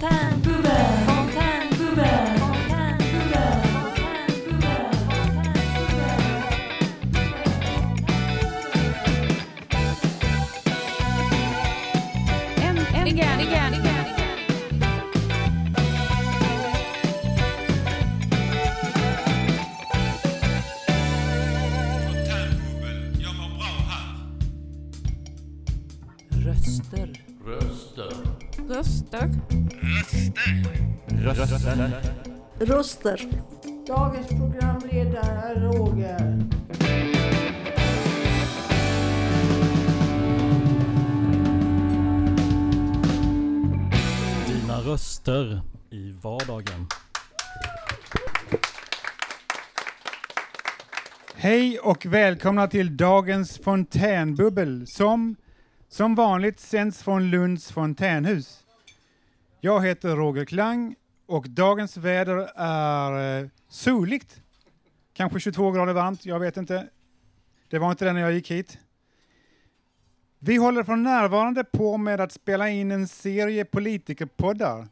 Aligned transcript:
time. 0.00 0.35
Röster. 28.96 29.30
Röster. 31.08 32.02
Röster. 32.58 33.20
Dagens 33.86 34.28
programledare 34.28 35.42
är 35.42 35.60
Roger. 35.60 36.42
Dina 44.46 44.80
röster 44.80 45.60
i 45.90 46.10
vardagen. 46.22 46.86
Hej 51.34 51.78
och 51.78 52.06
välkomna 52.06 52.66
till 52.66 52.96
dagens 52.96 53.58
fontänbubbel 53.58 54.86
som 54.86 55.36
som 55.88 56.14
vanligt 56.14 56.60
sänds 56.60 57.02
från 57.02 57.30
Lunds 57.30 57.72
fontänhus. 57.72 58.65
Jag 59.60 59.86
heter 59.86 60.16
Roger 60.16 60.44
Klang 60.44 60.96
och 61.26 61.48
dagens 61.48 61.96
väder 61.96 62.50
är 62.56 63.40
eh, 63.40 63.48
soligt. 63.68 64.42
Kanske 65.12 65.40
22 65.40 65.70
grader 65.70 65.92
varmt, 65.92 66.26
jag 66.26 66.40
vet 66.40 66.56
inte. 66.56 66.88
Det 67.68 67.78
var 67.78 67.90
inte 67.90 68.04
det 68.04 68.12
när 68.12 68.20
jag 68.20 68.32
gick 68.32 68.50
hit. 68.50 68.78
Vi 70.38 70.56
håller 70.56 70.82
för 70.82 70.96
närvarande 70.96 71.64
på 71.64 71.96
med 71.96 72.20
att 72.20 72.32
spela 72.32 72.70
in 72.70 72.90
en 72.90 73.08
serie 73.08 73.64
politikerpoddar 73.64 74.88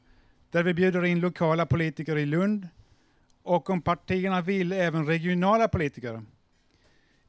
där 0.50 0.62
vi 0.62 0.74
bjuder 0.74 1.04
in 1.04 1.20
lokala 1.20 1.66
politiker 1.66 2.16
i 2.16 2.26
Lund 2.26 2.68
och 3.42 3.70
om 3.70 3.82
partierna 3.82 4.40
vill 4.40 4.72
även 4.72 5.06
regionala 5.06 5.68
politiker. 5.68 6.22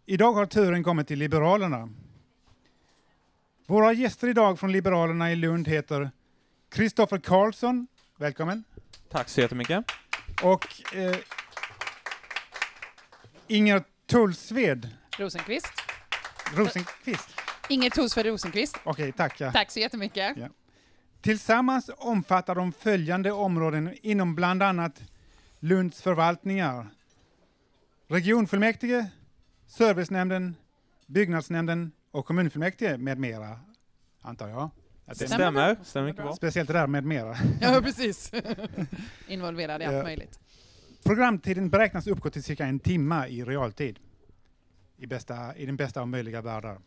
Idag 0.05 0.33
har 0.33 0.45
turen 0.45 0.83
kommit 0.83 1.07
till 1.07 1.19
Liberalerna. 1.19 1.89
Våra 3.67 3.93
gäster 3.93 4.27
idag 4.27 4.59
från 4.59 4.71
Liberalerna 4.71 5.31
i 5.31 5.35
Lund 5.35 5.67
heter 5.67 6.11
Kristoffer 6.75 7.17
Karlsson, 7.17 7.87
välkommen, 8.17 8.63
Tack 9.09 9.29
så 9.29 9.41
jättemycket. 9.41 9.85
och 10.43 10.95
eh, 10.95 11.15
Inger 13.47 13.83
Tullsved 14.05 14.89
Rosenqvist. 15.17 15.73
Rosenqvist. 16.55 17.29
Inger 17.69 17.89
Tosfjärd 17.89 18.25
Rosenqvist. 18.25 18.77
Okej, 18.83 19.11
tack. 19.11 19.39
Ja. 19.41 19.51
Tack 19.51 19.71
så 19.71 19.79
jättemycket. 19.79 20.37
Ja. 20.37 20.47
Tillsammans 21.21 21.89
omfattar 21.97 22.55
de 22.55 22.71
följande 22.71 23.31
områden 23.31 23.97
inom 24.01 24.35
bland 24.35 24.63
annat 24.63 25.01
Lunds 25.59 26.01
förvaltningar. 26.01 26.87
Regionfullmäktige, 28.07 29.05
servicenämnden, 29.67 30.55
byggnadsnämnden 31.05 31.91
och 32.11 32.25
kommunfullmäktige 32.25 32.97
med 32.97 33.17
mera, 33.19 33.59
antar 34.21 34.47
jag. 34.47 34.69
Att 35.07 35.19
det 35.19 35.25
är 35.25 35.27
Stämmer. 35.27 35.45
Stämmer, 35.51 35.77
stämmer 35.83 36.07
mycket 36.07 36.23
bra. 36.23 36.33
speciellt 36.35 36.67
det 36.67 36.73
där 36.73 36.87
med 36.87 37.03
mera. 37.03 37.35
Ja, 37.61 37.81
precis. 37.83 38.31
Involverad 39.27 39.81
i 39.81 39.85
allt 39.85 39.95
Ja. 39.95 40.03
möjligt. 40.03 40.39
Programtiden 41.03 41.69
beräknas 41.69 42.07
uppgå 42.07 42.29
till 42.29 42.43
cirka 42.43 42.65
en 42.65 42.79
timme 42.79 43.27
i 43.27 43.43
realtid. 43.43 43.99
I, 44.97 45.07
bästa, 45.07 45.55
i 45.55 45.65
den 45.65 45.75
bästa 45.75 46.01
av 46.01 46.07
möjliga 46.07 46.41
världar. 46.41 46.77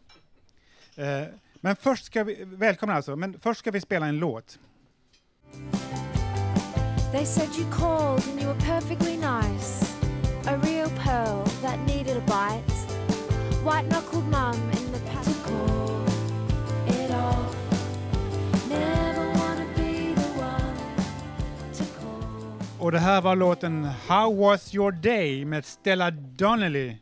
Eh, 0.97 1.23
men 1.61 1.77
först 1.77 2.05
ska 2.05 2.25
vi, 2.25 2.45
välkomna 2.45 2.95
alltså, 2.95 3.17
men 3.17 3.41
först 3.41 3.61
ska 3.61 3.71
vi 3.71 3.81
spela 3.81 4.07
en 4.07 4.19
låt. 4.19 4.59
They 7.13 7.25
said 7.27 7.49
you 7.59 7.71
called 7.73 8.23
and 8.29 8.41
you 8.41 8.47
were 8.53 8.61
perfectly 8.61 9.17
nice. 9.17 9.85
A 10.47 10.57
real 10.63 10.89
pearl 11.05 11.45
that 11.63 11.79
needed 11.87 12.17
a 12.17 12.23
bite. 12.27 12.75
White 13.65 13.89
knuckled 13.89 14.25
mum 14.25 14.71
Och 22.81 22.93
det 22.93 22.99
här 22.99 23.23
var 23.23 23.37
låten 23.37 23.85
How 23.85 24.37
was 24.37 24.75
your 24.75 24.93
day 24.93 25.45
med 25.45 25.65
Stella 25.65 26.11
Donnelly. 26.11 26.97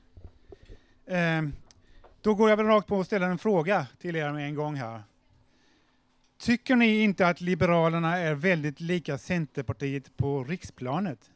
Eh, 1.06 1.42
då 2.20 2.34
går 2.34 2.50
jag 2.50 2.56
väl 2.56 2.66
rakt 2.66 2.88
på 2.88 3.00
att 3.00 3.06
ställa 3.06 3.26
en 3.26 3.38
fråga 3.38 3.86
till 4.00 4.16
er 4.16 4.32
med 4.32 4.46
en 4.46 4.54
gång 4.54 4.74
här. 4.74 5.02
Tycker 6.38 6.76
ni 6.76 7.02
inte 7.02 7.28
att 7.28 7.40
Liberalerna 7.40 8.18
är 8.18 8.34
väldigt 8.34 8.80
lika 8.80 9.18
Centerpartiet 9.18 10.16
på 10.16 10.44
riksplanet? 10.44 11.30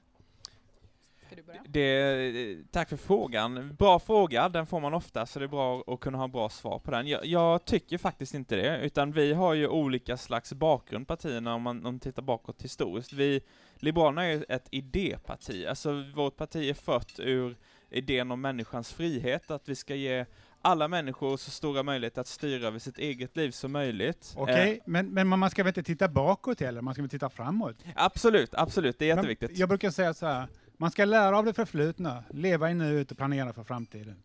Det, 1.68 2.56
tack 2.70 2.88
för 2.88 2.96
frågan. 2.96 3.74
Bra 3.78 3.98
fråga, 3.98 4.48
den 4.48 4.66
får 4.66 4.80
man 4.80 4.94
ofta, 4.94 5.26
så 5.26 5.38
det 5.38 5.44
är 5.44 5.48
bra 5.48 5.84
att 5.86 6.00
kunna 6.00 6.18
ha 6.18 6.28
bra 6.28 6.48
svar 6.48 6.78
på 6.78 6.90
den. 6.90 7.06
Jag, 7.06 7.26
jag 7.26 7.64
tycker 7.64 7.98
faktiskt 7.98 8.34
inte 8.34 8.56
det, 8.56 8.80
utan 8.80 9.12
vi 9.12 9.32
har 9.32 9.54
ju 9.54 9.68
olika 9.68 10.16
slags 10.16 10.52
bakgrund, 10.52 11.08
partierna, 11.08 11.54
om 11.54 11.62
man, 11.62 11.76
om 11.76 11.82
man 11.82 12.00
tittar 12.00 12.22
bakåt 12.22 12.62
historiskt. 12.62 13.12
Vi, 13.12 13.40
Liberalerna 13.82 14.24
är 14.24 14.44
ett 14.48 14.68
idéparti, 14.70 15.66
alltså 15.66 16.04
vårt 16.14 16.36
parti 16.36 16.70
är 16.70 16.74
fött 16.74 17.14
ur 17.18 17.56
idén 17.90 18.30
om 18.30 18.40
människans 18.40 18.92
frihet, 18.92 19.50
att 19.50 19.68
vi 19.68 19.74
ska 19.74 19.94
ge 19.94 20.26
alla 20.62 20.88
människor 20.88 21.36
så 21.36 21.50
stora 21.50 21.82
möjligheter 21.82 22.20
att 22.20 22.26
styra 22.26 22.66
över 22.66 22.78
sitt 22.78 22.98
eget 22.98 23.36
liv 23.36 23.50
som 23.50 23.72
möjligt. 23.72 24.34
Okej, 24.36 24.72
Eh, 24.72 24.78
men, 24.84 25.08
men 25.14 25.28
man 25.28 25.50
ska 25.50 25.62
väl 25.62 25.68
inte 25.70 25.82
titta 25.82 26.08
bakåt 26.08 26.60
heller, 26.60 26.80
man 26.80 26.94
ska 26.94 27.02
väl 27.02 27.10
titta 27.10 27.30
framåt? 27.30 27.76
absolut, 27.94 28.54
absolut, 28.54 28.98
det 28.98 29.04
är 29.10 29.14
Men 29.16 29.24
jätteviktigt. 29.24 29.58
Jag 29.58 29.68
brukar 29.68 29.90
säga 29.90 30.14
så 30.14 30.26
här, 30.26 30.48
man 30.76 30.90
ska 30.90 31.04
lära 31.04 31.38
av 31.38 31.44
det 31.44 31.52
förflutna, 31.52 32.24
leva 32.30 32.70
i 32.70 32.74
nuet 32.74 33.10
och 33.10 33.16
planera 33.16 33.52
för 33.52 33.64
framtiden. 33.64 34.22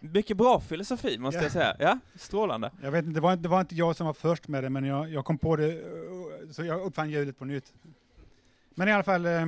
Mycket 0.00 0.36
bra 0.36 0.60
filosofi, 0.60 1.18
måste 1.18 1.38
Ja. 1.38 1.42
jag 1.42 1.52
säga. 1.52 1.76
Ja, 1.78 1.98
strålande. 2.14 2.70
Jag 2.82 2.90
vet 2.90 3.04
inte, 3.04 3.14
det 3.14 3.20
var, 3.20 3.36
det 3.36 3.48
var 3.48 3.60
inte 3.60 3.74
jag 3.74 3.96
som 3.96 4.06
var 4.06 4.14
först 4.14 4.48
med 4.48 4.64
det, 4.64 4.70
men 4.70 4.84
jag, 4.84 5.10
jag 5.10 5.24
kom 5.24 5.38
på 5.38 5.56
det, 5.56 5.82
så 6.50 6.64
jag 6.64 6.80
uppfann 6.82 7.10
hjulet 7.10 7.38
på 7.38 7.44
nytt. 7.44 7.72
Men 8.74 8.88
i 8.88 8.92
alla 8.92 9.02
fall, 9.02 9.26
eh, 9.26 9.46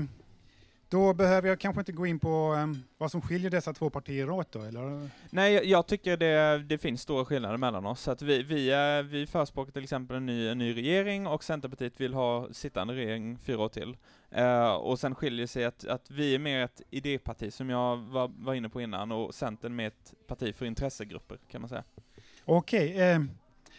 då 0.89 1.15
behöver 1.15 1.49
jag 1.49 1.61
kanske 1.61 1.81
inte 1.81 1.93
gå 1.93 2.07
in 2.07 2.19
på 2.19 2.55
eh, 2.59 2.67
vad 2.99 3.11
som 3.11 3.23
skiljer 3.23 3.51
dessa 3.51 3.73
två 3.73 3.91
partier 3.91 4.31
åt 4.31 4.53
då, 4.53 4.63
eller? 4.63 5.09
Nej, 5.31 5.71
jag- 5.71 5.87
tycker 5.87 6.17
det, 6.17 6.59
det 6.59 6.79
finns 6.79 7.03
stora 7.03 7.25
skillnader 7.25 7.57
mellan 7.57 7.87
oss. 7.87 8.09
Att 8.09 8.23
vi, 8.23 8.43
vi, 8.43 8.71
är- 8.71 9.03
vi 9.03 9.27
förespråkar 9.27 9.73
till 9.73 9.83
exempel 9.83 10.17
en 10.17 10.27
ny, 10.27 10.49
en 10.49 10.59
ny 10.59 10.77
regering 10.77 11.27
och 11.27 11.45
Centerpartiet 11.45 12.01
vill 12.01 12.15
ha 12.15 12.49
sittande 12.53 12.95
regering 12.95 13.39
fyra 13.39 13.61
år 13.61 13.69
till. 13.69 13.97
Eh, 14.31 14.73
och 14.73 14.99
sen 14.99 15.15
skiljer 15.15 15.47
sig 15.47 15.65
att, 15.65 15.87
att 15.87 16.11
vi 16.11 16.35
är 16.35 16.39
mer 16.39 16.61
ett 16.65 16.83
idéparti 16.91 17.53
som 17.53 17.71
jag 17.71 17.97
var, 17.97 18.31
var 18.39 18.55
inne 18.55 18.69
på 18.69 18.81
innan 18.81 19.13
och 19.13 19.35
Centern 19.35 19.77
mer 19.77 19.87
ett 19.87 20.15
parti 20.27 20.55
för 20.55 20.67
intressegrupper 20.67 21.39
kan 21.51 21.61
man 21.61 21.69
säga. 21.69 21.85
Okej, 22.45 23.01
eh, 23.01 23.21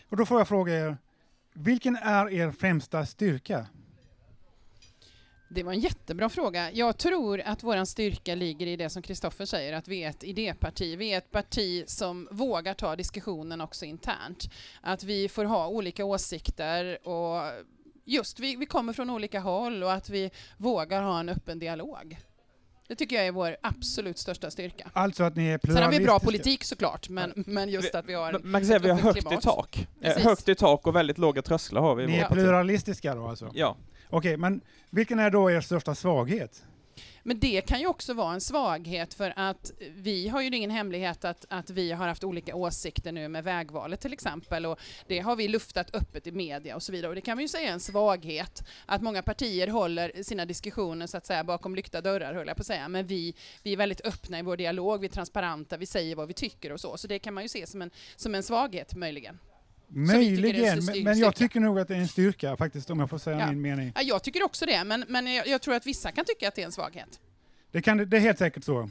och 0.09 0.17
då 0.17 0.25
får 0.25 0.37
jag 0.39 0.47
fråga 0.47 0.73
er, 0.79 0.97
vilken 1.53 1.95
är 1.95 2.29
er 2.29 2.51
främsta 2.51 3.05
styrka? 3.05 3.65
Det 5.53 5.63
var 5.63 5.73
en 5.73 5.79
jättebra 5.79 6.29
fråga. 6.29 6.71
Jag 6.71 6.97
tror 6.97 7.41
att 7.45 7.63
vår 7.63 7.85
styrka 7.85 8.35
ligger 8.35 8.67
i 8.67 8.75
det 8.75 8.89
som 8.89 9.01
Kristoffer 9.01 9.45
säger, 9.45 9.73
att 9.73 9.87
vi 9.87 10.03
är 10.03 10.09
ett 10.09 10.23
idéparti. 10.23 10.95
Vi 10.97 11.13
är 11.13 11.17
ett 11.17 11.31
parti 11.31 11.83
som 11.87 12.27
vågar 12.31 12.73
ta 12.73 12.95
diskussionen 12.95 13.61
också 13.61 13.85
internt. 13.85 14.49
Att 14.81 15.03
vi 15.03 15.29
får 15.29 15.45
ha 15.45 15.67
olika 15.67 16.05
åsikter 16.05 17.07
och 17.07 17.41
just 18.05 18.39
vi, 18.39 18.55
vi 18.55 18.65
kommer 18.65 18.93
från 18.93 19.09
olika 19.09 19.39
håll 19.39 19.83
och 19.83 19.93
att 19.93 20.09
vi 20.09 20.31
vågar 20.57 21.01
ha 21.01 21.19
en 21.19 21.29
öppen 21.29 21.59
dialog. 21.59 22.17
Det 22.87 22.95
tycker 22.95 23.15
jag 23.15 23.25
är 23.27 23.31
vår 23.31 23.57
absolut 23.61 24.17
största 24.17 24.51
styrka. 24.51 24.89
Alltså 24.93 25.23
att 25.23 25.35
ni 25.35 25.45
är 25.47 25.59
Sen 25.63 25.83
har 25.83 25.91
vi 25.91 25.99
bra 25.99 26.19
politik 26.19 26.63
såklart, 26.63 27.09
men, 27.09 27.33
men 27.35 27.69
just 27.69 27.95
att 27.95 28.05
vi 28.05 28.13
har... 28.13 28.31
Man 28.43 28.61
kan 28.61 28.65
säga 28.65 28.77
att 28.77 28.85
vi 28.85 28.89
har 28.89 28.97
högt 28.99 29.17
i 29.17 29.21
klimat. 29.21 29.43
tak. 29.43 29.77
Eh, 29.77 30.07
Precis. 30.07 30.23
högt 30.23 30.49
i 30.49 30.55
tak 30.55 30.87
och 30.87 30.95
väldigt 30.95 31.17
låga 31.17 31.41
trösklar 31.41 31.81
har 31.81 31.95
vi 31.95 32.03
i 32.03 32.07
Ni 32.07 32.17
är 32.17 32.21
parti. 32.21 32.33
pluralistiska 32.33 33.15
då 33.15 33.27
alltså? 33.27 33.51
Ja. 33.53 33.77
Okej, 34.15 34.37
men 34.37 34.61
vilken 34.89 35.19
är 35.19 35.29
då 35.29 35.51
er 35.51 35.61
största 35.61 35.95
svaghet? 35.95 36.63
Men 37.23 37.39
det 37.39 37.61
kan 37.61 37.79
ju 37.79 37.87
också 37.87 38.13
vara 38.13 38.33
en 38.33 38.41
svaghet 38.41 39.13
för 39.13 39.33
att 39.35 39.71
vi 39.95 40.27
har 40.27 40.41
ju 40.41 40.47
ingen 40.47 40.69
hemlighet 40.69 41.25
att, 41.25 41.45
att 41.49 41.69
vi 41.69 41.91
har 41.91 42.07
haft 42.07 42.23
olika 42.23 42.55
åsikter 42.55 43.11
nu 43.11 43.27
med 43.27 43.43
vägvalet 43.43 43.99
till 44.01 44.13
exempel 44.13 44.65
och 44.65 44.79
det 45.07 45.19
har 45.19 45.35
vi 45.35 45.47
luftat 45.47 45.95
öppet 45.95 46.27
i 46.27 46.31
media 46.31 46.75
och 46.75 46.83
så 46.83 46.91
vidare 46.91 47.09
och 47.09 47.15
det 47.15 47.21
kan 47.21 47.37
vi 47.37 47.43
ju 47.43 47.47
säga 47.47 47.69
är 47.69 47.73
en 47.73 47.79
svaghet 47.79 48.63
att 48.85 49.01
många 49.01 49.21
partier 49.21 49.67
håller 49.67 50.23
sina 50.23 50.45
diskussioner 50.45 51.07
så 51.07 51.17
att 51.17 51.25
säga 51.25 51.43
bakom 51.43 51.75
lyckta 51.75 52.01
dörrar 52.01 52.33
höll 52.33 52.47
jag 52.47 52.57
på 52.57 52.61
att 52.61 52.67
säga 52.67 52.87
men 52.87 53.07
vi, 53.07 53.35
vi 53.63 53.73
är 53.73 53.77
väldigt 53.77 54.05
öppna 54.05 54.39
i 54.39 54.41
vår 54.41 54.57
dialog, 54.57 54.99
vi 54.99 55.07
är 55.07 55.11
transparenta, 55.11 55.77
vi 55.77 55.85
säger 55.85 56.15
vad 56.15 56.27
vi 56.27 56.33
tycker 56.33 56.71
och 56.71 56.79
så 56.79 56.97
så 56.97 57.07
det 57.07 57.19
kan 57.19 57.33
man 57.33 57.43
ju 57.43 57.49
se 57.49 57.67
som 57.67 57.81
en, 57.81 57.91
som 58.15 58.35
en 58.35 58.43
svaghet 58.43 58.95
möjligen. 58.95 59.39
Möjligen, 59.95 60.85
men, 61.03 61.19
jag 61.19 61.35
tycker 61.35 61.59
nog 61.59 61.79
att 61.79 61.87
det 61.87 61.95
är 61.95 61.99
en 61.99 62.07
styrka 62.07 62.57
faktiskt, 62.57 62.89
om 62.89 62.99
jag 62.99 63.09
får 63.09 63.17
säga 63.17 63.39
Ja. 63.39 63.47
min 63.47 63.61
mening. 63.61 63.91
Ja, 63.95 64.01
jag 64.01 64.23
tycker 64.23 64.43
också 64.43 64.65
det, 64.65 64.83
men, 64.83 65.05
men 65.07 65.33
jag, 65.33 65.47
jag 65.47 65.61
tror 65.61 65.75
att 65.75 65.87
vissa 65.87 66.11
kan 66.11 66.25
tycka 66.25 66.47
att 66.47 66.55
det 66.55 66.61
är 66.61 66.65
en 66.65 66.71
svaghet. 66.71 67.19
Det, 67.71 67.81
kan, 67.81 67.97
det 67.97 68.17
är 68.17 68.21
helt 68.21 68.37
säkert 68.37 68.63
så. 68.63 68.89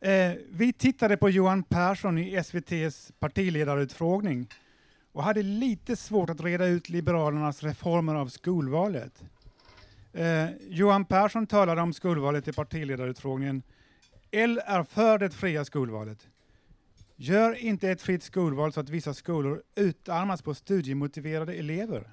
Eh, 0.00 0.32
vi 0.50 0.72
tittade 0.72 1.16
på 1.16 1.30
Johan 1.30 1.62
Persson 1.62 2.18
i 2.18 2.34
SVTs 2.34 3.12
partiledarutfrågning 3.18 4.48
och 5.12 5.22
hade 5.22 5.42
lite 5.42 5.96
svårt 5.96 6.30
att 6.30 6.40
reda 6.40 6.66
ut 6.66 6.88
Liberalernas 6.88 7.62
reformer 7.62 8.14
av 8.14 8.28
skolvalet. 8.28 9.22
Eh, 10.12 10.46
Johan 10.68 11.04
Persson 11.04 11.46
talade 11.46 11.80
om 11.82 11.92
skolvalet 11.92 12.48
i 12.48 12.52
partiledarutfrågningen. 12.52 13.62
L 14.30 14.60
är 14.66 14.82
för 14.82 15.18
det 15.18 15.30
fria 15.30 15.64
skolvalet. 15.64 16.18
Gör 17.16 17.54
inte 17.54 17.90
ett 17.90 18.02
fritt 18.02 18.22
skolval 18.22 18.72
så 18.72 18.80
att 18.80 18.88
vissa 18.88 19.14
skolor 19.14 19.62
utarmas 19.74 20.42
på 20.42 20.54
studiemotiverade 20.54 21.54
elever. 21.54 22.10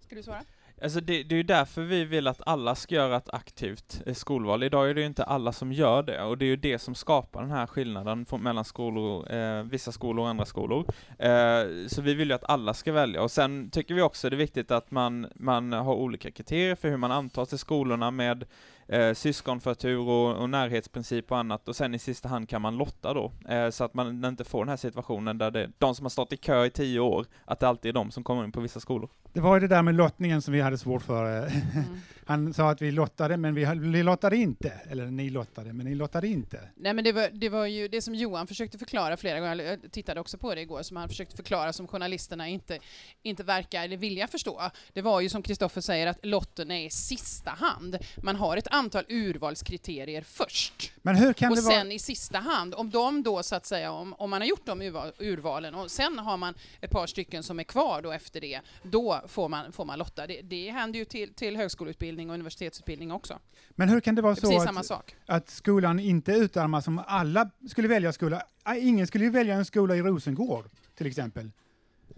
Ska 0.00 0.14
du 0.14 0.22
svara? 0.22 0.44
Alltså 0.82 1.00
det, 1.00 1.22
det 1.22 1.34
är 1.34 1.36
ju 1.36 1.42
därför 1.42 1.82
vi 1.82 2.04
vill 2.04 2.26
att 2.26 2.42
alla 2.46 2.74
ska 2.74 2.94
göra 2.94 3.16
ett 3.16 3.28
aktivt 3.34 4.02
eh, 4.06 4.14
skolval. 4.14 4.62
Idag 4.62 4.90
är 4.90 4.94
det 4.94 5.00
ju 5.00 5.06
inte 5.06 5.24
alla 5.24 5.52
som 5.52 5.72
gör 5.72 6.02
det 6.02 6.22
och 6.22 6.38
det 6.38 6.44
är 6.44 6.46
ju 6.46 6.56
det 6.56 6.78
som 6.78 6.94
skapar 6.94 7.40
den 7.40 7.50
här 7.50 7.66
skillnaden 7.66 8.26
mellan 8.40 8.64
skolor, 8.64 9.32
eh, 9.32 9.62
vissa 9.62 9.92
skolor 9.92 10.22
och 10.22 10.28
andra 10.30 10.44
skolor. 10.44 10.84
Eh, 11.18 11.86
så 11.88 12.02
vi 12.02 12.14
vill 12.14 12.28
ju 12.28 12.34
att 12.34 12.50
alla 12.50 12.74
ska 12.74 12.92
välja 12.92 13.22
och 13.22 13.30
sen 13.30 13.70
tycker 13.70 13.94
vi 13.94 14.02
också 14.02 14.30
det 14.30 14.36
är 14.36 14.38
viktigt 14.38 14.70
att 14.70 14.90
man, 14.90 15.26
man 15.34 15.72
har 15.72 15.94
olika 15.94 16.30
kriterier 16.30 16.74
för 16.74 16.88
hur 16.88 16.96
man 16.96 17.12
antas 17.12 17.48
till 17.48 17.58
skolorna 17.58 18.10
med 18.10 18.44
eh, 18.88 19.14
syskonförtur 19.14 20.08
och, 20.08 20.36
och 20.36 20.50
närhetsprincip 20.50 21.32
och 21.32 21.38
annat 21.38 21.68
och 21.68 21.76
sen 21.76 21.94
i 21.94 21.98
sista 21.98 22.28
hand 22.28 22.48
kan 22.48 22.62
man 22.62 22.76
lotta 22.76 23.14
då 23.14 23.32
eh, 23.48 23.70
så 23.70 23.84
att 23.84 23.94
man 23.94 24.24
inte 24.24 24.44
får 24.44 24.58
den 24.58 24.68
här 24.68 24.76
situationen 24.76 25.38
där 25.38 25.50
det, 25.50 25.70
de 25.78 25.94
som 25.94 26.04
har 26.04 26.10
stått 26.10 26.32
i 26.32 26.36
kö 26.36 26.64
i 26.64 26.70
tio 26.70 27.00
år, 27.00 27.26
att 27.44 27.60
det 27.60 27.68
alltid 27.68 27.88
är 27.88 27.92
de 27.92 28.10
som 28.10 28.24
kommer 28.24 28.44
in 28.44 28.52
på 28.52 28.60
vissa 28.60 28.80
skolor. 28.80 29.10
Det 29.32 29.40
var 29.40 29.56
ju 29.56 29.60
det 29.60 29.68
där 29.68 29.82
med 29.82 29.94
lottningen 29.94 30.42
som 30.42 30.54
vi 30.54 30.60
hade 30.60 30.78
svårt 30.78 31.02
för. 31.02 31.38
Mm. 31.38 31.50
Han 32.26 32.54
sa 32.54 32.70
att 32.70 32.82
vi 32.82 32.90
lottade, 32.90 33.36
men 33.36 33.54
vi, 33.92 34.02
lottade 34.02 34.36
inte. 34.36 34.72
Eller 34.90 35.06
ni 35.06 35.30
lottade, 35.30 35.72
men 35.72 35.86
ni 35.86 35.94
lottade 35.94 36.28
inte. 36.28 36.60
Nej, 36.74 36.94
men 36.94 37.04
det 37.04 37.12
var, 37.12 37.28
det 37.32 37.48
var 37.48 37.66
ju 37.66 37.88
det 37.88 38.02
som 38.02 38.14
Johan 38.14 38.46
försökte 38.46 38.78
förklara 38.78 39.16
flera 39.16 39.40
gånger, 39.40 39.64
jag 39.64 39.92
tittade 39.92 40.20
också 40.20 40.38
på 40.38 40.54
det 40.54 40.60
igår, 40.60 40.82
som 40.82 40.96
han 40.96 41.08
försökte 41.08 41.36
förklara 41.36 41.72
som 41.72 41.88
journalisterna 41.88 42.48
inte, 42.48 42.78
inte 43.22 43.42
verkar 43.42 43.84
eller 43.84 43.96
vilja 43.96 44.26
förstå. 44.26 44.70
Det 44.92 45.02
var 45.02 45.20
ju 45.20 45.28
som 45.28 45.42
Kristoffer 45.42 45.80
säger 45.80 46.06
att 46.06 46.26
lotten 46.26 46.70
är 46.70 46.86
i 46.86 46.90
sista 46.90 47.50
hand. 47.50 47.98
Man 48.22 48.36
har 48.36 48.56
ett 48.56 48.68
antal 48.70 49.04
urvalskriterier 49.08 50.22
först. 50.22 50.92
Men 51.02 51.16
hur 51.16 51.32
kan 51.32 51.50
och 51.50 51.56
det 51.56 51.62
vara... 51.62 51.74
sen 51.74 51.92
i 51.92 51.98
sista 51.98 52.38
hand, 52.38 52.74
om 52.74 52.90
de 52.90 53.22
då 53.22 53.42
så 53.42 53.56
att 53.56 53.66
säga, 53.66 53.92
om, 53.92 54.14
om 54.18 54.30
man 54.30 54.40
har 54.40 54.48
gjort 54.48 54.66
de 54.66 54.82
urval, 54.82 55.12
urvalen 55.18 55.74
och 55.74 55.90
sen 55.90 56.18
har 56.18 56.36
man 56.36 56.54
ett 56.80 56.90
par 56.90 57.06
stycken 57.06 57.42
som 57.42 57.60
är 57.60 57.64
kvar 57.64 58.02
då 58.02 58.12
efter 58.12 58.40
det, 58.40 58.60
då 58.82 59.21
får 59.26 59.48
man, 59.48 59.72
får 59.72 59.84
man 59.84 59.98
lotta. 59.98 60.26
Det, 60.26 60.42
det 60.42 60.70
händer 60.70 60.98
ju 60.98 61.04
till, 61.04 61.34
till 61.34 61.56
högskoleutbildning 61.56 62.30
och 62.30 62.34
universitetsutbildning 62.34 63.12
också. 63.12 63.38
Men 63.70 63.88
hur 63.88 64.00
kan 64.00 64.14
det 64.14 64.22
vara 64.22 64.34
Det 64.34 64.40
så 64.40 64.94
att, 64.94 65.14
att 65.26 65.50
skolan 65.50 66.00
inte 66.00 66.32
utarmas 66.32 66.88
om 66.88 67.02
alla 67.06 67.50
skulle 67.70 67.88
välja 67.88 68.12
skola? 68.12 68.42
Ingen 68.76 69.06
skulle 69.06 69.24
ju 69.24 69.30
välja 69.30 69.54
en 69.54 69.64
skola 69.64 69.96
i 69.96 70.02
Rosengård, 70.02 70.64
till 70.94 71.06
exempel. 71.06 71.50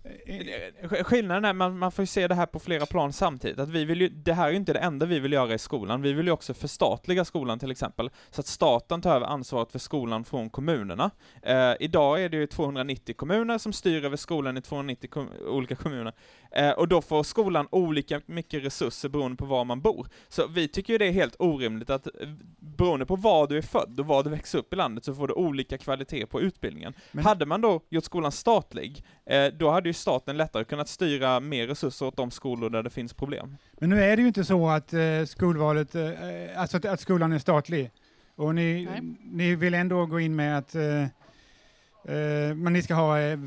Eh, 0.04 0.88
Sk- 0.88 1.02
Skillnaden 1.04 1.44
är 1.44 1.52
man, 1.52 1.78
man 1.78 1.92
får 1.92 2.02
ju 2.02 2.06
se 2.06 2.28
det 2.28 2.34
här 2.34 2.46
på 2.46 2.58
flera 2.58 2.86
plan 2.86 3.12
samtidigt. 3.12 3.58
Att 3.58 3.68
vi 3.68 3.84
vill 3.84 4.00
ju, 4.00 4.08
det 4.08 4.32
här 4.32 4.46
är 4.46 4.50
ju 4.50 4.56
inte 4.56 4.72
det 4.72 4.78
enda 4.78 5.06
vi 5.06 5.20
vill 5.20 5.32
göra 5.32 5.54
i 5.54 5.58
skolan. 5.58 6.02
Vi 6.02 6.12
vill 6.12 6.26
ju 6.26 6.32
också 6.32 6.54
förstatliga 6.54 7.24
skolan 7.24 7.58
till 7.58 7.70
exempel, 7.70 8.10
så 8.30 8.40
att 8.40 8.46
staten 8.46 9.02
tar 9.02 9.16
över 9.16 9.26
ansvaret 9.26 9.72
för 9.72 9.78
skolan 9.78 10.24
från 10.24 10.50
kommunerna. 10.50 11.10
Eh, 11.42 11.72
idag 11.80 12.22
är 12.24 12.28
det 12.28 12.36
ju 12.36 12.46
290 12.46 13.14
kommuner 13.18 13.58
som 13.58 13.72
styr 13.72 14.04
över 14.04 14.16
skolan 14.16 14.56
i 14.56 14.62
290 14.62 15.10
kom 15.10 15.28
olika 15.48 15.74
kommuner. 15.76 16.12
Eh, 16.56 16.70
och 16.70 16.88
då 16.88 17.02
får 17.02 17.22
skolan 17.22 17.68
olika 17.70 18.20
mycket 18.26 18.64
resurser 18.64 19.08
beroende 19.08 19.36
på 19.36 19.44
var 19.44 19.64
man 19.64 19.80
bor. 19.80 20.06
Så 20.28 20.46
vi 20.46 20.68
tycker 20.68 20.92
ju 20.92 20.98
det 20.98 21.06
är 21.06 21.12
helt 21.12 21.36
orimligt 21.38 21.90
att 21.90 22.06
eh, 22.06 22.28
beroende 22.58 23.06
på 23.06 23.16
var 23.16 23.46
du 23.46 23.58
är 23.58 23.62
född 23.62 24.00
och 24.00 24.06
var 24.06 24.22
du 24.22 24.30
växer 24.30 24.58
upp 24.58 24.72
i 24.72 24.76
landet 24.76 25.04
så 25.04 25.14
får 25.14 25.28
du 25.28 25.34
olika 25.34 25.78
kvalitet 25.78 26.26
på 26.26 26.40
utbildningen. 26.40 26.94
Men- 27.12 27.24
Hade 27.24 27.46
man 27.46 27.60
då 27.60 27.80
gjort 27.90 28.04
skolan 28.04 28.32
statlig, 28.32 29.04
eh, 29.26 29.46
då 29.46 29.70
hade 29.70 29.83
ju 29.88 29.94
staten 29.94 30.36
lättare 30.36 30.64
kunnat 30.64 30.88
styra 30.88 31.40
mer 31.40 31.66
resurser 31.66 32.06
åt 32.06 32.16
de 32.16 32.30
skolor 32.30 32.70
där 32.70 32.82
det 32.82 32.90
finns 32.90 33.14
problem. 33.14 33.56
Men 33.72 33.90
nu 33.90 34.04
är 34.04 34.16
det 34.16 34.22
ju 34.22 34.28
inte 34.28 34.44
så 34.44 34.68
att 34.68 34.92
eh, 34.92 35.24
skolvalet, 35.26 35.94
eh, 35.94 36.10
alltså 36.56 36.76
att, 36.76 36.84
att 36.84 37.00
skolan 37.00 37.32
är 37.32 37.38
statlig. 37.38 37.90
Och 38.36 38.54
ni, 38.54 38.84
Nej. 38.90 39.00
ni 39.22 39.54
vill 39.54 39.74
ändå 39.74 40.06
gå 40.06 40.20
in 40.20 40.36
med 40.36 40.58
att 40.58 40.74
eh, 40.74 41.02
eh, 41.02 42.54
men 42.54 42.72
ni 42.72 42.82
ska 42.82 42.94
ha 42.94 43.20
eh, 43.20 43.38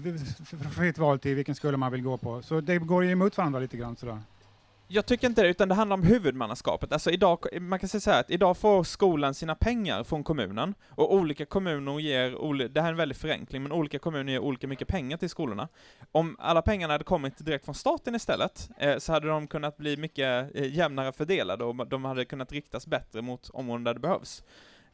fritt 0.76 0.98
val 0.98 1.20
till 1.20 1.36
vilken 1.36 1.56
skola 1.56 1.78
man 1.78 1.92
vill 1.92 2.02
gå 2.02 2.18
på. 2.18 2.42
Så 2.42 2.62
det 2.62 2.78
går 2.78 3.04
ju 3.04 3.12
emot 3.12 3.38
varandra 3.38 3.60
lite 3.60 3.78
grann 3.78 3.96
sådär. 3.96 4.20
Jag 4.90 5.06
tycker 5.06 5.28
inte 5.28 5.42
det, 5.42 5.48
utan 5.50 5.70
det 5.70 5.76
handlar 5.76 5.94
om 5.94 6.04
huvudmannaskapet. 6.04 6.92
Alltså 6.92 7.12
idag, 7.12 7.46
man 7.62 7.80
kan 7.80 7.90
säga 7.90 8.02
så 8.02 8.12
här 8.12 8.20
att 8.20 8.30
idag 8.30 8.58
får 8.58 8.84
skolan 8.84 9.34
sina 9.34 9.56
pengar 9.56 10.04
från 10.04 10.24
kommunen, 10.24 10.76
och 10.90 11.14
olika 11.14 11.46
kommuner 11.46 12.00
ger, 12.00 12.68
det 12.70 12.82
här 12.82 12.88
är 12.88 12.92
en 12.92 12.98
väldig 12.98 13.18
förenkling, 13.18 13.64
men 13.64 13.72
olika 13.72 14.00
kommuner 14.00 14.32
ger 14.32 14.40
olika 14.40 14.68
mycket 14.68 14.88
pengar 14.88 15.18
till 15.18 15.30
skolorna. 15.30 15.68
Om 16.12 16.36
alla 16.40 16.62
pengarna 16.62 16.94
hade 16.94 17.04
kommit 17.04 17.46
direkt 17.46 17.66
från 17.66 17.76
staten 17.76 18.16
istället, 18.16 18.70
eh, 18.78 18.98
så 18.98 19.14
hade 19.14 19.28
de 19.28 19.48
kunnat 19.48 19.78
bli 19.78 19.98
mycket 19.98 20.56
eh, 20.56 20.76
jämnare 20.76 21.12
fördelade 21.12 21.64
och 21.64 21.88
de 21.88 22.06
hade 22.06 22.26
kunnat 22.26 22.52
riktas 22.52 22.88
bättre 22.88 23.22
mot 23.22 23.50
områden 23.50 23.84
där 23.84 23.94
det 23.94 24.00
behövs. 24.00 24.44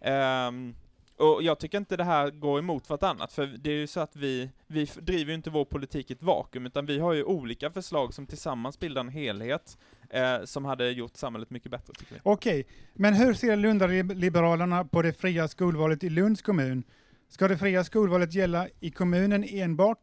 Ehm, 0.01 0.75
och 1.23 1.43
jag 1.43 1.59
tycker 1.59 1.77
inte 1.77 1.97
det 1.97 2.03
här 2.03 2.29
går 2.29 2.59
emot 2.59 2.89
vartannat, 2.89 3.33
för 3.33 3.45
det 3.45 3.69
är 3.69 3.75
ju 3.75 3.87
så 3.87 3.99
att 3.99 4.15
vi, 4.15 4.49
vi 4.67 4.85
driver 4.85 5.31
ju 5.31 5.35
inte 5.35 5.49
vår 5.49 5.65
politik 5.65 6.11
i 6.11 6.13
ett 6.13 6.23
vakuum, 6.23 6.65
utan 6.65 6.85
vi 6.85 6.99
har 6.99 7.13
ju 7.13 7.23
olika 7.23 7.71
förslag 7.71 8.13
som 8.13 8.27
tillsammans 8.27 8.79
bildar 8.79 9.01
en 9.01 9.09
helhet, 9.09 9.77
eh, 10.09 10.43
som 10.43 10.65
hade 10.65 10.89
gjort 10.91 11.17
samhället 11.17 11.49
mycket 11.49 11.71
bättre, 11.71 11.93
tycker 11.93 12.13
vi. 12.13 12.21
Okej, 12.23 12.67
men 12.93 13.13
hur 13.13 13.33
ser 13.33 13.55
Lundaliberalerna 13.55 14.85
på 14.85 15.01
det 15.01 15.13
fria 15.13 15.47
skolvalet 15.47 16.03
i 16.03 16.09
Lunds 16.09 16.41
kommun? 16.41 16.83
Ska 17.29 17.47
det 17.47 17.57
fria 17.57 17.83
skolvalet 17.83 18.33
gälla 18.33 18.67
i 18.79 18.91
kommunen 18.91 19.43
enbart, 19.43 20.01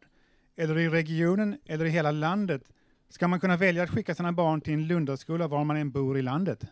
eller 0.57 0.79
i 0.79 0.89
regionen, 0.89 1.59
eller 1.67 1.85
i 1.85 1.91
hela 1.91 2.11
landet? 2.11 2.63
Ska 3.09 3.29
man 3.29 3.41
kunna 3.41 3.57
välja 3.57 3.83
att 3.83 3.91
skicka 3.91 4.15
sina 4.15 4.33
barn 4.33 4.61
till 4.61 4.73
en 4.73 4.87
Lundaskola 4.87 5.49
var 5.49 5.65
man 5.65 5.77
än 5.77 5.91
bor 5.91 6.19
i 6.19 6.23
landet? 6.23 6.65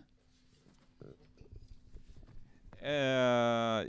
Eh, 2.82 3.82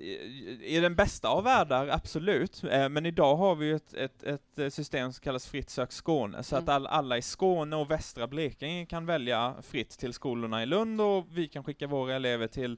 i, 0.62 0.80
den 0.82 0.96
bästa 0.96 1.28
av 1.30 1.44
världar, 1.44 1.88
absolut. 1.88 2.64
Eh, 2.64 2.90
men 2.90 3.06
idag 3.06 3.36
har 3.36 3.56
vi 3.56 3.66
ju 3.66 3.76
ett, 3.76 3.94
ett, 3.94 4.24
ett 4.24 4.60
eh, 4.60 4.70
system 4.70 5.14
som 5.14 5.22
kallas 5.22 5.48
Fritt 5.48 5.70
sök 5.70 5.92
Skåne, 5.92 6.44
så 6.44 6.56
att 6.56 6.62
Mm. 6.64 6.76
all, 6.76 6.88
alla 6.88 7.18
i 7.18 7.22
Skåne 7.22 7.76
och 7.76 7.92
västra 7.92 8.28
Blekinge 8.28 8.86
kan 8.86 9.06
välja 9.06 9.56
fritt 9.62 9.90
till 9.90 10.14
skolorna 10.14 10.64
i 10.64 10.66
Lund 10.66 11.02
och 11.02 11.26
vi 11.32 11.48
kan 11.48 11.64
skicka 11.64 11.88
våra 11.88 12.16
elever 12.16 12.48
till 12.48 12.78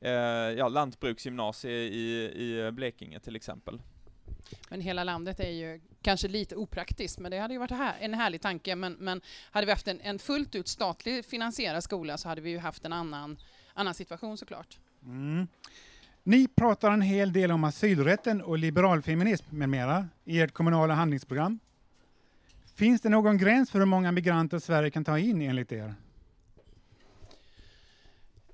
eh, 0.00 0.12
ja, 0.12 0.68
lantbruksgymnasie 0.68 1.72
i, 1.72 2.32
i 2.34 2.70
Blekinge 2.72 3.20
till 3.20 3.36
exempel. 3.36 3.82
Men 4.68 4.80
hela 4.80 5.04
landet 5.04 5.40
är 5.40 5.50
ju 5.50 5.80
kanske 6.02 6.28
lite 6.28 6.56
opraktiskt, 6.56 7.18
men 7.18 7.30
det 7.30 7.38
hade 7.38 7.54
ju 7.54 7.60
varit 7.60 7.70
här, 7.70 7.94
en 8.00 8.14
härlig 8.14 8.40
tanke. 8.40 8.76
Men, 8.76 8.92
men 8.92 9.20
hade 9.50 9.66
vi 9.66 9.72
haft 9.72 9.88
en, 9.88 10.00
en 10.00 10.18
fullt 10.18 10.54
ut 10.54 10.68
statligt 10.68 11.26
finansierad 11.26 11.84
skola 11.84 12.18
så 12.18 12.28
hade 12.28 12.40
vi 12.40 12.50
ju 12.50 12.58
haft 12.58 12.84
en 12.84 12.92
annan, 12.92 13.36
annan 13.74 13.94
situation 13.94 14.38
såklart. 14.38 14.78
Mm. 15.04 15.46
Ni 16.22 16.48
pratar 16.48 16.90
en 16.90 17.02
hel 17.02 17.32
del 17.32 17.50
om 17.50 17.64
asylrätten 17.64 18.42
och 18.42 18.58
liberalfeminism 18.58 19.44
med 19.50 19.68
mera 19.68 20.08
i 20.24 20.40
ert 20.40 20.52
kommunala 20.52 20.94
handlingsprogram. 20.94 21.58
Finns 22.74 23.00
det 23.00 23.08
någon 23.08 23.38
gräns 23.38 23.70
för 23.70 23.78
hur 23.78 23.86
många 23.86 24.12
migranter 24.12 24.58
Sverige 24.58 24.90
kan 24.90 25.04
ta 25.04 25.18
in 25.18 25.42
enligt 25.42 25.72
er? 25.72 25.94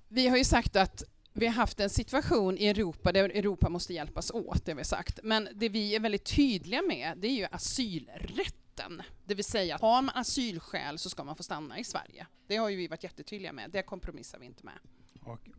Vi 0.09 0.29
har 0.29 0.37
ju 0.37 0.45
sagt 0.45 0.77
att 0.77 1.03
vi 1.33 1.47
har 1.47 1.55
haft 1.55 1.81
en 1.81 1.91
situation 1.91 2.59
i 2.59 2.67
Europa 2.69 3.13
där 3.13 3.25
Europa 3.25 3.69
måste 3.69 3.95
hjälpas 3.95 4.31
åt, 4.31 4.65
det 4.65 4.73
har 4.73 4.77
vi 4.77 4.85
sagt. 4.85 5.21
Men 5.23 5.49
det 5.55 5.69
vi 5.69 5.95
är 5.97 6.01
väldigt 6.01 6.25
tydliga 6.25 6.83
med, 6.83 7.19
det 7.19 7.29
är 7.29 7.33
ju 7.33 7.47
asylrätten. 7.51 9.03
Det 9.25 9.35
vill 9.35 9.45
säga, 9.45 9.79
har 9.81 10.03
man 10.03 10.15
asylskäl 10.15 10.99
så 10.99 11.11
ska 11.11 11.25
man 11.25 11.37
få 11.37 11.43
stanna 11.43 11.79
i 11.79 11.85
Sverige. 11.85 12.27
Det 12.47 12.57
har 12.57 12.69
ju 12.69 12.77
vi 12.77 12.89
varit 12.89 13.05
jättetydliga 13.05 13.53
med, 13.53 13.71
det 13.71 13.83
kompromissar 13.83 14.39
vi 14.39 14.47
inte 14.47 14.65
med. 14.65 14.79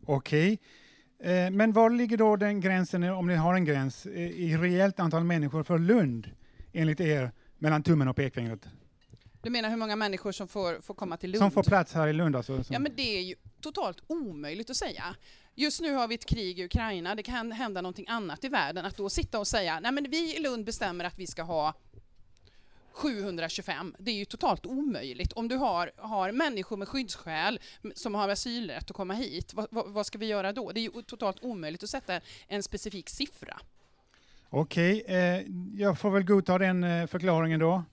Okej. 0.06 0.58
Eh, 1.22 1.50
men 1.50 1.72
var 1.72 1.90
ligger 1.90 2.16
då 2.16 2.36
den 2.36 2.60
gränsen, 2.60 3.04
om 3.04 3.26
ni 3.26 3.34
har 3.34 3.54
en 3.54 3.64
gräns, 3.64 4.06
eh, 4.06 4.20
i 4.20 4.56
reellt 4.56 5.00
antal 5.00 5.24
människor 5.24 5.62
för 5.62 5.78
Lund, 5.78 6.30
enligt 6.72 7.00
er, 7.00 7.32
mellan 7.58 7.82
tummen 7.82 8.08
och 8.08 8.16
pekfingret? 8.16 8.68
Du 9.42 9.50
menar 9.50 9.70
hur 9.70 9.76
många 9.76 9.96
människor 9.96 10.32
som 10.32 10.48
får, 10.48 10.80
får 10.80 10.94
komma 10.94 11.16
till 11.16 11.30
Lund? 11.30 11.38
Som 11.38 11.50
får 11.50 11.62
plats 11.62 11.94
här 11.94 12.08
i 12.08 12.12
Lund 12.12 12.36
alltså? 12.36 12.64
Som, 12.64 12.72
Ja, 12.74 12.78
men 12.78 12.92
det 12.96 13.16
är 13.18 13.22
ju 13.22 13.34
totalt 13.60 14.02
omöjligt 14.06 14.70
att 14.70 14.76
säga. 14.76 15.04
Just 15.54 15.80
nu 15.80 15.92
har 15.92 16.08
vi 16.08 16.14
ett 16.14 16.26
krig 16.26 16.58
i 16.60 16.64
Ukraina, 16.64 17.14
det 17.14 17.22
kan 17.22 17.52
hända 17.52 17.80
någonting 17.80 18.06
annat 18.08 18.44
i 18.44 18.48
världen. 18.48 18.84
Att 18.84 18.96
då 18.96 19.08
sitta 19.08 19.38
och 19.38 19.46
säga, 19.46 19.80
nej 19.80 19.92
men 19.92 20.10
vi 20.10 20.36
i 20.36 20.40
Lund 20.40 20.64
bestämmer 20.64 21.04
att 21.04 21.18
vi 21.18 21.26
ska 21.26 21.42
ha 21.42 21.74
725, 22.92 23.94
det 23.98 24.10
är 24.10 24.14
ju 24.14 24.24
totalt 24.24 24.66
omöjligt. 24.66 25.32
Om 25.32 25.48
du 25.48 25.56
har, 25.56 25.90
har 25.96 26.32
människor 26.32 26.76
med 26.76 26.88
skyddsskäl 26.88 27.60
som 27.94 28.14
har 28.14 28.28
asylrätt 28.28 28.90
att 28.90 28.96
komma 28.96 29.14
hit, 29.14 29.54
vad, 29.54 29.66
vad, 29.70 29.88
vad 29.88 30.06
ska 30.06 30.18
vi 30.18 30.26
göra 30.26 30.52
då? 30.52 30.72
Det 30.72 30.80
är 30.80 30.82
ju 30.82 31.02
totalt 31.02 31.36
omöjligt 31.42 31.82
att 31.82 31.90
sätta 31.90 32.20
en 32.48 32.62
specifik 32.62 33.08
siffra. 33.08 33.60
Okej, 34.50 35.04
eh, 35.06 35.42
jag 35.74 35.98
får 35.98 36.10
väl 36.10 36.24
godta 36.24 36.58
den 36.58 36.84
eh, 36.84 37.06
förklaringen 37.06 37.60
då. 37.60 37.84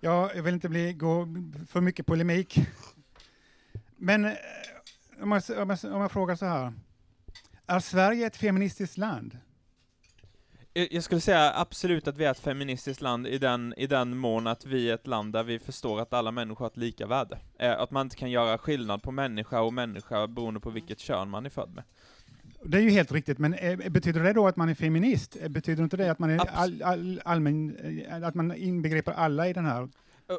Jag 0.00 0.42
vill 0.42 0.54
inte 0.54 0.68
bli, 0.68 0.92
gå 0.92 1.26
för 1.68 1.80
mycket 1.80 2.06
polemik. 2.06 2.58
Men 3.96 4.24
eh, 4.24 4.32
om, 5.20 5.32
jag, 5.32 5.58
om, 5.58 5.70
jag, 5.70 5.94
om 5.94 6.00
jag 6.00 6.12
frågar 6.12 6.36
så 6.36 6.46
här. 6.46 6.72
Är 7.66 7.80
Sverige 7.80 8.26
ett 8.26 8.36
feministiskt 8.36 8.98
land? 8.98 9.38
Jag 10.72 10.88
jag 10.90 11.02
skulle 11.02 11.20
säga 11.20 11.52
absolut 11.54 12.08
att 12.08 12.16
vi 12.16 12.24
är 12.24 12.30
ett 12.30 12.38
feministiskt 12.38 13.02
land 13.02 13.26
i 13.26 13.38
den, 13.38 13.74
i 13.76 13.86
den 13.86 14.16
mån 14.16 14.46
att 14.46 14.66
vi 14.66 14.90
är 14.90 14.94
ett 14.94 15.06
land 15.06 15.32
där 15.32 15.42
vi 15.42 15.58
förstår 15.58 16.00
att 16.00 16.12
alla 16.12 16.30
människor 16.30 16.64
har 16.64 16.66
ett 16.66 16.76
lika 16.76 17.06
värde. 17.06 17.38
Eh, 17.58 17.80
att 17.80 17.90
man 17.90 18.06
inte 18.06 18.16
kan 18.16 18.30
göra 18.30 18.58
skillnad 18.58 19.02
på 19.02 19.10
människa 19.12 19.60
och 19.60 19.74
människa 19.74 20.26
beroende 20.26 20.60
på 20.60 20.70
vilket 20.70 20.98
kön 20.98 21.30
man 21.30 21.46
är 21.46 21.50
född 21.50 21.74
med. 21.74 21.84
Det 22.64 22.78
är 22.78 22.82
ju 22.82 22.90
helt 22.90 23.12
riktigt, 23.12 23.38
men 23.38 23.54
eh, 23.54 23.90
betyder 23.90 24.22
det 24.22 24.32
då 24.32 24.46
att 24.46 24.56
man 24.56 24.68
är 24.68 24.74
feminist? 24.74 25.36
Eh, 25.42 25.48
Betyder 25.48 25.82
inte 25.82 25.96
det 25.96 26.10
att 26.10 26.18
man, 26.18 26.30
är 26.30 26.38
all, 26.38 26.82
all, 26.82 27.20
allmän, 27.24 27.76
eh, 28.08 28.28
att 28.28 28.34
man 28.34 28.54
inbegriper 28.56 29.12
alla 29.12 29.48
i 29.48 29.52
den 29.52 29.64
här? 29.64 29.88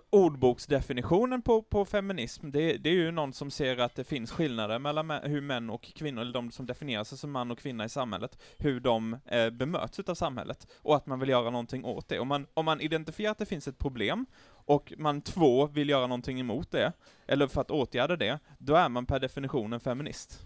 Ordboksdefinitionen 0.10 1.42
på, 1.42 1.62
på 1.62 1.86
feminism, 1.86 2.52
det, 2.52 2.78
det 2.78 2.90
är 2.90 2.94
ju 2.94 3.12
någon 3.12 3.34
som 3.34 3.52
ser 3.52 3.78
att 3.78 3.96
det 3.96 4.04
finns 4.04 4.32
skillnader 4.32 4.80
mellan 4.80 5.08
män, 5.08 5.32
hur 5.32 5.42
män 5.42 5.70
och 5.70 5.84
kvinnor, 5.84 6.22
eller 6.22 6.34
de 6.34 6.52
som 6.52 6.66
definierar 6.66 7.04
sig 7.04 7.18
som 7.18 7.32
man 7.32 7.52
och 7.52 7.60
kvinna 7.60 7.86
i 7.86 7.90
samhället, 7.90 8.38
hur 8.58 8.80
de 8.80 9.18
eh, 9.26 9.50
bemöts 9.50 10.00
utav 10.00 10.16
samhället, 10.16 10.68
och 10.76 10.96
att 10.96 11.06
man 11.06 11.20
vill 11.20 11.30
göra 11.30 11.50
någonting 11.50 11.86
åt 11.86 12.08
det. 12.08 12.20
Om 12.20 12.28
man, 12.28 12.48
om 12.54 12.66
man 12.66 12.82
identifierar 12.82 13.32
att 13.32 13.38
det 13.38 13.46
finns 13.46 13.68
ett 13.68 13.78
problem, 13.78 14.26
och 14.66 14.94
man 14.98 15.22
två 15.22 15.68
vill 15.68 15.90
göra 15.90 16.08
någonting 16.08 16.40
emot 16.40 16.72
det, 16.72 16.94
eller 17.28 17.48
för 17.48 17.62
att 17.62 17.72
åtgärda 17.72 18.16
det, 18.16 18.40
då 18.58 18.76
är 18.76 18.90
man 18.90 19.06
per 19.06 19.20
definition 19.20 19.74
en 19.74 19.80
feminist. 19.80 20.40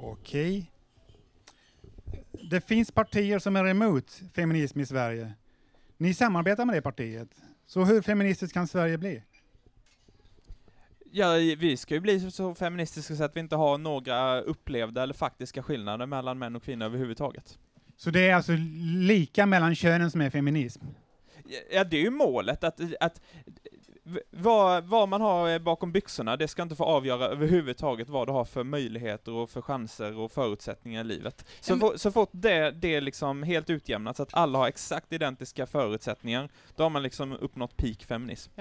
Okej. 0.00 0.70
Det 2.50 2.60
finns 2.60 2.92
partier 2.92 3.38
som 3.38 3.56
är 3.56 3.66
emot 3.66 4.20
feminism 4.34 4.80
i 4.80 4.86
Sverige. 4.86 5.32
Ni 5.96 6.14
samarbetar 6.14 6.64
med 6.64 6.74
det 6.74 6.82
partiet. 6.82 7.28
Så 7.66 7.84
hur 7.84 8.02
feministiskt 8.02 8.54
kan 8.54 8.66
Sverige 8.66 8.98
bli? 8.98 9.22
Ja, 11.12 11.32
vi 11.58 11.76
ska 11.76 11.94
ju 11.94 12.00
bli 12.00 12.30
så 12.30 12.54
feministiska 12.54 13.16
så 13.16 13.24
att 13.24 13.36
vi 13.36 13.40
inte 13.40 13.56
har 13.56 13.78
några 13.78 14.40
upplevda 14.40 15.02
eller 15.02 15.14
faktiska 15.14 15.62
skillnader 15.62 16.06
mellan 16.06 16.38
män 16.38 16.56
och 16.56 16.62
kvinnor 16.62 16.86
överhuvudtaget. 16.86 17.58
Så 17.96 18.10
det 18.10 18.28
är 18.28 18.34
alltså 18.34 18.52
lika 18.98 19.46
mellan 19.46 19.74
könen 19.74 20.10
som 20.10 20.20
är 20.20 20.30
feminism? 20.30 20.84
Ja, 21.72 21.84
det 21.84 21.96
är 21.96 22.00
ju 22.00 22.10
målet, 22.10 22.64
att, 22.64 22.80
att 23.00 23.20
vad, 24.30 24.84
vad 24.84 25.08
man 25.08 25.20
har 25.20 25.50
eh, 25.50 25.58
bakom 25.58 25.92
byxorna, 25.92 26.36
det 26.36 26.48
ska 26.48 26.62
inte 26.62 26.76
få 26.76 26.84
avgöra 26.84 27.24
överhuvudtaget 27.26 28.08
vad 28.08 28.28
du 28.28 28.32
har 28.32 28.44
för 28.44 28.64
möjligheter 28.64 29.32
och 29.32 29.50
för 29.50 29.60
chanser 29.60 30.18
och 30.18 30.32
förutsättningar 30.32 31.00
i 31.00 31.04
livet. 31.04 31.44
Så, 31.60 31.72
Men- 31.72 31.80
få, 31.80 31.98
så 31.98 32.12
fort 32.12 32.28
det, 32.32 32.70
det 32.70 32.94
är 32.94 33.00
liksom 33.00 33.42
helt 33.42 33.70
utjämnat, 33.70 34.16
så 34.16 34.22
att 34.22 34.34
alla 34.34 34.58
har 34.58 34.68
exakt 34.68 35.12
identiska 35.12 35.66
förutsättningar, 35.66 36.48
då 36.76 36.82
har 36.82 36.90
man 36.90 37.02
liksom 37.02 37.32
uppnått 37.32 37.76
peak 37.76 38.04
feminism. 38.04 38.52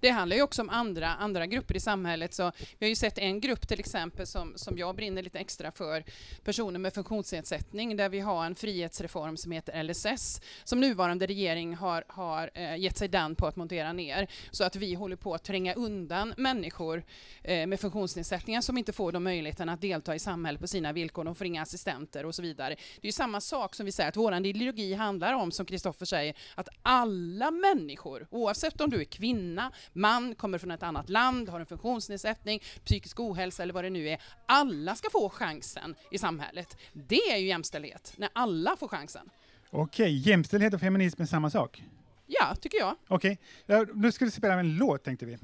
Det 0.00 0.08
handlar 0.08 0.36
ju 0.36 0.42
också 0.42 0.62
om 0.62 0.70
andra, 0.70 1.08
andra 1.08 1.46
grupper 1.46 1.76
i 1.76 1.80
samhället. 1.80 2.34
Så 2.34 2.52
vi 2.78 2.86
har 2.86 2.88
ju 2.88 2.96
sett 2.96 3.18
en 3.18 3.40
grupp 3.40 3.68
till 3.68 3.80
exempel 3.80 4.26
som, 4.26 4.52
som 4.56 4.78
jag 4.78 4.96
brinner 4.96 5.22
lite 5.22 5.38
extra 5.38 5.70
för, 5.70 6.04
personer 6.44 6.78
med 6.78 6.94
funktionsnedsättning, 6.94 7.96
där 7.96 8.08
vi 8.08 8.20
har 8.20 8.46
en 8.46 8.54
frihetsreform 8.54 9.36
som 9.36 9.52
heter 9.52 9.82
LSS, 9.82 10.40
som 10.64 10.80
nuvarande 10.80 11.26
regering 11.26 11.76
har, 11.76 12.04
har 12.08 12.50
eh, 12.54 12.76
gett 12.76 12.96
sig 12.96 13.08
den 13.08 13.34
på 13.34 13.46
att 13.46 13.56
montera 13.56 13.92
ner, 13.92 14.26
så 14.50 14.64
att 14.64 14.76
vi 14.76 14.94
håller 14.94 15.16
på 15.16 15.34
att 15.34 15.44
tränga 15.44 15.74
undan 15.74 16.34
människor 16.36 17.04
eh, 17.42 17.66
med 17.66 17.80
funktionsnedsättningar 17.80 18.60
som 18.60 18.78
inte 18.78 18.92
får 18.92 19.12
de 19.12 19.24
möjligheten 19.24 19.68
att 19.68 19.80
delta 19.80 20.14
i 20.14 20.18
samhället 20.18 20.60
på 20.60 20.66
sina 20.66 20.92
villkor, 20.92 21.24
de 21.24 21.34
får 21.34 21.46
inga 21.46 21.62
assistenter 21.62 22.26
och 22.26 22.34
så 22.34 22.42
vidare. 22.42 22.74
Det 22.74 23.04
är 23.04 23.06
ju 23.06 23.12
samma 23.12 23.40
sak 23.40 23.74
som 23.74 23.86
vi 23.86 23.92
säger 23.92 24.08
att 24.08 24.16
vår 24.16 24.46
ideologi 24.46 24.94
handlar 24.94 25.32
om, 25.32 25.52
som 25.52 25.66
Kristoffer 25.66 26.06
säger, 26.06 26.34
att 26.54 26.68
alla 26.82 27.50
människor, 27.50 28.26
oavsett 28.30 28.80
om 28.80 28.90
du 28.90 29.00
är 29.00 29.04
kvinna, 29.04 29.72
man, 29.92 30.34
kommer 30.34 30.58
från 30.58 30.70
ett 30.70 30.82
annat 30.82 31.08
land, 31.08 31.48
har 31.48 31.60
en 31.60 31.66
funktionsnedsättning, 31.66 32.62
psykisk 32.84 33.20
ohälsa 33.20 33.62
eller 33.62 33.74
vad 33.74 33.84
det 33.84 33.90
nu 33.90 34.08
är, 34.08 34.22
alla 34.48 34.94
ska 34.94 35.10
få 35.10 35.28
chansen 35.28 35.94
i 36.10 36.18
samhället. 36.18 36.76
Det 36.92 37.30
är 37.32 37.36
ju 37.36 37.46
jämställdhet, 37.46 38.12
när 38.16 38.28
alla 38.32 38.76
får 38.76 38.88
chansen. 38.88 39.30
Okej, 39.70 40.28
jämställdhet 40.28 40.74
och 40.74 40.80
feminism 40.80 41.22
är 41.22 41.26
samma 41.26 41.50
sak? 41.50 41.82
Ja, 42.26 42.54
tycker 42.60 42.78
jag. 42.78 42.96
Okej, 43.08 43.38
ja, 43.66 43.84
nu 43.94 44.12
ska 44.12 44.24
vi 44.24 44.30
spela 44.30 44.54
en 44.54 44.76
låt 44.76 45.04
tänkte 45.04 45.26
vi. 45.26 45.38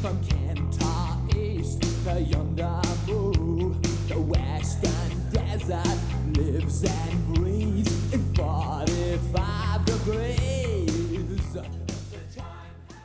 From 0.00 0.37
Yonder. 2.16 2.82
The 4.08 4.14
western 4.14 5.10
desert 5.32 5.98
lives 6.36 6.84
and 6.84 7.34
breathes 7.34 8.12
in 8.14 8.34
45 8.34 9.84
degrees. 9.86 10.48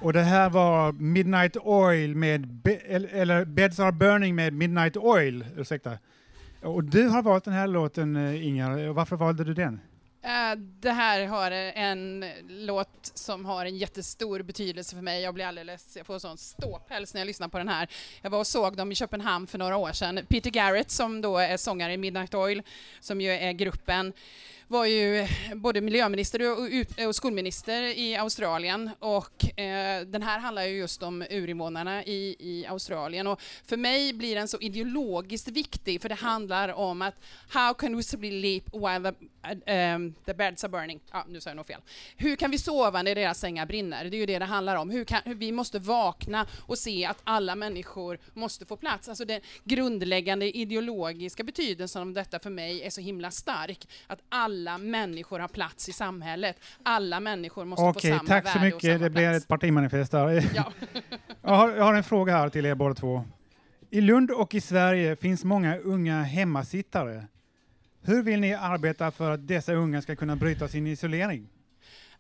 Och 0.02 0.14
det 0.14 0.22
här 0.22 0.50
var 0.50 0.92
Midnight 0.92 1.58
Oil 1.58 2.16
med, 2.16 2.48
Be- 2.48 2.82
eller, 3.12 3.46
Beds 3.46 3.80
Are 3.80 3.92
Burning 3.92 4.36
med 4.36 4.54
Midnight 4.54 4.98
Oil, 4.98 5.46
ursäkta. 5.58 5.98
Och 6.62 6.84
du 6.84 7.08
har 7.08 7.22
valt 7.22 7.44
den 7.46 7.54
här 7.54 7.68
låten 7.68 8.16
eh, 8.16 8.48
Ingar, 8.48 8.88
varför 8.88 9.16
valde 9.16 9.44
du 9.44 9.54
den? 9.54 9.80
Eh, 10.24 10.56
det 10.56 10.92
här 10.92 11.26
har 11.26 11.52
en 11.52 12.26
låt 12.48 13.12
som 13.14 13.46
har 13.46 13.66
en 13.66 13.78
jättestor 13.78 14.42
betydelse 14.42 14.96
för 14.96 15.02
mig. 15.04 15.22
Jag 15.22 15.34
blir 15.34 15.46
alldeles, 15.46 15.98
jag 15.98 16.06
får 16.06 16.20
sån 16.20 16.38
ståpäls 16.38 17.14
när 17.14 17.22
jag 17.22 17.26
lyssnar 17.26 17.48
på 17.48 17.58
den 17.58 17.68
här. 17.68 17.88
Jag 18.22 18.30
var 18.30 18.40
och 18.40 18.48
såg 18.48 18.78
dem 18.78 18.92
i 18.92 18.96
Köpenhamn 18.96 19.48
för 19.48 19.58
några 19.58 19.78
år 19.78 19.92
sedan. 19.92 20.20
Peter 20.28 20.50
Garrett 20.50 20.92
som 20.92 21.22
då 21.22 21.38
är 21.38 21.58
sångare 21.58 21.94
i 21.94 21.98
Midnight 21.98 22.34
Oil, 22.34 22.62
som 23.00 23.22
ju 23.22 23.32
är 23.32 23.52
gruppen, 23.52 24.14
var 24.74 24.86
ju 24.86 25.20
eh, 25.20 25.30
både 25.56 25.82
miljöminister 25.82 26.52
och, 26.52 26.70
eh, 26.98 27.08
och 27.08 27.16
skolminister 27.16 27.82
i 27.82 28.16
Australien 28.16 28.90
och 29.00 29.60
eh, 29.60 30.02
den 30.02 30.22
här 30.22 30.40
handlar 30.40 30.64
ju 30.64 30.78
just 30.78 31.04
om 31.04 31.26
urinvånarna 31.30 32.04
i, 32.04 32.36
i 32.40 32.66
Australien 32.70 33.28
och 33.28 33.42
för 33.42 33.78
mig 33.78 34.14
blir 34.14 34.36
den 34.36 34.48
så 34.48 34.60
ideologiskt 34.60 35.48
viktig 35.48 36.02
för 36.02 36.10
det 36.10 36.16
handlar 36.16 36.74
om 36.74 37.02
att 37.02 37.16
how 37.50 37.74
can 37.74 37.98
we 37.98 38.04
sleep 38.04 38.64
while 38.74 39.12
the, 39.12 39.72
eh, 39.74 39.96
um, 39.96 40.14
the 40.26 40.34
beds 40.34 40.64
are 40.64 40.72
burning? 40.72 41.00
Ja, 41.12 41.26
nu 41.30 41.42
sa 41.42 41.50
jag 41.50 41.58
nog 41.58 41.68
fel. 41.68 41.82
Hur 42.18 42.36
kan 42.36 42.52
vi 42.52 42.58
sova 42.58 43.02
när 43.02 43.16
deras 43.16 43.40
sängar 43.40 43.66
brinner? 43.66 44.06
Det 44.06 44.18
är 44.18 44.20
ju 44.20 44.26
det 44.26 44.40
det 44.40 44.46
handlar 44.46 44.76
om. 44.76 44.90
Hur 44.90 45.06
kan, 45.06 45.22
hur 45.26 45.36
vi 45.36 45.52
måste 45.52 45.80
vakna 45.80 46.48
och 46.60 46.78
se 46.78 47.06
att 47.06 47.22
alla 47.24 47.56
människor 47.56 48.20
måste 48.34 48.66
få 48.66 48.76
plats. 48.78 49.10
Alltså 49.10 49.26
den 49.26 49.42
grundläggande 49.64 50.58
ideologiska 50.58 51.44
betydelsen 51.44 52.02
av 52.02 52.14
detta 52.14 52.40
för 52.40 52.50
mig 52.50 52.82
är 52.82 52.90
så 52.90 53.02
himla 53.02 53.32
stark. 53.32 53.88
Att 54.08 54.20
alla 54.30 54.63
människor 54.78 55.40
har 55.40 55.48
plats 55.48 55.90
i 55.90 55.94
samhället. 55.94 56.58
Alla 56.84 57.20
människor 57.20 57.66
måste 57.66 57.82
få 57.82 57.90
Okej, 57.90 58.12
samma 58.12 58.28
tack 58.28 58.48
så 58.48 58.60
värde 58.60 58.60
och 58.60 58.76
mycket. 58.76 58.92
samma 58.92 59.04
Det 59.04 59.10
blir 59.10 59.30
plats. 59.30 59.44
ett 59.44 59.48
partimanifest 59.48 60.12
där. 60.12 60.50
Ja. 60.56 60.74
jag, 61.42 61.50
har, 61.50 61.72
jag 61.72 61.84
har 61.84 61.94
en 61.94 62.04
fråga 62.04 62.38
här 62.38 62.50
till 62.50 62.66
er 62.66 62.76
båda 62.76 62.96
två. 62.96 63.26
I 63.90 64.02
Lund 64.02 64.32
och 64.32 64.56
i 64.56 64.62
Sverige 64.62 65.16
finns 65.16 65.44
många 65.44 65.78
unga 65.78 66.22
hemmasittare. 66.24 67.28
Hur 68.02 68.24
vill 68.24 68.40
ni 68.40 68.54
arbeta 68.54 69.12
för 69.12 69.32
att 69.32 69.48
dessa 69.48 69.74
unga 69.74 70.02
ska 70.02 70.16
kunna 70.16 70.36
bryta 70.36 70.68
sin 70.68 70.88
isolering? 70.88 71.50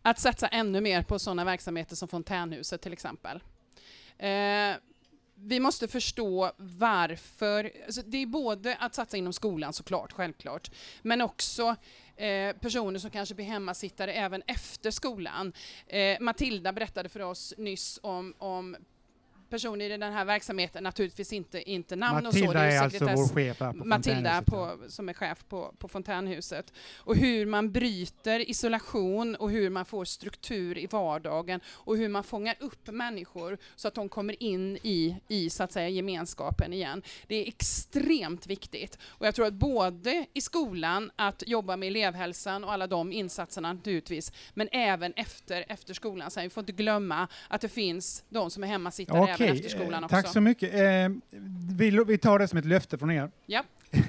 Att 0.01 0.19
satsa 0.19 0.47
ännu 0.47 0.81
mer 0.81 1.01
på 1.03 1.19
sådana 1.19 1.45
verksamheter 1.45 1.95
som 1.95 2.07
Fontänhuset 2.07 2.81
till 2.81 2.93
exempel. 2.93 3.43
Eh, 4.17 4.75
vi 5.35 5.59
måste 5.59 5.87
förstå 5.87 6.51
varför. 6.57 7.71
Alltså 7.85 8.01
det 8.05 8.17
är 8.17 8.25
både 8.25 8.75
att 8.79 8.95
satsa 8.95 9.17
inom 9.17 9.33
skolan 9.33 9.73
såklart, 9.73 10.11
självklart, 10.11 10.71
men 11.01 11.21
också 11.21 11.75
eh, 12.15 12.55
personer 12.55 12.99
som 12.99 13.11
kanske 13.11 13.35
blir 13.35 13.45
hemmasittare 13.45 14.13
även 14.13 14.43
efter 14.47 14.91
skolan. 14.91 15.53
Eh, 15.87 16.19
Matilda 16.19 16.73
berättade 16.73 17.09
för 17.09 17.19
oss 17.19 17.53
nyss 17.57 17.99
om, 18.03 18.33
om 18.37 18.75
personer 19.53 19.85
i 19.85 19.97
den 19.97 20.13
här 20.13 20.25
verksamheten, 20.25 20.83
naturligtvis 20.83 21.33
inte, 21.33 21.71
inte 21.71 21.95
namn 21.95 22.25
och 22.25 22.33
så. 22.33 22.39
Matilda 22.39 22.65
är 22.65 22.81
alltså 22.81 23.05
vår 23.05 23.27
chef 23.27 23.57
på 23.57 23.73
Matilda 23.73 24.41
på, 24.41 24.77
som 24.87 25.09
är 25.09 25.13
chef 25.13 25.45
på, 25.49 25.73
på 25.77 25.87
Fontänhuset. 25.87 26.73
Och 26.97 27.15
hur 27.15 27.45
man 27.45 27.71
bryter 27.71 28.49
isolation 28.49 29.35
och 29.35 29.51
hur 29.51 29.69
man 29.69 29.85
får 29.85 30.05
struktur 30.05 30.77
i 30.77 30.87
vardagen 30.87 31.59
och 31.67 31.97
hur 31.97 32.09
man 32.09 32.23
fångar 32.23 32.55
upp 32.59 32.87
människor 32.87 33.57
så 33.75 33.87
att 33.87 33.93
de 33.93 34.09
kommer 34.09 34.43
in 34.43 34.77
i, 34.83 35.15
i 35.27 35.49
så 35.49 35.63
att 35.63 35.71
säga, 35.71 35.89
gemenskapen 35.89 36.73
igen. 36.73 37.01
Det 37.27 37.35
är 37.35 37.47
extremt 37.47 38.47
viktigt. 38.47 38.97
Och 39.05 39.27
jag 39.27 39.35
tror 39.35 39.45
att 39.45 39.53
både 39.53 40.25
i 40.33 40.41
skolan, 40.41 41.11
att 41.15 41.43
jobba 41.47 41.77
med 41.77 41.87
elevhälsan 41.87 42.63
och 42.63 42.73
alla 42.73 42.87
de 42.87 43.11
insatserna 43.11 43.73
naturligtvis, 43.73 44.31
men 44.53 44.69
även 44.71 45.13
efter, 45.15 45.65
efter 45.67 45.93
skolan. 45.93 46.31
Så 46.31 46.41
vi 46.41 46.49
får 46.49 46.61
inte 46.61 46.71
glömma 46.71 47.27
att 47.47 47.61
det 47.61 47.69
finns 47.69 48.23
de 48.29 48.51
som 48.51 48.63
är 48.63 48.67
hemmasittare 48.67 49.23
även 49.23 49.42
Okej, 49.43 49.57
efter 49.57 49.69
skolan 49.69 49.93
eh, 49.93 50.05
också. 50.05 50.15
tack 50.15 50.27
så 50.27 50.41
mycket. 50.41 50.73
Eh, 50.73 51.09
vi, 51.77 52.03
vi 52.07 52.17
tar 52.17 52.39
det 52.39 52.47
som 52.47 52.59
ett 52.59 52.65
löfte 52.65 52.97
från 52.97 53.11
er. 53.11 53.31
Ja. 53.45 53.63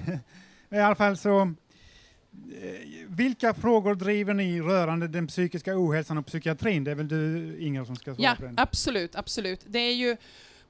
I 0.71 0.79
alla 0.79 0.95
fall 0.95 1.17
så, 1.17 1.55
vilka 3.09 3.55
frågor 3.55 3.95
driver 3.95 4.35
ni 4.35 4.61
rörande 4.61 5.09
den 5.09 5.27
psykiska 5.27 5.73
ohälsan 5.77 6.19
och 6.19 6.27
psykiatrin? 6.27 6.85
Det 6.85 6.91
är 6.91 6.95
väl 6.95 7.09
du, 7.09 7.57
Inger, 7.61 7.85
som 7.85 7.97
ska 7.97 8.15
svara 8.15 8.29
Ja, 8.29 8.35
på 8.39 8.43
den? 8.45 8.55
absolut, 8.59 9.17
absolut. 9.17 9.61
Det 9.67 9.79
är 9.79 9.95
ju 9.95 10.17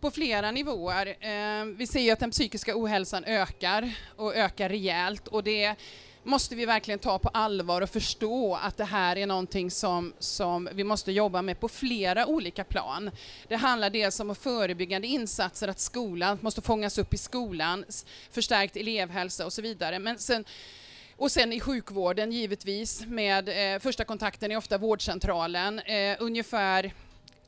på 0.01 0.11
flera 0.11 0.51
nivåer. 0.51 1.07
Eh, 1.07 1.65
vi 1.77 1.87
ser 1.87 2.01
ju 2.01 2.11
att 2.11 2.21
den 2.21 2.31
psykiska 2.31 2.73
ohälsan 2.77 3.25
ökar 3.25 3.95
och 4.17 4.35
ökar 4.37 4.69
rejält 4.69 5.29
och 5.29 5.45
det 5.45 5.77
måste 6.25 6.55
vi 6.55 6.67
verkligen 6.67 6.99
ta 6.99 7.19
på 7.19 7.29
allvar 7.29 7.81
och 7.83 7.91
förstå 7.91 8.55
att 8.55 8.77
det 8.77 8.85
här 8.85 9.17
är 9.17 9.27
någonting 9.27 9.71
som, 9.71 10.13
som 10.19 10.69
vi 10.73 10.85
måste 10.85 11.13
jobba 11.13 11.43
med 11.43 11.61
på 11.61 11.69
flera 11.69 12.27
olika 12.27 12.65
plan. 12.65 13.11
Det 13.49 13.57
handlar 13.57 13.91
dels 13.91 14.21
om 14.21 14.35
förebyggande 14.35 15.09
insatser, 15.09 15.69
att 15.69 15.81
skolan 15.81 16.39
måste 16.41 16.63
fångas 16.63 16.99
upp 16.99 17.15
i 17.15 17.19
skolan, 17.19 17.85
förstärkt 18.31 18.77
elevhälsa 18.77 19.47
och 19.47 19.53
så 19.53 19.63
vidare. 19.63 19.99
Men 19.99 20.19
sen, 20.19 20.45
och 21.17 21.33
sen 21.33 21.53
i 21.53 21.61
sjukvården 21.61 22.33
givetvis 22.33 23.07
med 23.07 23.75
eh, 23.75 23.81
första 23.81 24.05
kontakten 24.05 24.53
är 24.53 24.57
ofta 24.57 24.79
vårdcentralen. 24.79 25.79
Eh, 25.79 26.17
ungefär 26.21 26.93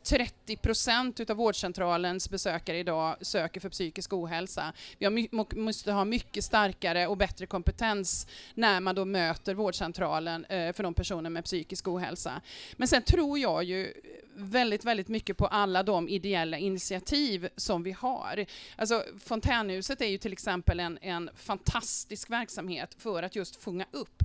30 0.07 0.57
procent 0.57 1.21
utav 1.21 1.37
vårdcentralens 1.37 2.31
besökare 2.31 2.79
idag 2.79 3.17
söker 3.21 3.61
för 3.61 3.69
psykisk 3.69 4.13
ohälsa. 4.13 4.73
Vi 4.99 5.07
har 5.07 5.57
måste 5.57 5.93
ha 5.93 6.05
mycket 6.05 6.45
starkare 6.45 7.07
och 7.07 7.17
bättre 7.17 7.47
kompetens 7.47 8.27
när 8.55 8.81
man 8.81 8.95
då 8.95 9.05
möter 9.05 9.55
vårdcentralen 9.55 10.45
eh, 10.45 10.73
för 10.73 10.83
de 10.83 10.95
personer 10.95 11.31
med 11.31 11.45
psykisk 11.45 11.89
ohälsa. 11.89 12.41
Men 12.77 12.89
sen 12.89 13.03
tror 13.03 13.39
jag 13.39 13.65
ju 13.65 13.93
väldigt, 14.37 14.85
väldigt 14.85 15.09
mycket 15.09 15.37
på 15.37 15.47
alla 15.47 15.83
de 15.83 16.09
ideella 16.09 16.59
initiativ 16.59 17.49
som 17.57 17.83
vi 17.83 17.93
har. 17.93 18.47
Alltså 18.77 19.05
Fontänhuset 19.25 20.01
är 20.01 20.07
ju 20.07 20.19
till 20.19 20.33
exempel 20.33 20.81
en, 20.81 20.99
en 21.03 21.31
fantastisk 21.37 22.31
verksamhet 22.31 22.97
för 22.99 23.23
att 23.23 23.37
just 23.37 23.63
fånga 23.63 23.87
upp 23.91 24.23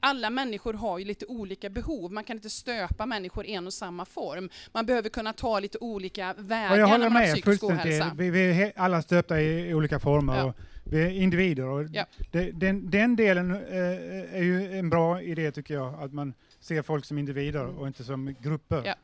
alla 0.00 0.30
människor 0.30 0.72
har 0.74 0.98
ju 0.98 1.04
lite 1.04 1.26
olika 1.26 1.70
behov. 1.70 2.12
Man 2.12 2.24
kan 2.24 2.36
inte 2.36 2.50
stöpa 2.50 3.06
människor 3.06 3.46
i 3.46 3.54
en 3.54 3.66
och 3.66 3.72
samma 3.74 4.04
form. 4.04 4.48
Man 4.72 4.86
behöver 4.86 5.08
kunna 5.08 5.32
ta 5.32 5.60
lite 5.60 5.78
olika 5.80 6.34
vägar 6.38 6.70
Och 6.70 6.78
jag 6.78 6.82
när 6.88 6.92
håller 6.92 7.04
har 7.04 7.10
med 7.20 7.24
psykisk 7.34 7.44
fullständigt. 7.44 7.84
ohälsa. 7.86 8.12
Vi, 8.16 8.30
vi 8.30 8.62
är 8.62 8.72
alla 8.76 9.02
stöpta 9.02 9.40
i, 9.40 9.74
olika 9.74 9.98
former. 9.98 10.36
Ja. 10.36 10.44
Och 10.44 10.54
vi 10.84 11.02
är 11.02 11.10
individer. 11.10 11.64
Och 11.64 11.86
Ja. 11.92 12.04
det, 12.32 12.50
den, 12.50 12.90
den 12.90 13.16
delen 13.16 13.50
eh, 13.50 14.34
är 14.38 14.42
ju 14.42 14.78
en 14.78 14.90
bra 14.90 15.22
idé 15.22 15.50
tycker 15.52 15.74
jag, 15.74 16.02
att 16.02 16.12
man 16.12 16.34
ser 16.60 16.82
folk 16.82 17.04
som 17.04 17.18
individer 17.18 17.66
och 17.66 17.86
inte 17.86 18.04
som 18.04 18.34
grupper. 18.42 18.82
Ja. 18.84 18.94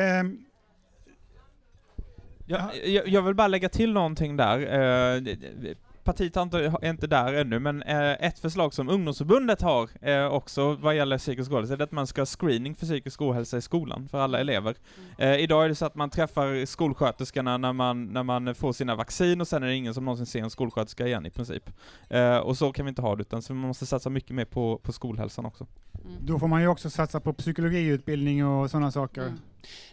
Ehm, 0.00 0.44
Jag, 2.46 2.86
jag, 2.86 3.08
jag 3.08 3.22
vill 3.22 3.34
bara 3.34 3.48
lägga 3.48 3.68
till 3.68 3.92
någonting 3.92 4.36
där. 4.36 4.58
Eh, 4.58 5.22
Partiet 6.04 6.36
är 6.36 6.90
inte 6.90 7.06
där 7.06 7.32
ännu, 7.32 7.58
men 7.58 7.82
eh, 7.82 8.12
ett 8.12 8.38
förslag 8.38 8.74
som 8.74 8.88
ungdomsförbundet 8.88 9.62
har 9.62 9.90
eh, 10.00 10.26
också 10.26 10.74
vad 10.74 10.96
gäller 10.96 11.18
psykisk 11.18 11.52
ohälsa, 11.52 11.76
det 11.76 11.82
är 11.82 11.84
att 11.84 11.92
man 11.92 12.06
ska 12.06 12.20
ha 12.20 12.26
screening 12.26 12.74
för 12.74 12.86
psykisk 12.86 13.22
ohälsa 13.22 13.56
i 13.56 13.60
skolan 13.60 14.08
för 14.08 14.18
alla 14.18 14.40
elever. 14.40 14.74
Eh, 15.18 15.34
idag 15.34 15.64
är 15.64 15.68
det 15.68 15.74
så 15.74 15.86
att 15.86 15.94
man 15.94 16.10
träffar 16.10 16.66
skolsköterskorna 16.66 17.58
när 17.58 17.72
man, 17.72 18.04
när 18.04 18.22
man 18.22 18.54
får 18.54 18.72
sina 18.72 18.94
vaccin 18.94 19.40
och 19.40 19.48
sen 19.48 19.62
är 19.62 19.66
det 19.66 19.74
ingen 19.74 19.94
som 19.94 20.04
någonsin 20.04 20.26
ser 20.26 20.40
en 20.40 20.50
skolsköterska 20.50 21.06
igen 21.06 21.26
i 21.26 21.30
princip. 21.30 21.70
Och 22.42 22.56
så 22.56 22.72
kan 22.72 22.84
vi 22.84 22.88
inte 22.88 23.02
ha 23.02 23.16
det, 23.16 23.20
utan 23.20 23.42
så 23.42 23.54
man 23.54 23.68
måste 23.68 23.86
satsa 23.86 24.10
mycket 24.10 24.30
mer 24.30 24.44
på, 24.44 24.80
på 24.82 24.92
skolhälsan 24.92 25.46
också. 25.46 25.66
Mm. 26.04 26.16
Då 26.20 26.38
får 26.38 26.48
man 26.48 26.62
ju 26.62 26.68
också 26.68 26.90
satsa 26.90 27.20
på 27.20 27.32
psykologiutbildning 27.32 28.46
och 28.46 28.70
sådana 28.70 28.90
saker. 28.90 29.22
Mm. 29.22 29.38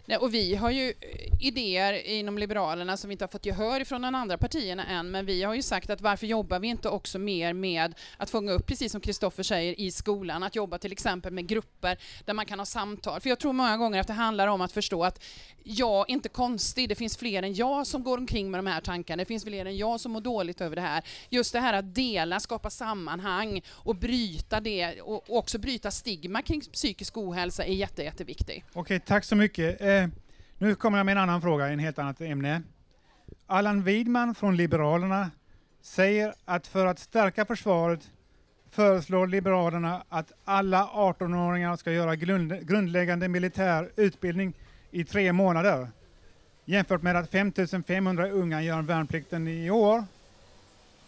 Nej, 0.06 0.18
och 0.18 0.34
vi 0.34 0.54
har 0.54 0.70
ju 0.70 0.88
eh, 0.88 1.46
idéer 1.46 2.06
inom 2.06 2.38
Liberalerna 2.38 2.96
som 2.96 3.08
vi 3.08 3.12
inte 3.12 3.24
har 3.24 3.28
fått 3.28 3.46
gehör 3.46 3.80
ifrån 3.80 4.02
de 4.02 4.14
andra 4.14 4.38
partierna 4.38 4.86
än, 4.86 5.10
men 5.10 5.26
vi 5.26 5.42
har 5.42 5.54
ju 5.54 5.62
sagt 5.62 5.90
att 5.90 6.00
varför 6.00 6.26
jobbar 6.26 6.58
vi 6.58 6.68
inte 6.68 6.88
också 6.88 7.18
mer 7.18 7.52
med 7.52 7.94
att 8.16 8.30
fånga 8.30 8.52
upp, 8.52 8.66
precis 8.66 8.92
som 8.92 9.00
Kristoffer 9.00 9.42
säger, 9.42 9.80
i 9.80 9.90
skolan, 9.90 10.42
att 10.42 10.56
jobba 10.56 10.78
till 10.78 10.92
exempel 10.92 11.32
med 11.32 11.46
grupper 11.46 11.98
där 12.24 12.34
man 12.34 12.46
kan 12.46 12.58
ha 12.58 12.66
samtal. 12.66 13.20
För 13.20 13.28
jag 13.28 13.38
tror 13.38 13.52
många 13.52 13.76
gånger 13.76 14.00
att 14.00 14.06
det 14.06 14.12
handlar 14.12 14.46
om 14.46 14.60
att 14.60 14.72
förstå 14.72 15.04
att 15.04 15.24
jag 15.64 16.10
är 16.10 16.12
inte 16.12 16.28
konstig, 16.28 16.88
det 16.88 16.94
finns 16.94 17.16
fler 17.16 17.42
än 17.42 17.54
jag 17.54 17.86
som 17.86 18.02
går 18.02 18.18
omkring 18.18 18.50
med 18.50 18.58
de 18.58 18.66
här 18.66 18.80
tankarna, 18.80 19.20
det 19.20 19.24
finns 19.24 19.44
fler 19.44 19.66
än 19.66 19.76
jag 19.76 20.00
som 20.00 20.12
mår 20.12 20.20
dåligt 20.20 20.60
över 20.60 20.76
det 20.76 20.82
här. 20.82 21.02
Just 21.30 21.52
det 21.52 21.60
här 21.60 21.72
att 21.72 21.94
dela, 21.94 22.40
skapa 22.40 22.70
sammanhang 22.70 23.62
och 23.68 23.96
bryta 23.96 24.60
det 24.60 25.00
och 25.00 25.22
och 25.28 25.38
också 25.38 25.58
bryta 25.58 25.90
stigma 25.90 26.42
kring 26.42 26.60
psykisk 26.60 27.16
ohälsa 27.16 27.64
är 27.64 27.74
jätte, 27.74 28.02
jätteviktigt. 28.02 28.64
Okej, 28.72 29.00
tack 29.00 29.24
så 29.24 29.36
mycket. 29.36 29.61
Eh, 29.68 30.08
nu 30.58 30.74
kommer 30.74 30.98
jag 30.98 31.06
med 31.06 31.12
en 31.12 31.22
annan 31.22 31.42
fråga, 31.42 31.68
en 31.68 31.78
helt 31.78 31.98
annat 31.98 32.20
ämne. 32.20 32.62
Allan 33.46 33.82
Widman 33.82 34.34
från 34.34 34.56
Liberalerna 34.56 35.30
säger 35.82 36.34
att 36.44 36.66
för 36.66 36.86
att 36.86 36.98
stärka 36.98 37.44
försvaret 37.44 38.10
föreslår 38.70 39.26
Liberalerna 39.26 40.02
att 40.08 40.32
alla 40.44 40.86
18-åringar 40.86 41.76
ska 41.76 41.92
göra 41.92 42.16
grund, 42.16 42.68
grundläggande 42.68 43.28
militär 43.28 43.90
utbildning 43.96 44.52
i 44.90 45.04
tre 45.04 45.32
månader. 45.32 45.88
Jämfört 46.64 47.02
med 47.02 47.16
att 47.16 47.30
5500 47.30 48.28
unga 48.28 48.62
gör 48.62 48.82
värnplikten 48.82 49.48
i 49.48 49.70
år. 49.70 50.04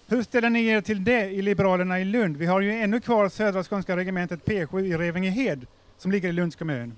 Hur 0.08 0.22
ställer 0.22 0.50
ni 0.50 0.66
er 0.66 0.80
till 0.80 1.04
det 1.04 1.24
i 1.24 1.42
Liberalerna 1.42 2.00
i 2.00 2.04
Lund? 2.04 2.36
Vi 2.36 2.46
har 2.46 2.60
ju 2.60 2.72
ännu 2.72 3.00
kvar 3.00 3.28
Södra 3.28 3.64
Skånska 3.64 3.96
regementet 3.96 4.44
P7 4.44 4.80
i 4.80 4.96
Revingehed 4.96 5.66
som 5.98 6.12
ligger 6.12 6.28
i 6.28 6.32
Lunds 6.32 6.56
kommun. 6.56 6.96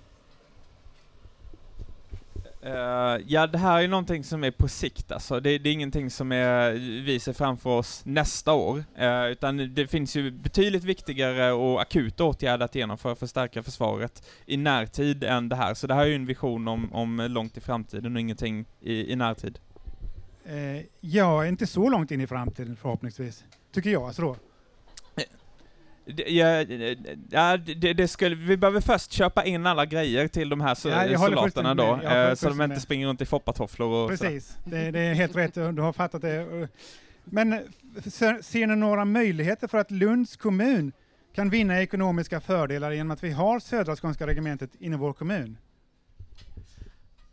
Uh, 2.66 3.22
ja, 3.26 3.46
det 3.46 3.58
här 3.58 3.82
är 3.82 3.88
någonting 3.88 4.24
som 4.24 4.44
är 4.44 4.50
på 4.50 4.68
sikt 4.68 5.12
alltså. 5.12 5.40
Det, 5.40 5.58
det 5.58 5.68
är 5.68 5.72
ingenting 5.72 6.10
som 6.10 6.32
är, 6.32 6.72
vi 7.04 7.20
ser 7.20 7.32
framför 7.32 7.70
oss 7.70 8.02
nästa 8.04 8.52
år. 8.52 8.84
uh, 9.00 9.26
utan 9.26 9.74
det 9.74 9.86
finns 9.86 10.16
ju 10.16 10.30
betydligt 10.30 10.84
viktigare 10.84 11.52
och 11.52 11.80
akuta 11.80 12.24
åtgärder 12.24 12.64
att 12.64 12.74
genomföra 12.74 13.14
för 13.14 13.26
att 13.26 13.30
stärka 13.30 13.62
försvaret 13.62 14.28
i 14.46 14.56
närtid 14.56 15.24
än 15.24 15.48
det 15.48 15.56
här. 15.56 15.74
Så 15.74 15.86
det 15.86 15.94
här 15.94 16.02
är 16.02 16.06
ju 16.06 16.14
en 16.14 16.26
vision 16.26 16.68
om, 16.68 16.92
om 16.92 17.26
långt 17.30 17.56
i 17.56 17.60
framtiden 17.60 18.14
och 18.14 18.20
ingenting 18.20 18.64
i, 18.80 19.12
i 19.12 19.16
närtid. 19.16 19.58
Uh, 20.50 20.82
ja, 21.00 21.46
inte 21.46 21.66
så 21.66 21.90
långt 21.90 22.10
in 22.10 22.20
i 22.20 22.26
framtiden 22.26 22.76
förhoppningsvis. 22.76 23.44
Tycker 23.72 23.90
jag. 23.90 24.02
alltså 24.02 24.22
då. 24.22 24.36
Det, 26.06 26.30
ja, 26.30 26.64
ja, 27.30 27.56
det, 27.56 27.92
det 27.92 28.08
skulle, 28.08 28.34
vi 28.36 28.56
behöver 28.56 28.80
först 28.80 29.12
köpa 29.12 29.44
in 29.44 29.66
alla 29.66 29.86
grejer 29.86 30.28
till 30.28 30.48
de 30.48 30.60
här 30.60 30.68
Ja, 30.84 31.18
soldaterna 31.18 31.74
då, 31.74 31.96
eh, 31.96 32.34
så 32.34 32.46
de 32.48 32.52
inte 32.52 32.66
med. 32.66 32.82
springer 32.82 33.06
runt 33.06 33.20
i 33.20 33.26
foppatofflor 33.26 33.88
och. 34.04 34.08
Precis, 34.10 34.56
det, 34.64 34.90
det 34.90 35.00
är 35.00 35.14
helt 35.14 35.36
rätt. 35.36 35.54
Du 35.54 35.80
har 35.80 35.92
fattat 35.92 36.22
det. 36.22 36.68
Men 37.24 37.60
ser, 38.04 38.42
ser 38.42 38.66
ni 38.66 38.76
några 38.76 39.04
möjligheter 39.04 39.68
för 39.68 39.78
att 39.78 39.90
Lunds 39.90 40.36
kommun 40.36 40.92
kan 41.34 41.50
vinna 41.50 41.82
ekonomiska 41.82 42.40
fördelar 42.40 42.90
genom 42.92 43.10
att 43.10 43.24
vi 43.24 43.30
har 43.30 43.60
Södra 43.60 43.96
Skånska 43.96 44.26
regementet 44.26 44.70
inom 44.78 45.00
vår 45.00 45.12
kommun? 45.12 45.58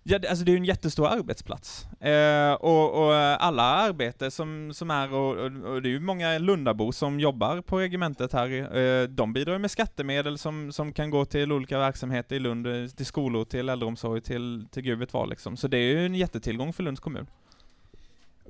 Ja, 0.05 0.19
det, 0.19 0.29
alltså 0.29 0.45
det 0.45 0.51
är 0.51 0.53
ju 0.53 0.57
en 0.57 0.65
jättestor 0.65 1.07
arbetsplats. 1.07 1.87
Eh, 1.99 2.53
och, 2.53 3.05
och 3.05 3.15
eh, 3.15 3.37
alla 3.39 3.63
arbete 3.63 4.31
som, 4.31 4.73
som 4.73 4.91
är, 4.91 5.13
och, 5.13 5.37
och, 5.71 5.81
det 5.81 5.89
är 5.89 5.91
ju 5.91 5.99
många 5.99 6.37
lundabor 6.37 6.91
som 6.91 7.19
jobbar 7.19 7.61
på 7.61 7.79
regementet 7.79 8.33
här, 8.33 8.77
eh, 8.77 9.07
de 9.07 9.33
bidrar 9.33 9.57
med 9.57 9.71
skattemedel 9.71 10.37
som, 10.37 10.71
som 10.71 10.93
kan 10.93 11.09
gå 11.09 11.25
till 11.25 11.51
olika 11.51 11.79
verksamheter 11.79 12.35
i 12.35 12.39
Lund, 12.39 12.67
eh, 12.67 12.87
till 12.87 13.05
skolor, 13.05 13.45
till 13.45 13.69
äldreomsorg, 13.69 14.21
till, 14.21 14.67
till 14.71 14.83
gud 14.83 14.99
vet 14.99 15.13
vad 15.13 15.29
liksom. 15.29 15.57
Så 15.57 15.67
det 15.67 15.77
är 15.77 15.97
ju 15.97 16.05
en 16.05 16.15
jättetillgång 16.15 16.73
för 16.73 16.83
Lunds 16.83 17.01
kommun. 17.01 17.27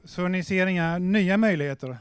Så 0.05 0.27
ni 0.27 0.43
ser 0.43 0.67
inga 0.67 0.97
nya 0.97 1.37
möjligheter? 1.37 1.97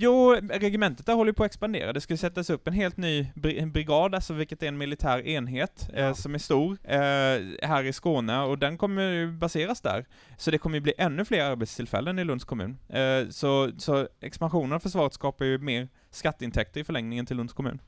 Jo, 0.00 0.34
regementet 0.50 1.06
där 1.06 1.14
håller 1.14 1.32
på 1.32 1.44
att 1.44 1.50
expandera. 1.50 1.92
Det 1.92 2.00
ska 2.00 2.16
sättas 2.16 2.50
upp 2.50 2.68
en 2.68 2.74
helt 2.74 2.96
ny 2.96 3.30
bri- 3.34 3.72
brigad, 3.72 4.14
alltså 4.14 4.34
vilket 4.34 4.62
är 4.62 4.68
en 4.68 4.78
militär 4.78 5.26
enhet 5.26 5.90
eh, 5.94 6.14
som 6.14 6.34
är 6.34 6.38
stor 6.38 6.78
eh, 6.84 7.68
här 7.68 7.84
i 7.84 7.92
Skåne 7.92 8.40
och 8.40 8.58
den 8.58 8.78
kommer 8.78 9.26
baseras 9.26 9.80
där. 9.80 10.06
Så 10.36 10.50
det 10.50 10.58
kommer 10.58 10.76
ju 10.76 10.80
bli 10.80 10.92
ännu 10.98 11.24
fler 11.24 11.44
arbetstillfällen 11.44 12.18
i 12.18 12.24
Lunds 12.24 12.44
kommun. 12.44 12.78
Eh, 12.88 13.28
så, 13.30 13.70
så 13.78 14.08
expansionen 14.20 14.72
av 14.72 14.80
försvaret 14.80 15.14
skapar 15.14 15.44
ju 15.44 15.58
mer 15.58 15.88
skatteintäkter 16.10 16.80
i 16.80 16.84
förlängningen 16.84 17.26
till 17.26 17.36
Lunds 17.36 17.52
kommun. 17.52 17.80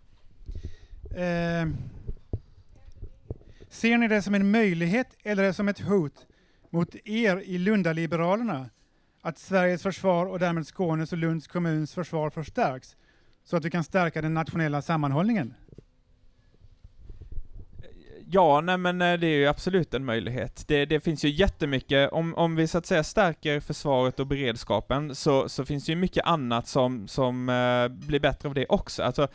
Eh, 1.11 1.68
ser 3.68 3.99
ni 3.99 4.09
det 4.09 4.23
som 4.23 4.35
en 4.35 4.51
möjlighet 4.51 5.16
eller 5.23 5.53
som 5.53 5.68
ett 5.68 5.81
hot 5.81 6.27
mot 6.70 6.94
er 7.05 7.42
i 7.44 7.59
Lundaliberalerna 7.59 8.70
att 9.22 9.38
Sveriges 9.38 9.83
försvar 9.83 10.26
och 10.26 10.38
därmed 10.38 10.66
Skånes 10.66 11.12
och 11.12 11.18
Lunds 11.18 11.46
kommuns 11.46 11.94
försvar 11.94 12.30
förstärks 12.30 12.96
så 13.44 13.56
att 13.56 13.64
vi 13.64 13.70
kan 13.70 13.85
stärka 13.85 14.22
den 14.22 14.35
nationella 14.35 14.83
sammanhållningen? 14.83 15.54
Ja, 18.33 18.61
nej 18.61 18.78
men 18.78 19.02
eh, 19.02 19.18
det 19.18 19.26
är 19.26 19.38
ju 19.38 19.46
absolut 19.46 19.94
en 19.94 20.04
möjlighet. 20.04 20.64
Det, 20.68 20.85
det 20.85 21.00
finns 21.00 21.24
ju 21.24 21.28
jättemycket, 21.28 22.12
om, 22.12 22.35
om 22.35 22.56
vi 22.56 22.66
så 22.66 22.78
att 22.78 22.87
säga 22.87 23.04
stärker 23.04 23.61
försvaret 23.61 24.20
och 24.20 24.26
beredskapen, 24.26 25.14
så, 25.14 25.48
så 25.48 25.64
finns 25.64 25.87
det 25.87 25.92
ju 25.92 25.96
mycket 25.96 26.26
annat 26.26 26.68
som, 26.68 27.09
som 27.09 27.48
eh, 27.48 27.88
blir 28.06 28.20
bättre 28.20 28.48
av 28.48 28.54
det 28.54 28.66
också. 28.68 29.02
Alltså, 29.02 29.28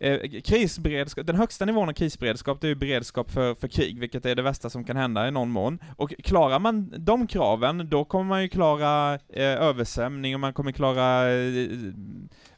eh, 0.00 0.40
krisberedskap, 0.44 1.26
den 1.26 1.36
högsta 1.36 1.64
nivån 1.64 1.88
av 1.88 1.92
krisberedskap, 1.92 2.60
det 2.60 2.66
är 2.66 2.68
ju 2.68 2.74
beredskap 2.74 3.30
för, 3.30 3.54
för 3.54 3.68
krig, 3.68 4.00
vilket 4.00 4.26
är 4.26 4.34
det 4.34 4.42
värsta 4.42 4.70
som 4.70 4.84
kan 4.84 4.96
hända 4.96 5.28
i 5.28 5.30
någon 5.30 5.50
mån. 5.50 5.78
Och 5.96 6.14
klarar 6.24 6.58
man 6.58 6.94
de 6.98 7.26
kraven, 7.26 7.88
då 7.90 8.04
kommer 8.04 8.24
man 8.24 8.42
ju 8.42 8.48
klara 8.48 9.14
eh, 9.14 9.44
översvämning 9.44 10.34
och 10.34 10.40
man 10.40 10.52
kommer 10.52 10.72
klara 10.72 11.32
eh, 11.32 11.68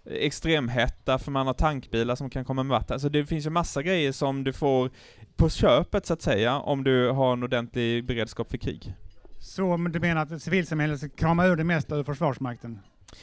extremhetta 0.04 1.18
för 1.18 1.30
man 1.30 1.46
har 1.46 1.54
tankbilar 1.54 2.16
som 2.16 2.30
kan 2.30 2.44
komma 2.44 2.62
med 2.62 2.70
vatten. 2.70 2.94
Alltså 2.94 3.08
det 3.08 3.26
finns 3.26 3.46
ju 3.46 3.50
massa 3.50 3.82
grejer 3.82 4.12
som 4.12 4.44
du 4.44 4.52
får 4.52 4.90
på 5.36 5.48
köpet 5.48 6.06
så 6.06 6.12
att 6.12 6.22
säga, 6.22 6.58
om 6.58 6.84
du 6.84 7.10
har 7.10 7.32
en 7.32 7.42
ordentlig 7.42 8.06
beredskap 8.06 8.50
för 8.50 8.58
krig. 8.58 8.94
Så 9.38 9.76
du 9.76 10.00
menar 10.00 10.22
att 10.22 10.42
civilsamhället 10.42 10.98
ska 10.98 11.08
krama 11.08 11.46
ur 11.46 11.56
det 11.56 11.64
mesta 11.64 11.96
ur 11.96 12.04
Försvarsmakten? 12.04 12.78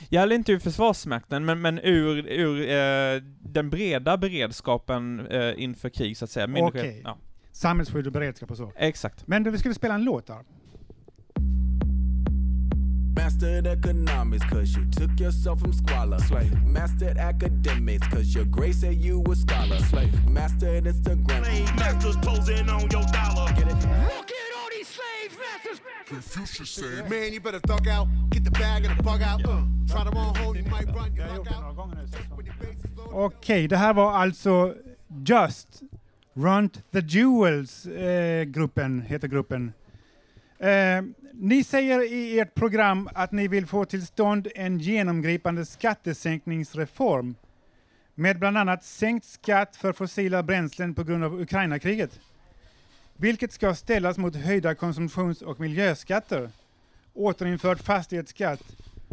Jag 0.09 0.23
eller 0.23 0.35
inte 0.35 0.51
ur 0.51 0.59
Försvarsmakten, 0.59 1.45
men, 1.45 1.61
men 1.61 1.79
ur, 1.79 2.27
ur 2.27 2.69
eh, 2.69 3.21
den 3.41 3.69
breda 3.69 4.17
beredskapen 4.17 5.27
eh, 5.27 5.53
inför 5.63 5.89
krig 5.89 6.17
så 6.17 6.25
att 6.25 6.31
säga. 6.31 6.47
Okej. 6.57 7.01
Ja, 7.03 7.17
Samhällsskydd 7.51 8.07
och 8.07 8.13
beredskap 8.13 8.51
och 8.51 8.57
så. 8.57 8.71
exakt. 8.77 9.27
Men 9.27 9.43
du, 9.43 9.51
vi 9.51 9.57
skulle 9.57 9.73
spela 9.75 9.93
en 9.93 10.03
låt 10.03 10.27
där. 10.27 10.43
Mastered 13.15 13.67
economics 13.67 14.45
cause 14.49 14.77
you 14.79 14.91
took 14.91 15.19
yourself 15.19 15.59
from 15.59 15.73
squalor. 15.73 16.19
Slave. 16.19 16.51
Mastered 16.65 17.17
academics 17.17 18.07
cause 18.07 18.35
your 18.35 18.45
grace 18.45 18.81
said 18.81 18.93
you 18.95 19.21
a 19.31 19.35
scholar. 19.35 19.77
Slave. 19.89 20.11
Mastered 20.29 20.87
Instagram. 20.87 21.41
Masters 21.75 22.15
posing 22.17 22.69
on 22.69 22.81
your 22.91 23.03
dollar. 23.11 23.47
Get 23.57 23.67
it? 23.67 23.87
Confucius 26.07 26.69
said, 26.69 27.09
Man, 27.09 27.33
you 27.33 27.39
better 27.39 27.59
thug 27.59 27.87
out, 27.87 28.07
get 28.29 28.43
the 28.43 28.51
bag 28.51 28.85
and 28.85 28.97
the 28.97 29.03
bug 29.03 29.21
out. 29.21 29.45
Uh, 29.45 29.61
try 29.87 30.03
to 30.03 30.09
run 30.09 30.35
home, 30.35 30.55
you 30.55 30.63
might 30.63 30.87
run 30.95 31.13
your 31.15 31.27
luck 31.27 31.51
out. 31.51 31.69
Okej, 33.11 33.67
det 33.67 33.77
här 33.77 33.93
var 33.93 34.13
alltså 34.13 34.75
Just 35.25 35.81
Runt 36.33 36.91
the 36.91 36.99
Jewels, 36.99 37.85
eh, 37.85 38.43
gruppen, 38.43 39.01
heter 39.01 39.27
gruppen. 39.27 39.73
Eh, 40.59 41.01
ni 41.33 41.63
säger 41.63 42.13
i 42.13 42.39
ert 42.39 42.55
program 42.55 43.09
att 43.13 43.31
ni 43.31 43.47
vill 43.47 43.67
få 43.67 43.85
till 43.85 44.05
stånd 44.05 44.47
en 44.55 44.79
genomgripande 44.79 45.65
skattesänkningsreform 45.65 47.35
med 48.15 48.39
bland 48.39 48.57
annat 48.57 48.83
sänkt 48.83 49.25
skatt 49.25 49.75
för 49.75 49.93
fossila 49.93 50.43
bränslen 50.43 50.93
på 50.93 51.03
grund 51.03 51.23
av 51.23 51.41
Ukraina-kriget. 51.41 52.19
Vilket 53.21 53.53
ska 53.53 53.75
ställas 53.75 54.17
mot 54.17 54.35
höjda 54.35 54.75
konsumtions 54.75 55.41
och 55.41 55.59
miljöskatter, 55.59 56.49
återinförd 57.13 57.79
fastighetsskatt 57.79 58.63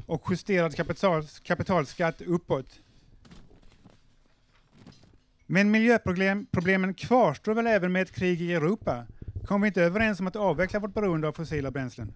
och 0.07 0.23
justerad 0.31 0.77
kapital, 0.77 1.23
kapitalskatt 1.43 2.21
uppåt. 2.21 2.81
Men 5.47 5.71
miljöproblemen 5.71 6.95
kvarstår 6.95 7.55
väl 7.55 7.67
även 7.67 7.93
med 7.93 8.03
ett 8.03 8.15
krig 8.15 8.43
i 8.43 8.53
Europa? 8.53 9.07
Kom 9.47 9.61
vi 9.61 9.67
inte 9.67 9.83
överens 9.83 10.21
om 10.21 10.27
att 10.27 10.37
avveckla 10.37 10.79
vårt 10.79 10.95
beroende 10.95 11.29
av 11.29 11.33
fossila 11.33 11.71
bränslen? 11.71 12.13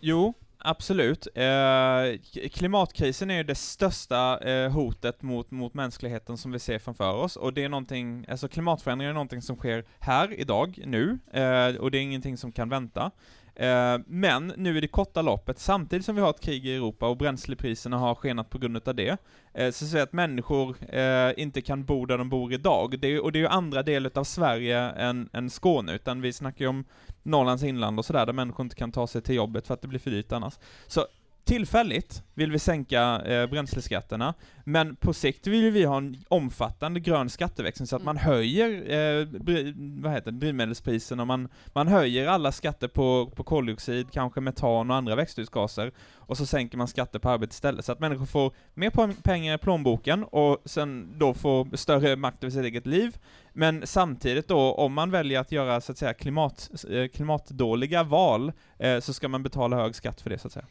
Jo, 0.00 0.34
absolut. 0.58 1.28
Eh, 1.34 2.48
klimatkrisen 2.52 3.30
är 3.30 3.36
ju 3.36 3.42
det 3.42 3.54
största 3.54 4.38
eh, 4.38 4.70
hotet 4.70 5.22
mot, 5.22 5.50
mot 5.50 5.74
mänskligheten 5.74 6.36
som 6.36 6.52
vi 6.52 6.58
ser 6.58 6.78
framför 6.78 7.14
oss, 7.14 7.36
och 7.36 7.52
det 7.52 7.64
är 7.64 7.68
någonting, 7.68 8.26
alltså 8.28 8.48
klimatförändringar 8.48 9.10
är 9.10 9.14
någonting 9.14 9.42
som 9.42 9.56
sker 9.56 9.84
här, 9.98 10.40
idag, 10.40 10.78
nu, 10.86 11.18
eh, 11.32 11.76
och 11.80 11.90
det 11.90 11.98
är 11.98 12.02
ingenting 12.02 12.36
som 12.36 12.52
kan 12.52 12.68
vänta. 12.68 13.10
Eh, 13.58 13.98
men 14.06 14.52
nu 14.56 14.78
i 14.78 14.80
det 14.80 14.88
korta 14.88 15.22
loppet, 15.22 15.58
samtidigt 15.58 16.04
som 16.04 16.14
vi 16.14 16.22
har 16.22 16.30
ett 16.30 16.40
krig 16.40 16.66
i 16.66 16.74
Europa 16.74 17.08
och 17.08 17.16
bränslepriserna 17.16 17.98
har 17.98 18.14
skenat 18.14 18.50
på 18.50 18.58
grund 18.58 18.88
av 18.88 18.94
det, 18.94 19.16
eh, 19.54 19.70
så 19.70 19.86
ser 19.86 19.96
vi 19.96 20.02
att 20.02 20.12
människor 20.12 20.76
eh, 20.94 21.32
inte 21.36 21.60
kan 21.60 21.84
bo 21.84 22.06
där 22.06 22.18
de 22.18 22.28
bor 22.28 22.52
idag. 22.52 23.00
Det 23.00 23.08
är, 23.08 23.22
och 23.22 23.32
det 23.32 23.38
är 23.38 23.40
ju 23.40 23.46
andra 23.46 23.82
delar 23.82 24.10
av 24.14 24.24
Sverige 24.24 24.78
än, 24.78 25.28
än 25.32 25.50
Skåne, 25.50 25.92
utan 25.94 26.20
vi 26.20 26.32
snackar 26.32 26.64
ju 26.64 26.68
om 26.68 26.84
Norrlands 27.28 27.62
inland 27.62 27.98
och 27.98 28.04
sådär, 28.04 28.26
där 28.26 28.32
människor 28.32 28.64
inte 28.64 28.76
kan 28.76 28.92
ta 28.92 29.06
sig 29.06 29.22
till 29.22 29.34
jobbet 29.34 29.66
för 29.66 29.74
att 29.74 29.82
det 29.82 29.88
blir 29.88 30.00
för 30.00 30.10
dyrt 30.10 30.32
annars. 30.32 30.58
Så 30.86 31.06
tillfälligt 31.48 32.22
vill 32.34 32.52
vi 32.52 32.58
sänka 32.58 33.20
eh, 33.20 33.46
bränsleskatterna, 33.46 34.34
men 34.64 34.96
på 34.96 35.12
sikt 35.12 35.46
vill 35.46 35.70
vi 35.70 35.84
ha 35.84 35.96
en 35.96 36.24
omfattande 36.28 37.00
grön 37.00 37.30
skatteväxling 37.30 37.86
så 37.86 37.96
att 37.96 38.04
man 38.04 38.16
höjer 38.16 38.68
eh, 38.70 39.26
bri- 39.26 40.02
vad 40.02 40.12
heter 40.12 40.30
det, 40.30 40.38
drivmedelspriserna, 40.38 41.24
man, 41.24 41.48
man 41.66 41.88
höjer 41.88 42.26
alla 42.26 42.52
skatter 42.52 42.88
på, 42.88 43.32
på 43.36 43.44
koldioxid, 43.44 44.06
kanske 44.12 44.40
metan 44.40 44.90
och 44.90 44.96
andra 44.96 45.14
växthusgaser, 45.14 45.92
och 46.14 46.36
så 46.36 46.46
sänker 46.46 46.78
man 46.78 46.88
skatter 46.88 47.18
på 47.18 47.30
arbete 47.30 47.52
istället, 47.52 47.84
så 47.84 47.92
att 47.92 48.00
människor 48.00 48.26
får 48.26 48.52
mer 48.74 49.22
pengar 49.22 49.54
i 49.54 49.58
plånboken 49.58 50.24
och 50.24 50.62
sen 50.64 51.18
då 51.18 51.34
får 51.34 51.76
större 51.76 52.16
makt 52.16 52.44
över 52.44 52.50
sitt 52.50 52.64
eget 52.64 52.86
liv, 52.86 53.16
men 53.52 53.86
samtidigt 53.86 54.48
då, 54.48 54.72
om 54.72 54.92
man 54.92 55.10
väljer 55.10 55.40
att 55.40 55.52
göra 55.52 55.80
så 55.80 55.92
att 55.92 55.98
säga 55.98 56.14
klimat, 56.14 56.70
eh, 56.90 57.08
klimatdåliga 57.08 58.02
val, 58.02 58.52
eh, 58.78 59.00
så 59.00 59.12
ska 59.12 59.28
man 59.28 59.42
betala 59.42 59.76
hög 59.76 59.94
skatt 59.94 60.20
för 60.20 60.30
det 60.30 60.38
så 60.38 60.46
att 60.46 60.52
säga. 60.52 60.66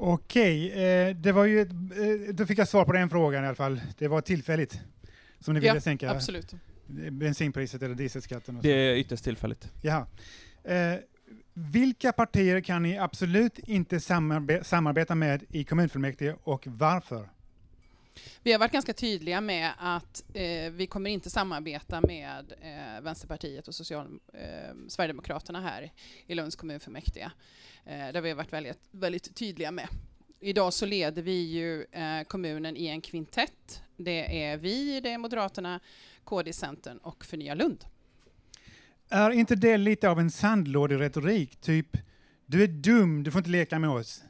Okej, 0.00 0.72
eh, 0.72 1.16
det 1.16 1.32
var 1.32 1.44
ju 1.44 1.60
eh, 1.60 2.34
då 2.34 2.46
fick 2.46 2.58
jag 2.58 2.68
svar 2.68 2.84
på 2.84 2.92
den 2.92 3.10
frågan 3.10 3.44
i 3.44 3.46
alla 3.46 3.54
fall. 3.56 3.80
Det 3.98 4.08
var 4.08 4.20
tillfälligt 4.20 4.80
som 5.40 5.54
ni 5.54 5.60
ville 5.60 5.74
Ja, 5.74 5.80
sänka 5.80 6.10
absolut. 6.10 6.54
bensinpriset 7.10 7.82
eller 7.82 7.94
dieselskatten. 7.94 8.58
Det 8.62 8.70
är 8.70 8.96
ytterst 8.96 9.24
tillfälligt. 9.24 9.72
Jaha. 9.82 10.06
Eh, 10.64 10.94
vilka 11.54 12.12
partier 12.12 12.60
kan 12.60 12.82
ni 12.82 12.98
absolut 12.98 13.58
inte 13.58 13.98
samarbe- 13.98 14.62
samarbeta 14.62 15.14
med 15.14 15.44
i 15.50 15.64
kommunfullmäktige 15.64 16.34
och 16.44 16.62
varför? 16.66 17.28
Vi 18.42 18.52
har 18.52 18.58
varit 18.58 18.72
ganska 18.72 18.92
tydliga 18.92 19.40
med 19.40 19.72
att 19.78 20.24
eh, 20.34 20.70
vi 20.72 20.86
kommer 20.90 21.10
inte 21.10 21.30
samarbeta 21.30 22.00
med 22.00 22.52
eh, 22.62 23.02
Vänsterpartiet 23.02 23.68
och 23.68 23.74
Social, 23.74 24.06
eh, 24.34 24.74
Sverigedemokraterna 24.88 25.60
här 25.60 25.92
i 26.26 26.34
Lunds 26.34 26.56
kommunfullmäktige. 26.56 27.30
Eh, 27.88 28.12
där 28.12 28.20
vi 28.20 28.28
har 28.28 28.36
varit 28.36 28.52
väldigt, 28.52 28.88
väldigt 28.90 29.34
tydliga 29.34 29.70
med. 29.70 29.88
Idag 30.40 30.72
så 30.72 30.86
leder 30.86 31.22
vi 31.22 31.42
ju 31.42 31.86
eh, 31.92 32.22
kommunen 32.26 32.76
i 32.76 32.86
en 32.86 33.00
kvintett. 33.00 33.82
Det 33.96 34.42
är 34.44 34.56
vi, 34.56 35.00
det 35.00 35.10
är 35.10 35.18
Moderaterna, 35.18 35.80
KD, 36.24 36.52
Centern 36.52 36.98
och 36.98 37.24
Förnya 37.24 37.54
Lund. 37.54 37.84
Är 39.08 39.30
inte 39.30 39.54
det 39.54 39.76
lite 39.76 40.08
av 40.08 40.20
en 40.20 40.30
sandlåderetorik? 40.30 41.56
Typ, 41.56 41.96
du 42.46 42.62
är 42.62 42.68
dum, 42.68 43.22
du 43.22 43.30
får 43.30 43.38
inte 43.38 43.50
leka 43.50 43.78
med 43.78 43.90
oss. 43.90 44.22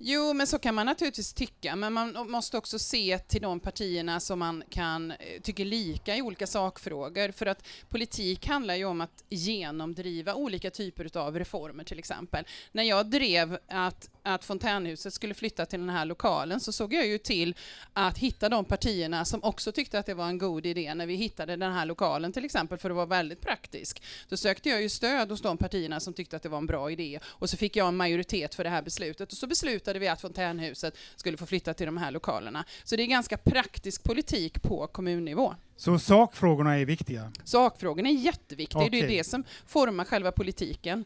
Jo, 0.00 0.32
men 0.32 0.46
så 0.46 0.58
kan 0.58 0.74
man 0.74 0.86
naturligtvis 0.86 1.32
tycka, 1.32 1.76
men 1.76 1.92
man 1.92 2.30
måste 2.30 2.58
också 2.58 2.78
se 2.78 3.18
till 3.18 3.42
de 3.42 3.60
partierna 3.60 4.20
som 4.20 4.38
man 4.38 4.62
kan 4.70 5.10
eh, 5.10 5.16
tycker 5.42 5.64
lika 5.64 6.16
i 6.16 6.22
olika 6.22 6.46
sakfrågor, 6.46 7.32
för 7.32 7.46
att 7.46 7.66
politik 7.88 8.46
handlar 8.46 8.74
ju 8.74 8.84
om 8.84 9.00
att 9.00 9.24
genomdriva 9.28 10.34
olika 10.34 10.70
typer 10.70 11.18
av 11.18 11.38
reformer 11.38 11.84
till 11.84 11.98
exempel. 11.98 12.44
När 12.72 12.82
jag 12.82 13.06
drev 13.06 13.58
att, 13.68 14.10
att 14.22 14.44
fontänhuset 14.44 15.14
skulle 15.14 15.34
flytta 15.34 15.66
till 15.66 15.80
den 15.80 15.88
här 15.88 16.04
lokalen 16.04 16.60
så 16.60 16.72
såg 16.72 16.94
jag 16.94 17.06
ju 17.06 17.18
till 17.18 17.54
att 17.92 18.18
hitta 18.18 18.48
de 18.48 18.64
partierna 18.64 19.24
som 19.24 19.44
också 19.44 19.72
tyckte 19.72 19.98
att 19.98 20.06
det 20.06 20.14
var 20.14 20.26
en 20.26 20.38
god 20.38 20.66
idé 20.66 20.94
när 20.94 21.06
vi 21.06 21.14
hittade 21.14 21.56
den 21.56 21.72
här 21.72 21.86
lokalen 21.86 22.32
till 22.32 22.44
exempel, 22.44 22.78
för 22.78 22.90
att 22.90 22.96
vara 22.96 23.06
väldigt 23.06 23.40
praktisk. 23.40 24.02
Då 24.28 24.36
sökte 24.36 24.68
jag 24.68 24.82
ju 24.82 24.88
stöd 24.88 25.30
hos 25.30 25.42
de 25.42 25.58
partierna 25.58 26.00
som 26.00 26.14
tyckte 26.14 26.36
att 26.36 26.42
det 26.42 26.48
var 26.48 26.58
en 26.58 26.66
bra 26.66 26.90
idé 26.90 27.20
och 27.24 27.50
så 27.50 27.56
fick 27.56 27.76
jag 27.76 27.88
en 27.88 27.96
majoritet 27.96 28.54
för 28.54 28.64
det 28.64 28.70
här 28.70 28.82
beslutet 28.82 29.32
och 29.32 29.38
så 29.38 29.46
beslutade 29.46 29.87
vi 29.94 30.08
att 30.08 30.20
fontänhuset 30.20 30.96
skulle 31.16 31.36
få 31.36 31.46
flytta 31.46 31.74
till 31.74 31.86
de 31.86 31.96
här 31.96 32.10
lokalerna. 32.10 32.64
Så 32.84 32.96
det 32.96 33.02
är 33.02 33.06
ganska 33.06 33.36
praktisk 33.36 34.04
politik 34.04 34.62
på 34.62 34.86
kommunnivå. 34.86 35.54
Så 35.76 35.98
sakfrågorna 35.98 36.78
är 36.78 36.84
viktiga. 36.84 37.32
Sakfrågorna 37.44 38.08
är 38.08 38.12
jätteviktiga, 38.12 38.88
det 38.88 39.00
är 39.00 39.08
det 39.08 39.24
som 39.24 39.44
formar 39.66 40.04
själva 40.04 40.32
politiken. 40.32 41.04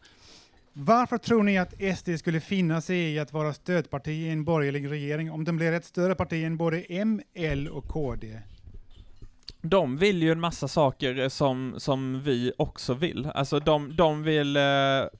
Varför 0.73 1.18
tror 1.18 1.42
ni 1.42 1.59
att 1.59 1.99
SD 1.99 2.09
skulle 2.18 2.40
finna 2.40 2.81
sig 2.81 3.14
i 3.14 3.18
att 3.18 3.33
vara 3.33 3.55
stödparti 3.55 4.09
i 4.09 4.29
en 4.29 4.45
borgerlig 4.45 4.90
regering 4.90 5.31
om 5.31 5.45
de 5.45 5.57
blir 5.57 5.73
ett 5.73 5.85
större 5.85 6.14
parti 6.14 6.45
än 6.45 6.57
både 6.57 6.81
M, 6.81 7.23
L 7.35 7.68
och 7.68 7.88
KD? 7.88 8.40
De 9.61 9.97
vill 9.97 10.23
ju 10.23 10.33
en 10.33 10.41
massa 10.41 10.69
saker 10.69 11.19
eh, 11.19 11.29
som, 11.29 11.75
som 11.79 12.23
vi 12.23 12.53
också 12.59 12.95
vill. 12.95 13.29
Alltså 13.35 13.59
de, 13.59 13.97
de 13.97 14.23
vill 14.23 14.57
eh, 14.57 14.63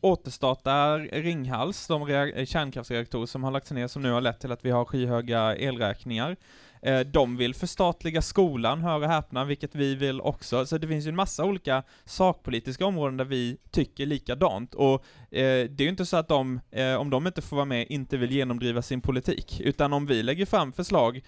återstarta 0.01 0.99
Ringhals, 0.99 1.87
de 1.87 2.07
kärnkraftsreaktorer 2.47 3.27
som 3.27 3.45
har 3.45 3.51
lagts 3.51 3.71
ner, 3.71 3.89
som 3.89 4.03
nu 4.03 4.11
har 4.11 4.21
lett 4.21 4.41
till 4.41 4.53
att 4.53 4.65
vi 4.65 4.71
har 4.71 4.85
skyhöga 4.85 5.57
elräkningar. 5.57 6.37
Eh, 6.83 7.01
de 7.01 7.37
vill 7.37 7.55
förstatliga 7.55 8.23
skolan, 8.23 8.81
hör 8.81 9.01
och 9.01 9.09
häpna, 9.09 9.45
vilket 9.45 9.75
vi 9.75 9.95
vill 9.95 10.21
också. 10.21 10.67
Så 10.67 10.79
det 10.79 10.89
finns 10.89 11.07
ju 11.07 11.09
en 11.09 11.17
massa 11.17 11.45
olika 11.45 11.83
sakpolitiska 12.05 12.87
områden 12.87 13.17
där 13.17 13.25
vi 13.25 13.57
tycker 13.71 14.07
likadant. 14.07 14.75
Och 14.75 14.95
eh, 15.31 15.69
det 15.71 15.81
är 15.81 15.83
ju 15.83 15.89
inte 15.89 16.07
så 16.07 16.17
att 16.17 16.29
de, 16.29 16.61
eh, 16.71 16.95
om 16.95 17.11
de 17.11 17.27
inte 17.27 17.43
får 17.43 17.57
vara 17.57 17.65
med, 17.65 17.87
inte 17.89 18.17
vill 18.17 18.33
genomdriva 18.33 18.83
sin 18.83 19.01
politik. 19.01 19.61
Utan 19.61 19.93
om 19.93 20.07
vi 20.07 20.23
lägger 20.23 20.47
fram 20.47 20.73
förslag, 20.73 21.21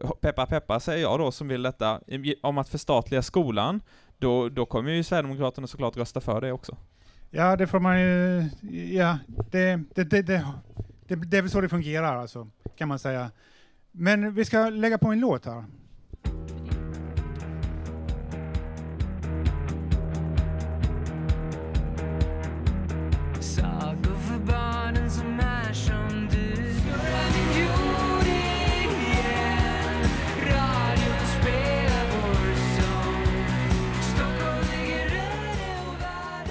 eh, 0.00 0.10
peppa 0.20 0.46
peppa 0.46 0.80
säger 0.80 1.02
jag 1.02 1.18
då 1.18 1.32
som 1.32 1.48
vill 1.48 1.62
detta, 1.62 2.00
om 2.42 2.58
att 2.58 2.68
förstatliga 2.68 3.22
skolan, 3.22 3.80
då, 4.18 4.48
då 4.48 4.66
kommer 4.66 4.90
ju 4.90 5.02
Sverigedemokraterna 5.02 5.66
såklart 5.66 5.96
rösta 5.96 6.20
för 6.20 6.40
det 6.40 6.52
också. 6.52 6.76
Ja, 7.30 7.56
det 7.56 7.66
får 7.66 7.80
man 7.80 8.00
ju... 8.00 8.44
Ja, 8.96 9.18
det, 9.50 9.80
det, 9.94 10.04
det, 10.04 10.22
det, 10.22 10.44
det, 11.08 11.14
det 11.16 11.38
är 11.38 11.42
väl 11.42 11.50
så 11.50 11.60
det 11.60 11.68
fungerar 11.68 12.16
alltså, 12.16 12.48
kan 12.76 12.88
man 12.88 12.98
säga. 12.98 13.30
Men 13.92 14.34
vi 14.34 14.44
ska 14.44 14.68
lägga 14.68 14.98
på 14.98 15.08
en 15.08 15.20
låt 15.20 15.44
här. 15.44 15.56
Och. 15.56 15.64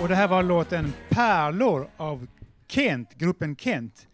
Och 0.02 0.08
det 0.08 0.16
här 0.16 0.28
var 0.28 0.44
låten 0.44 0.94
Pärlor 1.10 1.90
av 1.98 2.28
Kent, 2.68 3.14
gruppen 3.14 3.56
Kent. 3.56 4.09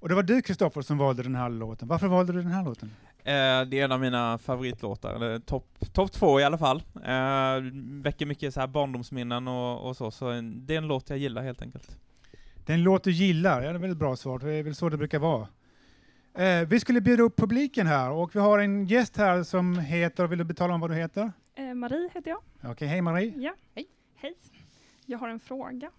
Och 0.00 0.08
det 0.08 0.14
var 0.14 0.22
du 0.22 0.42
Kristoffer 0.42 0.82
som 0.82 0.98
valde 0.98 1.22
den 1.22 1.34
här 1.34 1.50
låten. 1.50 1.88
Varför 1.88 2.08
valde 2.08 2.32
du 2.32 2.42
den 2.42 2.52
här 2.52 2.64
låten? 2.64 2.90
Eh, 3.18 3.68
det 3.68 3.80
är 3.80 3.84
en 3.84 3.92
av 3.92 4.00
mina 4.00 4.38
favoritlåtar, 4.38 5.14
eller 5.14 5.38
topp 5.38 5.78
top 5.92 6.12
två 6.12 6.40
i 6.40 6.44
alla 6.44 6.58
fall. 6.58 6.82
Eh, 6.94 7.72
väcker 8.02 8.26
mycket 8.26 8.54
så 8.54 8.60
här 8.60 8.66
barndomsminnen 8.66 9.48
och, 9.48 9.88
och 9.88 9.96
så, 9.96 10.10
så 10.10 10.28
en, 10.30 10.66
det 10.66 10.74
är 10.74 10.78
en 10.78 10.86
låt 10.86 11.10
jag 11.10 11.18
gillar 11.18 11.42
helt 11.42 11.62
enkelt. 11.62 11.98
Det 12.66 12.72
är 12.72 12.74
en 12.74 12.82
låt 12.82 13.04
du 13.04 13.10
gillar, 13.10 13.62
ja, 13.62 13.68
det 13.68 13.74
är 13.74 13.78
väl 13.78 13.90
ett 13.90 13.96
bra 13.96 14.16
svar, 14.16 14.38
det 14.38 14.52
är 14.52 14.62
väl 14.62 14.74
så 14.74 14.88
det 14.88 14.96
brukar 14.96 15.18
vara. 15.18 15.48
Eh, 16.34 16.68
vi 16.68 16.80
skulle 16.80 17.00
bjuda 17.00 17.22
upp 17.22 17.36
publiken 17.36 17.86
här 17.86 18.10
och 18.10 18.36
vi 18.36 18.40
har 18.40 18.58
en 18.58 18.86
gäst 18.86 19.16
här 19.16 19.42
som 19.42 19.78
heter, 19.78 20.26
vill 20.26 20.38
du 20.38 20.44
betala 20.44 20.74
om 20.74 20.80
vad 20.80 20.90
du 20.90 20.94
heter? 20.94 21.32
Eh, 21.54 21.74
Marie 21.74 22.10
heter 22.14 22.30
jag. 22.30 22.70
Okej, 22.70 22.88
hej 22.88 23.02
Marie. 23.02 23.32
Ja. 23.36 23.54
Hej. 23.74 23.86
Hej. 24.16 24.34
Jag 25.06 25.18
har 25.18 25.28
en 25.28 25.40
fråga 25.40 25.90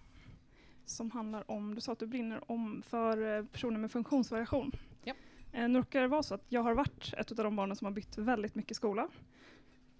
som 0.88 1.10
handlar 1.10 1.50
om, 1.50 1.74
du 1.74 1.80
sa 1.80 1.92
att 1.92 1.98
du 1.98 2.06
brinner 2.06 2.50
om 2.50 2.82
för 2.82 3.36
eh, 3.38 3.44
personer 3.44 3.78
med 3.78 3.90
funktionsvariation. 3.90 4.72
Ja. 5.04 5.14
Eh, 5.52 5.68
nu 5.68 5.78
råkar 5.78 6.00
det 6.00 6.08
vara 6.08 6.22
så 6.22 6.34
att 6.34 6.44
jag 6.48 6.62
har 6.62 6.74
varit 6.74 7.14
ett 7.18 7.30
av 7.30 7.36
de 7.36 7.56
barnen 7.56 7.76
som 7.76 7.84
har 7.84 7.92
bytt 7.92 8.18
väldigt 8.18 8.54
mycket 8.54 8.76
skola. 8.76 9.08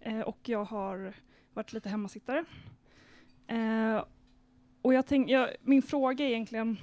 Eh, 0.01 0.21
och 0.21 0.39
jag 0.43 0.65
har 0.65 1.15
varit 1.55 1.73
lite 1.73 1.89
hemmasittare. 1.89 2.45
Eh, 3.47 4.05
och 4.83 4.95
jag 4.95 5.07
tänk, 5.07 5.31
jag, 5.31 5.51
min 5.63 5.83
fråga 5.83 6.25
är 6.25 6.29
egentligen 6.29 6.77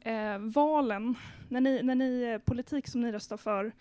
eh, 0.00 0.38
valen, 0.38 1.14
när 1.48 1.60
ni, 1.60 1.82
när 1.82 1.94
ni 1.94 2.22
eh, 2.22 2.38
politik 2.38 2.88
som 2.88 3.00
ni 3.00 3.12
röstar 3.12 3.36
för, 3.36 3.72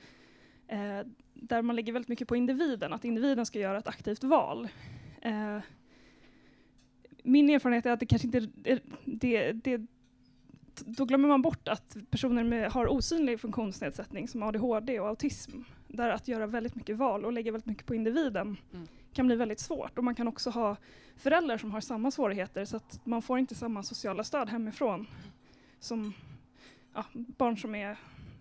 eh, 0.67 0.99
där 1.33 1.61
man 1.61 1.75
lägger 1.75 1.93
väldigt 1.93 2.09
mycket 2.09 2.27
på 2.27 2.35
individen, 2.35 2.93
att 2.93 3.05
individen 3.05 3.45
ska 3.45 3.59
göra 3.59 3.77
ett 3.77 3.87
aktivt 3.87 4.23
val. 4.23 4.67
Min 7.23 7.49
erfarenhet 7.49 7.85
är 7.85 7.91
att 7.91 7.99
det 7.99 8.05
kanske 8.05 8.25
inte 8.25 8.37
är, 8.63 8.81
det, 9.05 9.51
det, 9.51 9.81
då 10.85 11.05
glömmer 11.05 11.27
man 11.27 11.41
bort 11.41 11.67
att 11.67 11.97
personer 12.09 12.43
med, 12.43 12.71
har 12.71 12.87
osynlig 12.87 13.39
funktionsnedsättning 13.39 14.27
som 14.27 14.43
ADHD 14.43 14.99
och 14.99 15.07
autism, 15.07 15.51
där 15.87 16.09
att 16.09 16.27
göra 16.27 16.47
väldigt 16.47 16.75
mycket 16.75 16.97
val 16.97 17.25
och 17.25 17.33
lägga 17.33 17.51
väldigt 17.51 17.67
mycket 17.67 17.85
på 17.85 17.95
individen 17.95 18.57
Mm. 18.73 18.87
kan 19.13 19.27
bli 19.27 19.35
väldigt 19.35 19.59
svårt. 19.59 19.97
Och 19.97 20.03
man 20.03 20.15
kan 20.15 20.27
också 20.27 20.49
ha 20.49 20.75
föräldrar 21.15 21.57
som 21.57 21.71
har 21.71 21.81
samma 21.81 22.11
svårigheter 22.11 22.65
så 22.65 22.77
att 22.77 23.05
man 23.05 23.21
får 23.21 23.39
inte 23.39 23.55
samma 23.55 23.83
sociala 23.83 24.23
stöd 24.23 24.49
hemifrån 24.49 25.07
som 25.79 26.13
ja, 26.93 27.05
barn 27.13 27.57
som 27.57 27.75
är, 27.75 27.97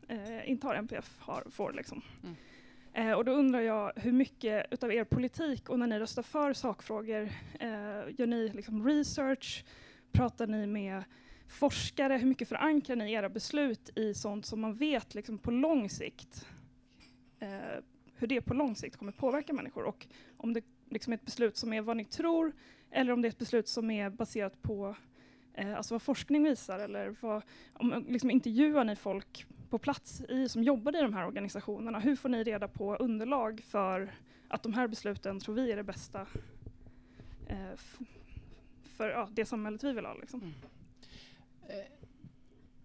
eh, 0.08 0.50
inte 0.50 0.66
har 0.66 0.74
NPF 0.74 1.16
har, 1.18 1.44
får. 1.50 1.72
Liksom. 1.72 2.02
Mm. 2.22 2.36
Eh, 2.92 3.12
och 3.12 3.24
då 3.24 3.32
undrar 3.32 3.60
jag 3.60 3.92
hur 3.96 4.12
mycket 4.12 4.66
utav 4.70 4.92
er 4.92 5.04
politik 5.04 5.68
och 5.68 5.78
när 5.78 5.86
ni 5.86 5.98
röstar 5.98 6.22
för 6.22 6.52
sakfrågor, 6.52 7.22
eh, 7.60 7.68
gör 8.18 8.26
ni 8.26 8.48
liksom 8.48 8.86
research? 8.86 9.64
Pratar 10.12 10.46
ni 10.46 10.66
med 10.66 11.04
forskare? 11.48 12.16
Hur 12.16 12.26
mycket 12.26 12.48
förankrar 12.48 12.96
ni 12.96 13.12
era 13.12 13.28
beslut 13.28 13.98
i 13.98 14.14
sånt 14.14 14.46
som 14.46 14.60
man 14.60 14.74
vet 14.74 15.14
liksom 15.14 15.38
på 15.38 15.50
lång 15.50 15.90
sikt 15.90 16.46
eh, 17.40 17.82
hur 18.14 18.26
det 18.26 18.40
på 18.40 18.54
lång 18.54 18.76
sikt 18.76 18.96
kommer 18.96 19.12
påverka 19.12 19.52
människor 19.52 19.84
och 19.84 20.06
om 20.36 20.52
det 20.52 20.64
liksom 20.90 21.12
är 21.12 21.16
ett 21.16 21.24
beslut 21.24 21.56
som 21.56 21.72
är 21.72 21.80
vad 21.80 21.96
ni 21.96 22.04
tror 22.04 22.52
eller 22.90 23.12
om 23.12 23.22
det 23.22 23.28
är 23.28 23.30
ett 23.30 23.38
beslut 23.38 23.68
som 23.68 23.90
är 23.90 24.10
baserat 24.10 24.62
på 24.62 24.96
eh, 25.54 25.76
alltså 25.76 25.94
vad 25.94 26.02
forskning 26.02 26.44
visar 26.44 26.78
eller 26.78 27.16
vad, 27.20 27.42
om, 27.72 28.04
liksom 28.08 28.30
intervjuar 28.30 28.84
ni 28.84 28.96
folk 28.96 29.46
på 29.70 29.78
plats 29.78 30.20
i, 30.20 30.48
som 30.48 30.62
jobbar 30.62 30.96
i 30.96 31.02
de 31.02 31.14
här 31.14 31.26
organisationerna? 31.26 31.98
Hur 31.98 32.16
får 32.16 32.28
ni 32.28 32.44
reda 32.44 32.68
på 32.68 32.96
underlag 32.96 33.60
för 33.60 34.14
att 34.48 34.62
de 34.62 34.74
här 34.74 34.88
besluten 34.88 35.40
tror 35.40 35.54
vi 35.54 35.72
är 35.72 35.76
det 35.76 35.82
bästa 35.82 36.26
eh, 37.46 37.76
för 38.82 39.08
ja, 39.08 39.28
det 39.32 39.44
samhället 39.44 39.84
vi 39.84 39.92
vill 39.92 40.04
ha? 40.04 40.14
Liksom? 40.14 40.40
Mm. 40.40 40.54
Eh, 41.68 41.92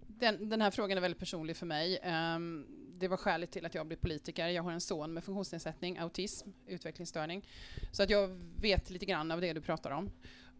den, 0.08 0.50
den 0.50 0.62
här 0.62 0.72
frågan 0.72 0.98
är 0.98 1.02
väldigt 1.02 1.20
personlig 1.20 1.58
för 1.58 1.66
mig. 1.66 2.00
Um, 2.36 2.68
det 3.00 3.08
var 3.08 3.18
skälet 3.18 3.52
till 3.52 3.66
att 3.66 3.76
jag 3.76 3.88
blev 3.88 3.98
politiker. 3.98 4.48
Jag 4.48 4.64
har 4.64 4.72
en 4.72 4.82
son 4.82 5.14
med 5.14 5.24
funktionsnedsättning, 5.24 5.98
autism, 5.98 6.50
utvecklingsstörning. 6.68 7.48
Så 7.92 8.04
att 8.04 8.10
jag 8.10 8.28
vet 8.62 8.90
lite 8.90 9.06
grann 9.06 9.32
av 9.32 9.42
det 9.42 9.54
du 9.54 9.62
pratar 9.62 9.92
om. 9.92 10.12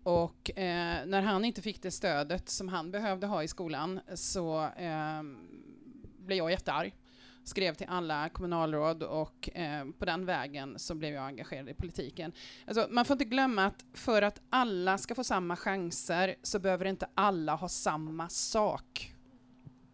Och 0.04 0.60
eh, 0.60 1.06
när 1.06 1.22
han 1.22 1.46
inte 1.46 1.62
fick 1.62 1.82
det 1.82 1.92
stödet 1.92 2.50
som 2.50 2.68
han 2.68 2.92
behövde 2.92 3.28
ha 3.28 3.44
i 3.44 3.48
skolan 3.48 4.00
så 4.14 4.64
eh, 4.64 5.24
blev 6.26 6.38
jag 6.38 6.52
jättearg. 6.52 6.96
Skrev 7.44 7.74
till 7.74 7.88
alla 7.90 8.30
kommunalråd 8.30 9.04
och 9.04 9.50
eh, 9.58 9.86
på 10.00 10.06
den 10.06 10.26
vägen 10.26 10.80
så 10.80 10.96
blev 10.96 11.14
jag 11.14 11.26
engagerad 11.26 11.70
i 11.70 11.74
politiken. 11.74 12.32
Alltså, 12.68 12.88
man 12.90 13.06
får 13.06 13.14
inte 13.14 13.26
glömma 13.26 13.66
att 13.66 13.86
för 13.94 14.22
att 14.22 14.42
alla 14.50 14.98
ska 14.98 15.16
få 15.16 15.24
samma 15.24 15.56
chanser 15.56 16.36
så 16.44 16.60
behöver 16.60 16.86
inte 16.86 17.08
alla 17.16 17.56
ha 17.56 17.70
samma 17.70 18.30
sak. 18.30 19.15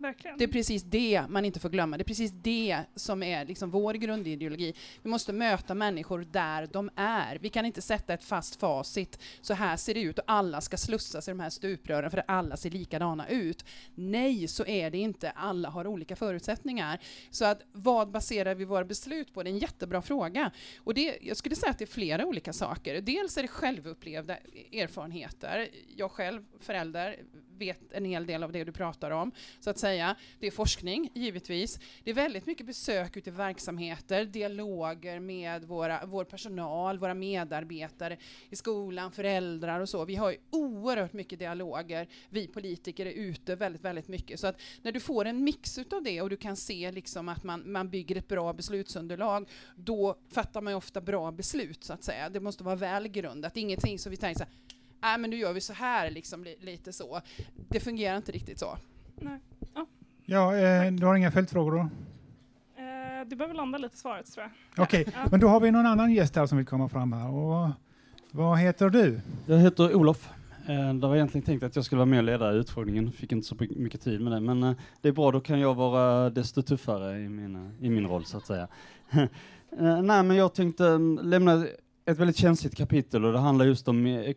Verkligen. 0.01 0.37
Det 0.37 0.43
är 0.43 0.47
precis 0.47 0.83
det 0.83 1.23
man 1.29 1.45
inte 1.45 1.59
får 1.59 1.69
glömma. 1.69 1.97
Det 1.97 2.01
är 2.01 2.05
precis 2.05 2.31
det 2.31 2.79
som 2.95 3.23
är 3.23 3.45
liksom 3.45 3.71
vår 3.71 3.93
grundideologi. 3.93 4.73
Vi 5.01 5.09
måste 5.09 5.33
möta 5.33 5.73
människor 5.73 6.27
där 6.31 6.67
de 6.71 6.89
är. 6.95 7.39
Vi 7.41 7.49
kan 7.49 7.65
inte 7.65 7.81
sätta 7.81 8.13
ett 8.13 8.23
fast 8.23 8.55
facit. 8.55 9.19
Så 9.41 9.53
här 9.53 9.77
ser 9.77 9.93
det 9.93 10.01
ut 10.01 10.19
och 10.19 10.25
alla 10.27 10.61
ska 10.61 10.77
slussas 10.77 11.27
i 11.27 11.31
de 11.31 11.39
här 11.39 11.49
stuprören 11.49 12.11
för 12.11 12.17
att 12.17 12.25
alla 12.27 12.57
ser 12.57 12.69
likadana 12.69 13.27
ut. 13.27 13.65
Nej, 13.95 14.47
så 14.47 14.65
är 14.65 14.91
det 14.91 14.97
inte. 14.97 15.31
Alla 15.31 15.69
har 15.69 15.87
olika 15.87 16.15
förutsättningar. 16.15 16.99
Så 17.29 17.45
att 17.45 17.61
vad 17.71 18.11
baserar 18.11 18.55
vi 18.55 18.65
våra 18.65 18.85
beslut 18.85 19.33
på? 19.33 19.43
Det 19.43 19.49
är 19.49 19.53
en 19.53 19.59
jättebra 19.59 20.01
fråga. 20.01 20.51
Och 20.77 20.93
det, 20.93 21.17
jag 21.21 21.37
skulle 21.37 21.55
säga 21.55 21.69
att 21.69 21.77
det 21.77 21.85
är 21.85 21.87
flera 21.87 22.25
olika 22.25 22.53
saker. 22.53 23.01
Dels 23.01 23.37
är 23.37 23.41
det 23.41 23.47
självupplevda 23.47 24.37
erfarenheter. 24.73 25.69
Jag 25.95 26.11
själv, 26.11 26.45
förälder, 26.59 27.19
vet 27.61 27.93
en 27.93 28.05
hel 28.05 28.25
del 28.25 28.43
av 28.43 28.51
det 28.51 28.63
du 28.63 28.71
pratar 28.71 29.11
om, 29.11 29.31
så 29.59 29.69
att 29.69 29.79
säga. 29.79 30.15
Det 30.39 30.47
är 30.47 30.51
forskning, 30.51 31.09
givetvis. 31.13 31.79
Det 32.03 32.09
är 32.09 32.15
väldigt 32.15 32.45
mycket 32.45 32.65
besök 32.65 33.17
ute 33.17 33.29
i 33.29 33.33
verksamheter, 33.33 34.25
dialoger 34.25 35.19
med 35.19 35.65
våra, 35.65 36.05
vår 36.05 36.23
personal, 36.23 36.99
våra 36.99 37.13
medarbetare 37.13 38.17
i 38.49 38.55
skolan, 38.55 39.11
föräldrar 39.11 39.79
och 39.79 39.89
så. 39.89 40.05
Vi 40.05 40.15
har 40.15 40.31
ju 40.31 40.37
oerhört 40.49 41.13
mycket 41.13 41.39
dialoger. 41.39 42.07
Vi 42.29 42.47
politiker 42.47 43.05
är 43.05 43.11
ute 43.11 43.55
väldigt, 43.55 43.81
väldigt 43.81 44.07
mycket. 44.07 44.39
Så 44.39 44.47
att 44.47 44.61
när 44.81 44.91
du 44.91 44.99
får 44.99 45.25
en 45.25 45.43
mix 45.43 45.77
av 45.77 46.03
det 46.03 46.21
och 46.21 46.29
du 46.29 46.37
kan 46.37 46.55
se 46.55 46.91
liksom 46.91 47.29
att 47.29 47.43
man, 47.43 47.71
man 47.71 47.89
bygger 47.89 48.15
ett 48.15 48.27
bra 48.27 48.53
beslutsunderlag, 48.53 49.49
då 49.75 50.15
fattar 50.31 50.61
man 50.61 50.73
ju 50.73 50.77
ofta 50.77 51.01
bra 51.01 51.31
beslut, 51.31 51.83
så 51.83 51.93
att 51.93 52.03
säga. 52.03 52.29
Det 52.29 52.39
måste 52.39 52.63
vara 52.63 52.75
välgrundat. 52.75 53.57
Ingenting 53.57 53.99
som 53.99 54.09
vi 54.09 54.17
tänker 54.17 54.39
så 54.39 54.43
här, 54.43 54.53
nej 55.01 55.17
men 55.17 55.29
nu 55.29 55.35
gör 55.35 55.53
vi 55.53 55.61
så 55.61 55.73
här, 55.73 56.09
liksom 56.11 56.43
li- 56.43 56.57
lite 56.59 56.93
så. 56.93 57.21
Det 57.69 57.79
fungerar 57.79 58.17
inte 58.17 58.31
riktigt 58.31 58.59
så. 58.59 58.77
Nej. 59.15 59.39
Ja. 59.75 59.85
Ja, 60.25 60.55
eh, 60.57 60.91
du 60.91 61.05
har 61.05 61.15
inga 61.15 61.31
följdfrågor 61.31 61.71
då? 61.71 61.79
Eh, 62.81 63.27
du 63.27 63.35
behöver 63.35 63.55
landa 63.55 63.77
lite 63.77 63.97
svaret 63.97 64.33
tror 64.33 64.45
jag. 64.75 64.83
Okej, 64.83 65.05
Ja. 65.13 65.27
men 65.31 65.39
då 65.39 65.47
har 65.47 65.59
vi 65.59 65.71
någon 65.71 65.85
annan 65.85 66.11
gäst 66.13 66.35
här 66.35 66.45
som 66.45 66.57
vill 66.57 66.67
komma 66.67 66.89
fram 66.89 67.13
här. 67.13 67.29
Och 67.31 67.69
vad 68.31 68.57
heter 68.59 68.89
du? 68.89 69.21
Jag 69.45 69.57
heter 69.57 69.95
Olof. 69.95 70.29
Eh, 70.67 70.93
Det 70.93 71.07
var 71.07 71.15
egentligen 71.15 71.45
tänkt 71.45 71.63
att 71.63 71.75
jag 71.75 71.85
skulle 71.85 71.97
vara 71.99 72.05
med 72.05 72.17
och 72.19 72.23
leda 72.25 72.51
utfrågningen, 72.51 73.11
fick 73.11 73.31
inte 73.31 73.47
så 73.47 73.55
mycket 73.59 74.01
tid 74.01 74.21
med 74.21 74.31
det, 74.33 74.39
men 74.39 74.63
eh, 74.63 74.73
det 75.01 75.07
är 75.07 75.11
bra, 75.11 75.31
då 75.31 75.39
kan 75.39 75.59
jag 75.59 75.75
vara 75.75 76.29
desto 76.29 76.61
tuffare 76.61 77.19
i 77.19 77.29
min, 77.29 77.55
eh, 77.55 77.85
i 77.85 77.89
min 77.89 78.07
roll 78.07 78.25
så 78.25 78.37
att 78.37 78.45
säga. 78.45 78.67
Eh, 79.79 80.01
Nej, 80.01 80.23
men 80.23 80.37
jag 80.37 80.53
tänkte 80.53 80.87
mm, 80.87 81.19
lämna 81.29 81.65
ett 82.05 82.17
väldigt 82.17 82.37
känsligt 82.37 82.75
kapitel 82.75 83.25
och 83.25 83.33
det 83.33 83.39
handlar 83.39 83.65
just 83.65 83.87
om 83.87 84.05
eh, 84.05 84.33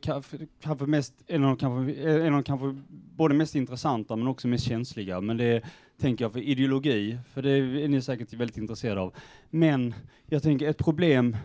kanske 0.61 0.87
mest, 0.87 1.15
en 1.27 1.45
av 1.45 1.49
de 1.49 1.57
kanske, 1.57 1.95
eh, 1.95 2.27
en 2.27 2.35
av 2.35 2.43
kanske 2.43 2.83
både 3.17 3.35
mest 3.35 3.55
intressanta 3.55 4.17
men 4.17 4.27
också 4.29 4.49
mest 4.49 4.65
känsliga, 4.65 5.21
men 5.21 5.37
det 5.37 5.63
tänker 6.01 6.25
jag 6.25 6.33
för 6.33 6.41
ideologi, 6.41 7.19
för 7.33 7.43
det 7.43 7.51
är 7.51 7.89
ni 7.89 8.03
säkert 8.03 8.33
väldigt 8.33 8.59
intresserade 8.59 9.01
av. 9.01 9.15
Men 9.51 9.95
jag 10.27 10.43
tänker 10.43 10.69
ett 10.69 10.79
problem 10.79 11.37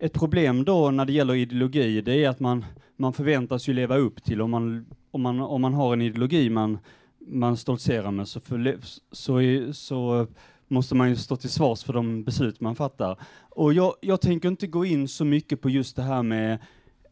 ett 0.00 0.12
problem 0.12 0.64
då 0.64 0.90
när 0.90 1.04
det 1.04 1.12
gäller 1.12 1.34
ideologi, 1.34 2.00
det 2.00 2.24
är 2.24 2.28
att 2.28 2.40
man, 2.40 2.64
man 2.96 3.12
förväntas 3.12 3.68
ju 3.68 3.72
leva 3.72 3.96
upp 3.96 4.24
till, 4.24 4.42
om 4.42 4.50
man, 4.50 4.86
om 5.10 5.22
man, 5.22 5.40
om 5.40 5.62
man 5.62 5.74
har 5.74 5.92
en 5.92 6.02
ideologi 6.02 6.50
man, 6.50 6.78
man 7.18 7.56
stoltserar 7.56 8.10
med, 8.10 8.28
så, 8.28 8.40
för, 8.40 8.78
så, 9.12 9.40
så 9.72 10.26
måste 10.70 10.94
man 10.94 11.08
ju 11.08 11.16
stå 11.16 11.36
till 11.36 11.50
svars 11.50 11.84
för 11.84 11.92
de 11.92 12.24
beslut 12.24 12.60
man 12.60 12.76
fattar. 12.76 13.16
Och 13.50 13.72
jag, 13.72 13.94
jag 14.00 14.20
tänker 14.20 14.48
inte 14.48 14.66
gå 14.66 14.84
in 14.84 15.08
så 15.08 15.24
mycket 15.24 15.60
på 15.60 15.70
just 15.70 15.96
det 15.96 16.02
här 16.02 16.22
med 16.22 16.58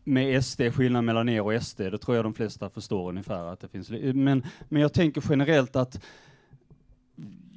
med 0.05 0.45
SD, 0.45 0.61
skillnaden 0.61 1.05
mellan 1.05 1.29
er 1.29 1.41
och 1.41 1.63
SD, 1.63 1.79
det 1.79 1.99
tror 1.99 2.17
jag 2.17 2.25
de 2.25 2.35
flesta 2.35 2.71
förstår 2.71 3.09
ungefär 3.09 3.45
att 3.45 3.61
det 3.61 3.69
finns. 3.69 3.91
Men, 3.91 4.45
men 4.69 4.83
jag 4.83 4.93
tänker 4.93 5.23
generellt 5.29 5.77
att 5.77 6.01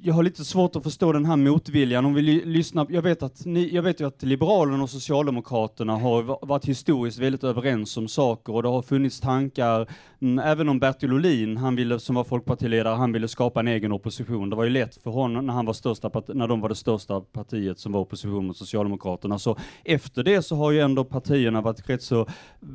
jag 0.04 0.14
har 0.14 0.22
lite 0.22 0.44
svårt 0.44 0.76
att 0.76 0.82
förstå 0.82 1.12
den 1.12 1.24
här 1.24 1.36
motviljan. 1.36 2.04
Om 2.04 2.14
vi 2.14 2.22
lyssnar, 2.22 2.86
jag, 2.90 3.02
vet 3.02 3.22
att 3.22 3.44
ni, 3.44 3.74
jag 3.74 3.82
vet 3.82 4.00
ju 4.00 4.06
att 4.06 4.22
Liberalerna 4.22 4.82
och 4.82 4.90
Socialdemokraterna 4.90 5.96
har 5.96 6.46
varit 6.46 6.64
historiskt 6.64 7.18
väldigt 7.18 7.44
överens 7.44 7.96
om 7.96 8.08
saker 8.08 8.54
och 8.54 8.62
det 8.62 8.68
har 8.68 8.82
funnits 8.82 9.20
tankar 9.20 9.88
Mm, 10.22 10.38
Även 10.38 10.68
om 10.68 10.78
Bertil 10.78 11.12
Ohlin, 11.12 11.56
han 11.56 11.76
ville, 11.76 11.98
som 11.98 12.14
var 12.14 12.24
folkpartiledare, 12.24 12.94
han 12.94 13.12
ville 13.12 13.28
skapa 13.28 13.60
en 13.60 13.68
egen 13.68 13.92
opposition. 13.92 14.50
Det 14.50 14.56
var 14.56 14.64
ju 14.64 14.70
lätt 14.70 15.02
för 15.02 15.10
honom 15.10 15.46
när, 15.46 15.54
han 15.54 15.66
var 15.66 15.72
största 15.72 16.10
part- 16.10 16.34
när 16.34 16.48
de 16.48 16.60
var 16.60 16.68
det 16.68 16.74
största 16.74 17.20
partiet 17.20 17.78
som 17.78 17.92
var 17.92 18.00
opposition 18.00 18.46
mot 18.46 18.56
Socialdemokraterna. 18.56 19.38
Så 19.38 19.56
efter 19.84 20.22
det 20.22 20.42
så 20.42 20.56
har 20.56 20.70
ju 20.70 20.80
ändå 20.80 21.04
partierna 21.04 21.60
varit 21.60 21.90
rätt 21.90 22.02
så 22.02 22.26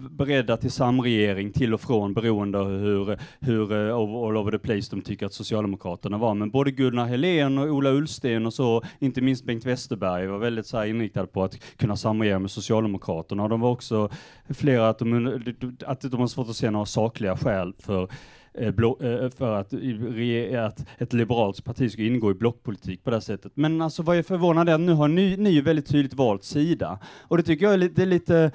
beredda 0.10 0.58
till 0.58 0.72
samregering 0.72 1.52
till 1.52 1.74
och 1.74 1.82
från 1.82 2.14
beroende 2.14 2.60
av 2.60 2.70
hur, 2.70 3.18
hur 3.40 3.72
eh, 3.72 3.96
all 3.96 4.28
all 4.28 4.38
over 4.38 4.52
the 4.52 4.60
place 4.60 4.88
de 4.96 5.02
tycker 5.02 5.26
att 5.26 5.34
Socialdemokraterna 5.34 6.18
var. 6.18 6.34
Men 6.34 6.50
både 6.52 6.72
Gunnar 6.72 7.06
Helén 7.06 7.58
och 7.58 7.68
Ola 7.68 7.90
Ullsten 7.90 8.46
och 8.46 8.54
så, 8.54 8.84
inte 9.00 9.22
minst 9.22 9.46
Bengt 9.46 9.66
Westerberg, 9.66 10.28
var 10.28 10.38
väldigt 10.38 10.66
så 10.66 10.78
här 10.78 10.86
inriktade 10.86 11.28
på 11.28 11.44
att 11.44 11.60
kunna 11.78 11.96
samregera 11.96 12.40
med 12.40 12.52
Socialdemokraterna. 12.52 13.44
Och 13.44 13.50
de 13.50 13.62
var 13.62 13.70
också 13.72 14.10
flera 14.50 14.90
att 14.90 15.00
de, 15.00 15.42
att 15.86 16.02
de 16.02 16.20
har 16.20 16.28
svårt 16.28 16.50
att 16.50 16.56
se 16.56 16.72
några 16.72 16.86
sakliga 16.86 17.37
skäl 17.38 17.74
för 17.80 18.10
eh, 18.54 18.68
eh, 18.68 19.30
för 19.30 19.56
att, 19.56 19.74
att 20.58 20.86
ett 20.98 21.14
liberalt 21.14 21.64
parti 21.64 21.92
ska 21.92 22.02
ingå 22.02 22.32
i 22.32 22.34
blockpolitik 22.34 23.04
på 23.04 23.10
det 23.10 23.16
här 23.16 23.22
sättet. 23.22 23.52
Men 23.56 23.82
alltså 23.82 24.04
vad 24.04 24.16
jag 24.16 24.20
är 24.20 24.24
förvånad 24.24 24.70
är 24.70 24.74
att 24.74 24.82
nu 24.82 24.94
har 24.94 25.08
ni, 25.08 25.38
ni 25.38 25.62
väldigt 25.62 25.88
tydligt 25.88 26.14
valt 26.14 26.44
sida. 26.44 27.00
Och 27.22 27.38
det 27.38 27.44
tycker 27.44 27.66
jag 27.66 27.74
är 27.74 27.78
lite, 27.78 27.96
det 27.96 28.02
är 28.02 28.06
lite 28.06 28.52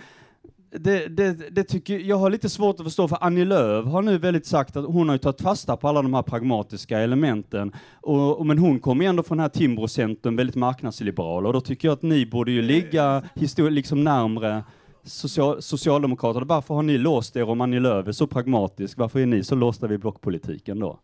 det, 0.79 1.09
det, 1.09 1.33
det 1.51 1.64
tycker 1.64 1.99
jag 1.99 2.16
har 2.16 2.31
lite 2.31 2.49
svårt 2.49 2.81
att 2.81 2.87
förstå, 2.87 3.09
för 3.09 3.18
Annie 3.21 3.45
Lööf 3.45 3.87
har 3.87 4.03
nu 4.03 4.18
väldigt 4.18 4.47
sagt 4.47 4.77
att 4.77 4.85
hon 4.85 5.09
har 5.09 5.14
ju 5.14 5.18
tagit 5.18 5.40
fasta 5.40 5.77
på 5.77 5.88
alla 5.88 6.03
de 6.03 6.14
här 6.14 6.23
pragmatiska 6.23 6.99
elementen, 6.99 7.73
och, 8.01 8.38
och, 8.38 8.47
men 8.47 8.59
hon 8.59 8.81
kommer 8.81 9.05
ju 9.05 9.09
ändå 9.09 9.23
från 9.23 9.38
den 9.38 9.42
här 9.42 9.49
Timbrocentern, 9.49 10.37
väldigt 10.37 10.57
marknadsliberal, 10.57 11.47
och 11.47 11.53
då 11.53 11.61
tycker 11.61 11.88
jag 11.88 11.92
att 11.92 12.03
ni 12.03 12.27
borde 12.27 12.53
ju 12.53 12.62
ligga 12.62 13.23
histori- 13.35 13.71
liksom 13.71 14.05
närmre 14.05 14.62
social, 15.05 15.62
Socialdemokraterna. 15.62 16.47
Varför 16.47 16.75
har 16.75 16.83
ni 16.83 16.99
låst 16.99 17.37
er 17.37 17.49
om 17.49 17.61
Annie 17.61 17.81
Lööf 17.81 18.09
är 18.09 18.12
så 18.12 18.27
pragmatisk? 18.27 18.99
Varför 18.99 19.21
är 19.21 19.27
ni 19.27 19.45
så 19.45 19.55
låsta 19.55 19.87
vid 19.87 20.01
blockpolitiken 20.01 20.81
då? 20.81 20.99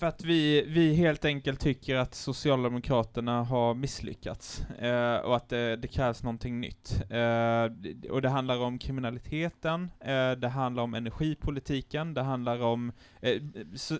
För 0.00 0.06
att 0.06 0.24
vi, 0.24 0.64
vi 0.66 0.94
helt 0.94 1.24
enkelt 1.24 1.60
tycker 1.60 1.96
att 1.96 2.14
Socialdemokraterna 2.14 3.42
har 3.42 3.74
misslyckats 3.74 4.60
eh, 4.60 5.16
och 5.16 5.36
att 5.36 5.48
det, 5.48 5.76
det 5.76 5.88
krävs 5.88 6.22
någonting 6.22 6.60
nytt. 6.60 7.02
Eh, 7.10 8.10
och 8.10 8.22
det 8.22 8.28
handlar 8.28 8.58
om 8.58 8.78
kriminaliteten, 8.78 9.90
eh, 10.00 10.30
det 10.30 10.48
handlar 10.48 10.82
om 10.82 10.94
energipolitiken, 10.94 12.14
det 12.14 12.22
handlar 12.22 12.62
om, 12.62 12.92
eh, 13.20 13.42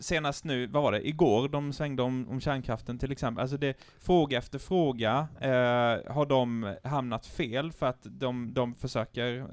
senast 0.01 0.45
nu, 0.45 0.67
vad 0.67 0.83
var 0.83 0.93
det, 0.93 1.09
igår 1.09 1.49
de 1.49 1.73
svängde 1.73 2.03
om, 2.03 2.29
om 2.31 2.41
kärnkraften 2.41 2.99
till 2.99 3.13
exempel. 3.13 3.43
Alltså 3.43 3.57
det, 3.57 3.77
fråga 3.99 4.39
efter 4.39 4.59
fråga 4.59 5.29
eh, 5.41 6.13
har 6.13 6.27
de 6.27 6.75
hamnat 6.85 7.27
fel 7.27 7.73
för 7.73 7.87
att 7.87 8.01
de, 8.03 8.55
de 8.55 8.75
försöker 8.75 9.39
eh, 9.39 9.45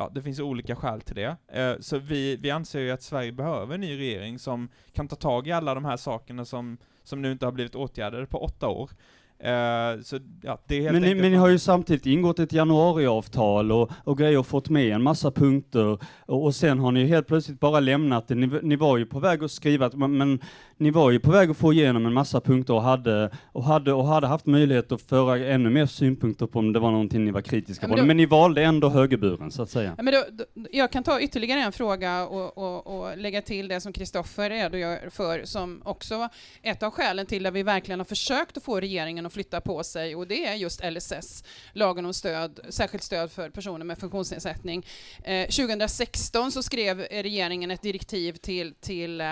Ja, 0.00 0.10
det 0.14 0.22
finns 0.22 0.40
olika 0.40 0.76
skäl 0.76 1.00
till 1.00 1.14
det. 1.14 1.36
Eh, 1.52 1.72
så 1.80 1.98
vi, 1.98 2.36
vi 2.36 2.50
anser 2.50 2.80
ju 2.80 2.90
att 2.90 3.02
Sverige 3.02 3.32
behöver 3.32 3.74
en 3.74 3.80
ny 3.80 3.98
regering 3.98 4.38
som 4.38 4.68
kan 4.92 5.08
ta 5.08 5.16
tag 5.16 5.48
i 5.48 5.52
alla 5.52 5.74
de 5.74 5.84
här 5.84 5.96
sakerna 5.96 6.44
som, 6.44 6.78
som 7.02 7.22
nu 7.22 7.32
inte 7.32 7.44
har 7.44 7.52
blivit 7.52 7.74
åtgärdade 7.74 8.26
på 8.26 8.38
åtta 8.38 8.68
år. 8.68 8.90
Eh, 9.38 10.00
så 10.02 10.18
ja, 10.42 10.58
det 10.66 10.76
är 10.76 10.80
helt 10.80 10.92
Men 10.92 11.02
ni, 11.02 11.14
men 11.14 11.30
ni 11.30 11.36
har 11.36 11.48
ju 11.48 11.58
samtidigt 11.58 12.06
ingått 12.06 12.38
ett 12.38 12.52
januariavtal 12.52 13.72
och, 13.72 13.90
och 14.04 14.18
grejer 14.18 14.42
fått 14.42 14.68
med 14.68 14.92
en 14.92 15.02
massa 15.02 15.30
punkter 15.30 15.98
och, 16.26 16.44
och 16.44 16.54
sen 16.54 16.78
har 16.78 16.92
ni 16.92 17.06
helt 17.06 17.26
plötsligt 17.26 17.60
bara 17.60 17.80
lämnat 17.80 18.28
det. 18.28 18.34
Ni, 18.34 18.60
ni 18.62 18.76
var 18.76 18.96
ju 18.96 19.06
på 19.06 19.18
väg 19.18 19.44
att 19.44 19.50
skriva, 19.50 19.86
att, 19.86 19.94
men 19.94 20.40
ni 20.80 20.90
var 20.90 21.10
ju 21.10 21.20
på 21.20 21.30
väg 21.30 21.50
att 21.50 21.56
få 21.56 21.72
igenom 21.72 22.06
en 22.06 22.12
massa 22.12 22.40
punkter 22.40 22.74
och 22.74 22.82
hade, 22.82 23.30
och 23.52 23.64
hade, 23.64 23.92
och 23.92 24.06
hade 24.06 24.26
haft 24.26 24.46
möjlighet 24.46 24.92
att 24.92 25.02
föra 25.02 25.38
ännu 25.38 25.70
mer 25.70 25.86
synpunkter 25.86 26.46
på 26.46 26.58
om 26.58 26.72
det 26.72 26.78
var 26.78 26.90
någonting 26.90 27.24
ni 27.24 27.30
var 27.30 27.40
kritiska 27.40 27.86
Ja, 27.86 27.90
på. 27.90 27.96
men 27.96 28.06
Men, 28.06 28.16
ni 28.16 28.26
valde 28.26 28.62
ändå 28.62 28.88
högerburen, 28.88 29.50
så 29.50 29.62
att 29.62 29.70
säga. 29.70 29.94
Men 29.98 30.14
då, 30.14 30.24
då, 30.30 30.44
jag 30.72 30.92
kan 30.92 31.02
ta 31.02 31.20
ytterligare 31.20 31.60
en 31.60 31.72
fråga 31.72 32.26
och, 32.26 32.58
och, 32.58 33.00
och 33.00 33.18
lägga 33.18 33.42
till 33.42 33.68
det 33.68 33.80
som 33.80 33.92
Kristoffer 33.92 34.50
redogör 34.50 35.10
för 35.10 35.44
som 35.44 35.82
också 35.84 36.18
var 36.18 36.28
ett 36.62 36.82
av 36.82 36.90
skälen 36.90 37.26
till 37.26 37.46
att 37.46 37.54
vi 37.54 37.62
verkligen 37.62 38.00
har 38.00 38.04
försökt 38.04 38.56
att 38.56 38.62
få 38.62 38.80
regeringen 38.80 39.26
att 39.26 39.32
flytta 39.32 39.60
på 39.60 39.84
sig 39.84 40.16
och 40.16 40.26
det 40.26 40.46
är 40.46 40.54
just 40.54 40.84
LSS, 40.90 41.44
lagen 41.72 42.06
om 42.06 42.14
stöd, 42.14 42.60
särskilt 42.68 43.02
stöd 43.04 43.30
för 43.30 43.50
personer 43.50 43.84
med 43.84 43.98
funktionsnedsättning. 43.98 44.86
Eh, 45.24 45.46
2016 45.46 46.52
så 46.52 46.62
skrev 46.62 46.98
regeringen 47.00 47.70
ett 47.70 47.82
direktiv 47.82 48.32
till, 48.32 48.74
till 48.74 49.20
eh, 49.20 49.26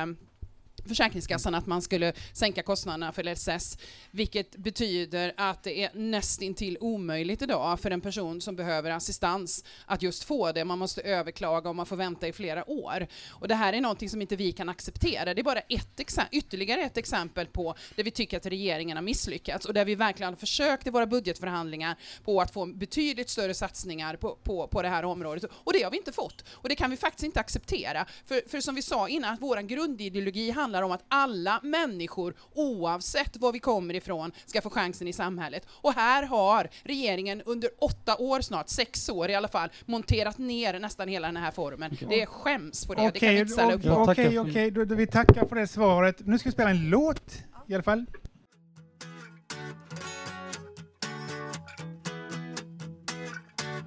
Försäkringskassan 0.89 1.55
att 1.55 1.67
man 1.67 1.83
skulle 1.83 2.13
sänka 2.33 2.63
kostnaderna 2.63 3.13
för 3.13 3.23
LSS, 3.23 3.79
vilket 4.11 4.57
betyder 4.57 5.35
att 5.37 5.63
det 5.63 5.85
är 5.85 5.91
nästintill 5.95 6.79
omöjligt 6.81 7.43
idag 7.43 7.81
för 7.81 7.91
en 7.91 8.01
person 8.01 8.41
som 8.41 8.57
behöver 8.57 8.91
assistans 8.91 9.65
att 9.87 10.03
just 10.03 10.25
få 10.25 10.53
det. 10.53 10.65
Man 10.65 10.79
måste 10.79 11.03
överklaga 11.03 11.69
och 11.69 11.77
man 11.77 11.87
får 11.87 11.97
vänta 11.97 12.29
i 12.29 12.33
flera 12.33 12.71
år. 12.71 13.07
Och 13.29 13.49
det 13.49 13.55
här 13.55 13.73
är 13.73 13.81
någonting 13.81 14.11
som 14.11 14.23
inte 14.23 14.37
vi 14.37 14.53
kan 14.53 14.69
acceptera. 14.69 15.35
Det 15.35 15.41
är 15.41 15.45
bara 15.45 15.61
ett 15.61 15.99
ytterligare 16.31 16.81
ett 16.81 16.97
exempel 16.97 17.47
på 17.47 17.75
där 17.97 18.05
vi 18.05 18.11
tycker 18.11 18.37
att 18.37 18.47
regeringen 18.47 18.97
har 18.97 19.03
misslyckats 19.03 19.67
och 19.67 19.75
där 19.75 19.85
vi 19.85 19.95
verkligen 19.95 20.33
har 20.33 20.37
försökt 20.37 20.87
i 20.87 20.91
våra 20.91 21.07
budgetförhandlingar 21.07 21.97
på 22.25 22.41
att 22.41 22.53
få 22.53 22.67
betydligt 22.67 23.31
större 23.31 23.55
satsningar 23.55 24.17
på, 24.17 24.39
på, 24.43 24.69
på 24.69 24.83
det 24.83 24.89
här 24.89 25.05
området. 25.05 25.45
Och 25.53 25.73
det 25.73 25.83
har 25.83 25.91
vi 25.91 25.97
inte 25.97 26.13
fått. 26.13 26.45
Och 26.51 26.69
det 26.69 26.75
kan 26.75 26.91
vi 26.91 26.97
faktiskt 26.97 27.25
inte 27.25 27.41
acceptera. 27.41 28.07
För, 28.27 28.49
för 28.49 28.61
som 28.61 28.75
vi 28.75 28.83
sa 28.83 29.09
innan, 29.09 29.35
att 29.35 29.43
vår 29.43 29.57
grundideologi 29.57 30.51
handlar 30.51 30.78
om 30.83 30.93
att 30.93 31.05
alla 31.09 31.61
människor, 31.63 32.35
oavsett 32.55 33.37
var 33.37 33.53
vi 33.53 33.59
kommer 33.59 33.95
ifrån, 33.95 34.33
ska 34.47 34.63
få 34.63 34.71
chansen 34.71 35.09
i 35.09 35.13
samhället. 35.13 35.67
Och 35.71 35.93
här 35.93 36.23
har 36.23 36.69
regeringen 36.83 37.43
under 37.47 37.71
åtta 37.79 38.17
år 38.17 38.41
snart, 38.41 38.69
sex 38.69 39.09
år 39.09 39.31
i 39.31 39.35
alla 39.35 39.49
fall, 39.49 39.69
monterat 39.87 40.39
ner 40.39 40.79
nästan 40.81 41.09
hela 41.09 41.29
den 41.29 41.37
här 41.37 41.51
formen. 41.51 41.97
Det 42.09 42.23
är 42.23 42.27
skäms 42.27 42.87
på 42.87 42.95
det, 42.95 43.11
det 43.13 43.19
kan 43.19 43.29
vi 43.29 43.39
inte 43.39 43.53
ställa 43.53 43.73
upp 43.73 43.83
på. 43.83 43.91
okej, 43.91 44.39
okej, 44.39 44.71
då, 44.71 44.85
då 44.85 44.95
vi 44.95 45.07
tackar 45.07 45.47
för 45.47 45.57
det 45.57 45.67
svaret. 45.67 46.27
Nu 46.27 46.39
ska 46.39 46.49
vi 46.49 46.53
spela 46.53 46.71
en 46.71 46.91
låt 46.91 47.33
i 47.69 47.75
alla 47.75 47.83
fall. 47.83 48.07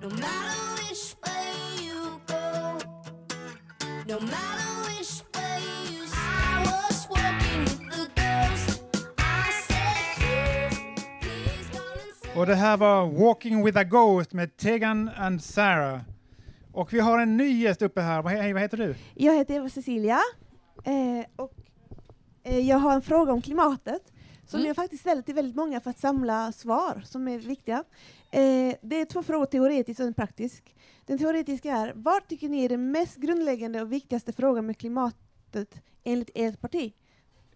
No 0.02 0.10
matter 0.10 0.76
which 0.78 1.16
way 1.22 1.86
you 1.86 2.20
go, 2.28 2.80
no 4.08 4.20
matter 4.20 4.71
Och 12.36 12.46
det 12.46 12.56
här 12.56 12.78
var 12.78 13.06
Walking 13.08 13.66
with 13.66 13.78
a 13.78 13.84
Ghost 13.84 14.34
med 14.34 14.58
Tegan 14.58 15.10
and 15.18 15.44
Sarah. 15.44 16.00
Och 16.74 16.94
vi 16.94 17.00
har 17.00 17.20
en 17.20 17.38
ny 17.38 17.62
gäst 17.62 17.82
uppe 17.82 18.02
här. 18.02 18.22
Vad, 18.22 18.34
hej, 18.34 18.54
vad 18.54 18.62
heter 18.62 18.78
du? 18.78 18.96
Jag 19.16 19.36
heter 19.36 19.54
Eva 19.54 19.70
Cecilia 19.70 20.20
eh, 20.84 21.26
och 21.36 21.54
eh, 22.44 22.60
jag 22.60 22.78
har 22.78 22.94
en 22.96 23.02
fråga 23.02 23.34
om 23.34 23.42
klimatet 23.42 24.02
som 24.48 24.60
Mm. 24.60 24.68
jag 24.68 24.76
faktiskt 24.76 25.02
ställer 25.02 25.22
till 25.22 25.36
väldigt 25.36 25.56
många 25.56 25.80
för 25.82 25.90
att 25.90 26.00
samla 26.00 26.52
svar 26.52 27.02
som 27.06 27.28
är 27.28 27.38
viktiga. 27.38 27.84
Eh, 28.32 28.76
det 28.82 28.96
är 29.02 29.06
två 29.06 29.24
frågor, 29.24 29.46
teoretisk 29.46 30.00
och 30.00 30.06
en 30.06 30.14
praktisk. 30.14 30.76
Den 31.06 31.18
teoretiska 31.18 31.72
är, 31.78 31.94
vad 31.96 32.28
tycker 32.28 32.50
ni 32.50 32.66
är 32.66 32.70
den 32.70 32.92
mest 32.92 33.18
grundläggande 33.18 33.82
och 33.82 33.92
viktigaste 33.92 34.34
frågan 34.34 34.66
med 34.66 34.78
klimatet 34.78 35.76
enligt 36.04 36.30
ert 36.36 36.62
parti? 36.62 36.94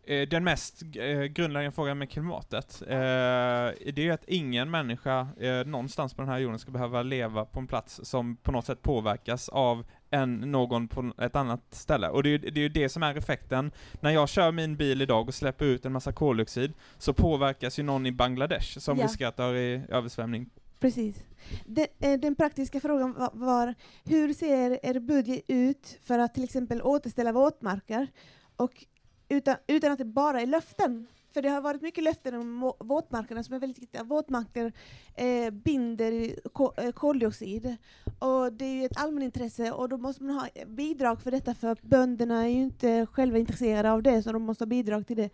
Eh, 0.07 0.27
Den 0.27 0.43
mest 0.43 0.81
eh, 0.95 1.21
grundläggande 1.23 1.75
frågan 1.75 1.97
med 1.97 2.09
klimatet, 2.09 2.81
eh, 2.81 2.87
det 2.87 3.97
är 3.97 3.99
ju 3.99 4.11
att 4.11 4.25
ingen 4.27 4.71
människa 4.71 5.27
eh, 5.39 5.65
någonstans 5.65 6.13
på 6.13 6.21
den 6.21 6.29
här 6.31 6.39
jorden 6.39 6.59
ska 6.59 6.71
behöva 6.71 7.03
leva 7.03 7.45
på 7.45 7.59
en 7.59 7.67
plats 7.67 7.99
som 8.03 8.35
på 8.37 8.51
något 8.51 8.65
sätt 8.65 8.81
påverkas 8.81 9.49
av 9.49 9.85
en, 10.09 10.35
någon 10.51 10.87
på 10.87 11.11
ett 11.21 11.35
annat 11.35 11.61
ställe. 11.69 12.09
Och 12.09 12.23
det 12.23 12.29
är, 12.29 12.37
det 12.37 12.47
är 12.59 12.63
ju 12.63 12.69
det 12.69 12.89
som 12.89 13.03
är 13.03 13.15
effekten. 13.17 13.71
När 14.01 14.11
jag 14.11 14.29
kör 14.29 14.51
min 14.51 14.75
bil 14.77 15.01
idag 15.01 15.27
och 15.27 15.33
släpper 15.33 15.65
ut 15.65 15.85
en 15.85 15.91
massa 15.91 16.13
koldioxid, 16.13 16.73
så 16.97 17.13
påverkas 17.13 17.79
ju 17.79 17.83
någon 17.83 18.05
i 18.05 18.11
Bangladesh 18.11 18.79
som 18.79 18.97
Ja. 18.99 19.05
riskerar 19.05 19.29
att 19.29 19.37
dö 19.37 19.55
i 19.57 19.81
översvämning. 19.89 20.49
Precis. 20.79 21.25
Den, 21.65 22.21
den 22.21 22.35
praktiska 22.35 22.79
frågan 22.79 23.13
var, 23.13 23.29
var, 23.33 23.73
hur 24.05 24.33
ser 24.33 24.85
er 24.85 24.99
budget 24.99 25.41
ut 25.47 25.99
för 26.03 26.19
att 26.19 26.33
till 26.33 26.43
exempel 26.43 26.81
återställa 26.81 27.31
våtmarker? 27.31 28.07
Och 28.55 28.85
utan, 29.29 29.55
utan 29.67 29.91
att 29.91 29.97
det 29.97 30.05
bara 30.05 30.41
är 30.41 30.45
löften. 30.45 31.07
För 31.33 31.41
det 31.41 31.49
har 31.49 31.61
varit 31.61 31.81
mycket 31.81 32.03
löften 32.03 32.35
om 32.35 32.73
våtmarkerna 32.79 33.43
som 33.43 33.55
är 33.55 33.59
väldigt 33.59 33.83
viktiga. 33.83 34.03
Våtmarker 34.03 34.73
eh, 35.15 35.49
binder 35.49 36.39
ko, 36.49 36.73
eh, 36.77 36.91
koldioxid. 36.91 37.75
Och 38.19 38.53
det 38.53 38.65
är 38.65 38.73
ju 38.73 38.85
ett 38.85 38.97
allmänintresse 38.97 39.71
och 39.71 39.89
då 39.89 39.97
måste 39.97 40.23
man 40.23 40.35
ha 40.35 40.47
bidrag 40.67 41.21
för 41.21 41.31
detta 41.31 41.55
för 41.55 41.77
bönderna 41.81 42.43
är 42.43 42.47
ju 42.47 42.61
inte 42.61 43.05
själva 43.05 43.37
intresserade 43.37 43.91
av 43.91 44.03
det 44.03 44.23
så 44.23 44.31
de 44.31 44.43
måste 44.43 44.61
ha 44.61 44.67
bidrag 44.67 45.07
till 45.07 45.17
det. 45.17 45.29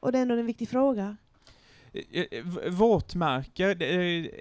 Och 0.00 0.12
det 0.12 0.18
är 0.18 0.22
ändå 0.22 0.34
en 0.34 0.46
viktig 0.46 0.68
fråga. 0.68 1.16
Eh, 1.94 2.22
eh, 2.30 2.44
Våtmarker, 2.70 3.74
det 3.74 3.86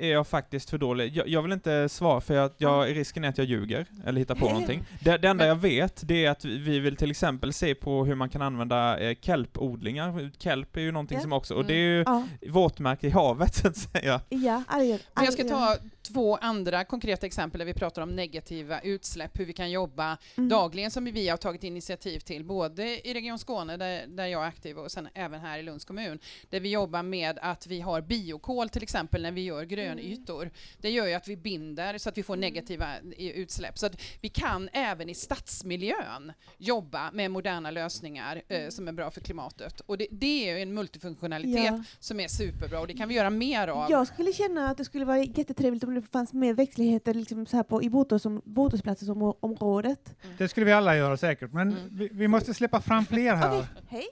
är 0.07 0.11
jag 0.11 0.27
faktiskt 0.27 0.69
för 0.69 0.77
dålig. 0.77 1.17
Jag, 1.17 1.27
jag 1.27 1.41
vill 1.41 1.51
inte 1.51 1.89
svara 1.89 2.21
för 2.21 2.37
att 2.37 2.55
jag, 2.57 2.95
risken 2.97 3.23
är 3.23 3.29
att 3.29 3.37
jag 3.37 3.47
ljuger, 3.47 3.85
eller 4.05 4.19
hittar 4.19 4.35
på 4.35 4.49
någonting. 4.49 4.83
Det, 5.01 5.17
det 5.17 5.27
enda 5.27 5.47
jag 5.47 5.55
vet, 5.55 6.01
det 6.07 6.25
är 6.25 6.31
att 6.31 6.45
vi- 6.45 6.57
vi 6.57 6.79
vill 6.79 6.95
till 6.95 7.11
exempel 7.11 7.53
se 7.53 7.75
på 7.75 8.05
hur 8.05 8.15
man 8.15 8.29
kan 8.29 8.41
använda 8.41 8.99
eh, 8.99 9.15
kelpodlingar. 9.21 10.31
Kelp 10.37 10.75
är 10.77 10.81
ju 10.81 10.91
någonting 10.91 11.17
Ja. 11.17 11.21
som 11.21 11.33
också, 11.33 11.53
och 11.55 11.65
det 11.65 11.73
är 11.73 11.77
ju 11.97 12.03
Ja. 12.05 12.27
våtmarker 12.49 13.07
i 13.07 13.11
havet 13.11 13.55
så 13.61 13.67
att 13.67 13.77
säga. 13.77 14.21
Ja, 14.29 14.63
alger. 14.67 15.01
Men 15.13 15.23
jag 15.25 15.33
ska 15.33 15.43
ta 15.43 15.75
två 16.13 16.35
andra 16.35 16.83
konkreta 16.83 17.25
exempel 17.25 17.59
där 17.59 17.65
vi 17.65 17.73
pratar 17.73 18.01
om 18.01 18.09
negativa 18.09 18.79
utsläpp, 18.81 19.39
hur 19.39 19.45
vi 19.45 19.53
kan 19.53 19.71
jobba 19.71 20.17
Mm. 20.37 20.49
dagligen 20.49 20.91
som 20.91 21.05
vi 21.05 21.29
har 21.29 21.37
tagit 21.37 21.63
initiativ 21.63 22.19
till, 22.19 22.45
både 22.45 23.07
i 23.07 23.13
Region 23.13 23.39
Skåne 23.39 23.77
där, 23.77 24.03
där 24.07 24.25
jag 24.25 24.43
är 24.43 24.47
aktiv 24.47 24.77
och 24.77 24.91
sen 24.91 25.07
även 25.13 25.39
här 25.41 25.59
i 25.59 25.63
Lunds 25.63 25.85
kommun, 25.85 26.19
där 26.49 26.59
vi 26.59 26.71
jobbar 26.71 27.03
med 27.03 27.39
att 27.41 27.67
vi 27.67 27.81
har 27.81 28.01
biokol 28.01 28.69
till 28.69 28.83
exempel 28.83 29.21
när 29.21 29.31
vi 29.31 29.41
gör 29.41 29.63
grönytor. 29.63 30.51
Det 30.81 30.89
gör 30.89 31.07
ju 31.07 31.13
att 31.13 31.27
vi 31.27 31.37
binder 31.37 31.97
så 31.97 32.09
att 32.09 32.17
vi 32.17 32.23
får 32.23 32.35
negativa 32.35 32.85
i- 33.17 33.31
utsläpp. 33.41 33.77
Så 33.77 33.85
att 33.85 34.01
vi 34.21 34.29
kan 34.29 34.69
även 34.73 35.09
i 35.09 35.13
stadsmiljön 35.13 36.33
jobba 36.57 37.11
med 37.11 37.31
moderna 37.31 37.71
lösningar 37.71 38.41
eh, 38.47 38.69
som 38.69 38.87
är 38.87 38.91
bra 38.91 39.11
för 39.11 39.21
klimatet. 39.21 39.79
Och 39.79 39.97
det, 39.97 40.07
det 40.11 40.49
är 40.49 40.55
ju 40.57 40.61
en 40.61 40.73
multifunktionalitet 40.73 41.65
Ja. 41.65 41.83
som 41.99 42.19
är 42.19 42.27
superbra 42.27 42.79
och 42.79 42.87
det 42.87 42.93
kan 42.93 43.09
vi 43.09 43.15
göra 43.15 43.29
mer 43.29 43.67
av. 43.67 43.91
Jag 43.91 44.07
skulle 44.07 44.33
känna 44.33 44.69
att 44.69 44.77
det 44.77 44.85
skulle 44.85 45.05
vara 45.05 45.17
jättetrevligt 45.19 45.83
om 45.83 45.93
det 45.95 46.01
fanns 46.01 46.33
mer 46.33 46.53
växtligheter 46.53 47.13
liksom 47.13 47.45
så 47.45 47.55
här 47.57 47.63
på, 47.63 47.83
i 47.83 47.89
bostads- 47.89 48.41
bostadsplatseområdet. 48.45 50.15
Det 50.37 50.47
skulle 50.47 50.65
vi 50.65 50.71
alla 50.71 50.95
göra 50.97 51.17
säkert, 51.17 51.53
men 51.53 51.75
vi, 51.91 52.09
vi 52.11 52.27
måste 52.27 52.53
släppa 52.53 52.81
fram 52.81 53.05
fler 53.05 53.35
här. 53.35 53.65
Hej. 53.89 54.07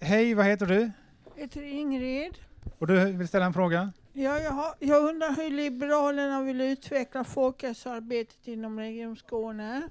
Hej, 0.00 0.34
vad 0.34 0.46
heter 0.46 0.66
du? 0.66 0.90
Heter 1.36 1.62
Ingrid. 1.62 2.34
Och 2.78 2.86
du 2.86 3.12
vill 3.12 3.28
ställa 3.28 3.46
en 3.46 3.52
fråga? 3.52 3.92
Ja, 4.12 4.40
jag, 4.40 4.50
har, 4.50 4.74
jag 4.78 5.08
undrar 5.08 5.36
hur 5.36 5.50
Liberalerna 5.50 6.42
vill 6.42 6.60
utveckla 6.60 7.24
folkhälsoarbetet 7.24 8.48
inom 8.48 8.80
Region 8.80 9.16
Skåne. 9.16 9.82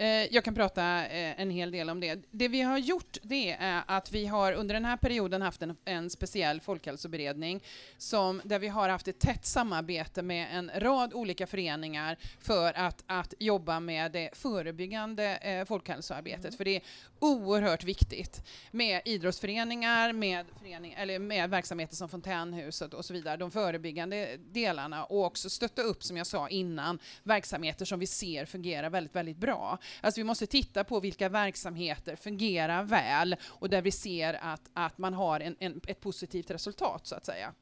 Eh, 0.00 0.34
Jag 0.34 0.44
kan 0.44 0.54
prata 0.54 1.06
eh, 1.06 1.40
en 1.40 1.50
hel 1.50 1.70
del 1.70 1.90
om 1.90 2.00
det. 2.00 2.18
Det 2.30 2.48
vi 2.48 2.62
har 2.62 2.78
gjort 2.78 3.16
det 3.22 3.56
är 3.58 3.82
att 3.86 4.12
vi 4.12 4.26
har 4.26 4.52
under 4.52 4.74
den 4.74 4.84
här 4.84 4.96
perioden 4.96 5.42
haft 5.42 5.62
en, 5.62 5.76
en 5.84 6.10
speciell 6.10 6.60
folkhälsoberedning 6.60 7.62
som, 7.98 8.40
där 8.44 8.58
vi 8.58 8.68
har 8.68 8.88
haft 8.88 9.08
ett 9.08 9.18
tätt 9.18 9.46
samarbete 9.46 10.22
med 10.22 10.48
en 10.52 10.70
rad 10.76 11.14
olika 11.14 11.46
föreningar 11.46 12.16
för 12.40 12.72
att, 12.78 13.04
att 13.06 13.34
jobba 13.38 13.80
med 13.80 14.12
det 14.12 14.30
förebyggande 14.32 15.36
eh, 15.36 15.64
folkhälsoarbetet. 15.64 16.54
För 16.54 16.64
det 16.64 16.76
är 16.76 16.82
oerhört 17.18 17.84
viktigt 17.84 18.42
med 18.70 19.02
idrottsföreningar, 19.04 20.12
med, 20.12 20.46
förening, 20.58 20.94
eller 20.98 21.18
med 21.18 21.50
verksamheter 21.50 21.96
som 21.96 22.08
Fontänhuset 22.08 22.94
och 22.94 23.04
så 23.04 23.12
vidare, 23.12 23.36
de 23.36 23.50
förebyggande 23.50 24.36
delarna 24.36 25.04
och 25.04 25.24
också 25.24 25.50
stötta 25.50 25.82
upp, 25.82 26.02
som 26.02 26.16
jag 26.16 26.26
sa 26.26 26.48
innan, 26.48 26.98
verksamheter 27.22 27.84
som 27.84 28.00
vi 28.00 28.06
ser 28.06 28.44
fungerar 28.44 28.90
väldigt, 28.90 29.16
väldigt 29.16 29.36
bra. 29.36 29.78
Alltså 30.00 30.20
vi 30.20 30.24
måste 30.24 30.46
titta 30.46 30.84
på 30.84 31.00
vilka 31.00 31.28
verksamheter 31.28 32.16
fungerar 32.16 32.82
väl 32.82 33.36
och 33.44 33.70
där 33.70 33.82
vi 33.82 33.90
ser 33.90 34.34
att, 34.42 34.70
att 34.72 34.98
man 34.98 35.14
har 35.14 35.40
en, 35.40 35.56
en, 35.58 35.80
ett 35.86 36.00
positivt 36.00 36.50
resultat 36.50 37.06
så 37.06 37.14
att 37.14 37.26
säga. 37.26 37.52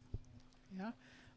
Ja. 0.68 0.92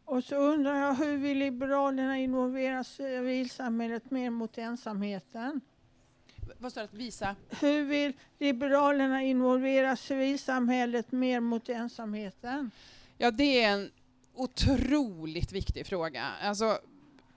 Och 0.05 0.23
så 0.23 0.35
undrar 0.35 0.75
jag 0.75 0.93
hur 0.93 1.17
vill 1.17 1.37
Liberalerna 1.37 2.17
involvera 2.17 2.83
civilsamhället 2.83 4.11
mer 4.11 4.29
mot 4.29 4.57
ensamheten? 4.57 5.61
Vad 6.57 6.71
står 6.71 6.81
det 6.81 6.97
visa? 6.97 7.35
Hur 7.49 7.83
vill 7.83 8.13
Liberalerna 8.39 9.23
involvera 9.23 9.95
civilsamhället 9.95 11.11
mer 11.11 11.39
mot 11.39 11.69
ensamheten? 11.69 12.71
Ja, 13.17 13.31
det 13.31 13.63
är 13.63 13.69
en 13.73 13.91
otroligt 14.33 15.51
viktig 15.51 15.87
fråga. 15.87 16.23
Alltså, 16.41 16.79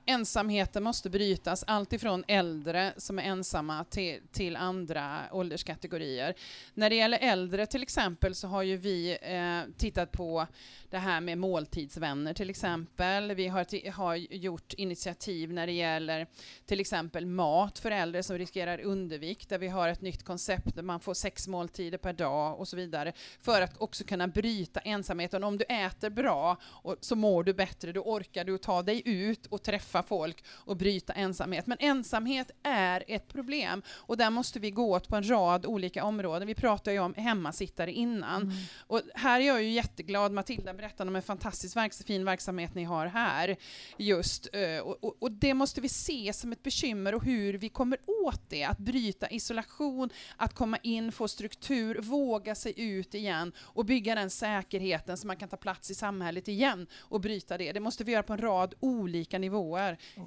ensamheten 0.07 0.83
måste 0.83 1.11
brytas, 1.11 1.65
alltifrån 1.67 2.25
äldre 2.29 2.93
som 2.97 3.19
är 3.19 3.23
ensamma 3.23 3.85
till, 3.85 4.21
till 4.33 4.57
andra 4.57 5.21
ålderskategorier. 5.33 6.35
När 6.75 6.91
det 6.91 6.97
gäller 6.97 7.19
äldre 7.19 7.67
till 7.67 7.83
exempel 7.83 8.35
så 8.35 8.49
har 8.49 8.63
ju 8.63 8.77
vi 8.77 9.19
eh, 9.23 9.73
tittat 9.79 10.13
på 10.13 10.47
det 10.95 10.99
här 10.99 11.21
med 11.21 11.39
måltidsvänner 11.39 12.35
till 12.35 12.51
exempel. 12.51 13.35
Vi 13.35 13.49
har, 13.49 13.91
har 13.91 14.15
gjort 14.15 14.73
initiativ 14.73 15.53
när 15.53 15.67
det 15.67 15.73
gäller 15.73 16.27
till 16.67 16.81
exempel 16.81 17.27
mat 17.27 17.79
för 17.79 17.91
äldre 17.91 18.23
som 18.23 18.39
riskerar 18.39 18.81
undervikt, 18.81 19.49
där 19.49 19.59
vi 19.59 19.69
har 19.69 19.89
ett 19.89 20.01
nytt 20.01 20.23
koncept 20.25 20.75
där 20.77 20.83
man 20.83 21.01
får 21.01 21.15
sex 21.15 21.49
måltider 21.49 21.99
per 21.99 22.13
dag 22.13 22.61
och 22.61 22.69
så 22.69 22.77
vidare, 22.77 23.13
för 23.41 23.63
att 23.63 23.81
också 23.81 24.05
kunna 24.05 24.29
bryta 24.29 24.81
ensamheten. 24.81 25.45
Om 25.45 25.59
du 25.59 25.65
äter 25.65 26.11
bra 26.11 26.57
och 26.63 26.97
så 27.01 27.17
mår 27.17 27.45
du 27.45 27.55
bättre, 27.55 27.93
då 27.93 28.01
orkar 28.01 28.45
du 28.45 28.59
ta 28.59 28.83
dig 28.83 29.03
ut 29.05 29.47
och 29.47 29.63
träffa 29.63 29.94
folk 30.03 30.45
och 30.49 30.77
bryta 30.77 31.13
ensamhet. 31.13 31.67
Men 31.67 31.79
ensamhet 31.81 32.51
är 32.63 33.05
ett 33.09 33.29
problem 33.29 33.83
och 33.89 34.17
där 34.17 34.31
måste 34.31 34.61
vi 34.61 34.71
gå 34.71 34.91
åt 34.91 35.09
på 35.09 35.17
en 35.17 35.31
rad 35.31 35.67
olika 35.67 36.05
områden. 36.05 36.49
Vi 36.49 36.55
pratade 36.55 36.95
ju 36.95 37.01
om 37.01 37.15
hemmasittare 37.17 37.93
innan 37.93 38.53
och 38.87 39.01
här 39.15 39.41
är 39.41 39.45
jag 39.45 39.63
ju 39.63 39.71
jätteglad. 39.71 40.33
Matilda 40.33 40.75
berättade 40.75 41.11
om 41.11 41.17
en 41.17 41.23
fantastiskt 41.23 41.77
verks 41.77 42.05
fin 42.05 42.25
verksamhet 42.25 42.75
ni 42.75 42.85
har 42.85 43.07
här 43.07 43.57
just 43.97 44.49
eh, 44.53 44.79
och, 44.79 45.05
och, 45.05 45.17
och 45.19 45.33
det 45.33 45.55
måste 45.55 45.81
vi 45.81 45.89
se 45.89 46.33
som 46.33 46.53
ett 46.53 46.63
bekymmer 46.63 47.15
och 47.15 47.25
hur 47.25 47.55
vi 47.55 47.69
kommer 47.69 47.99
åt 48.07 48.51
det. 48.51 48.65
Att 48.65 48.79
bryta 48.79 49.29
isolation, 49.29 50.11
att 50.37 50.55
komma 50.55 50.79
in, 50.83 51.13
få 51.13 51.29
struktur, 51.29 51.99
våga 52.01 52.55
sig 52.55 52.73
ut 52.77 53.15
igen 53.15 53.53
och 53.59 53.85
bygga 53.85 54.15
den 54.15 54.31
säkerheten 54.31 55.17
så 55.17 55.27
man 55.27 55.37
kan 55.37 55.49
ta 55.49 55.57
plats 55.57 55.91
i 55.91 55.95
samhället 55.95 56.49
igen 56.49 56.87
och 56.95 57.21
bryta 57.21 57.59
det. 57.59 57.73
Det 57.73 57.81
måste 57.81 58.05
vi 58.05 58.13
göra 58.13 58.23
på 58.23 58.33
en 58.33 58.39
rad 58.39 58.75
olika 58.81 59.39
nivåer. 59.39 59.84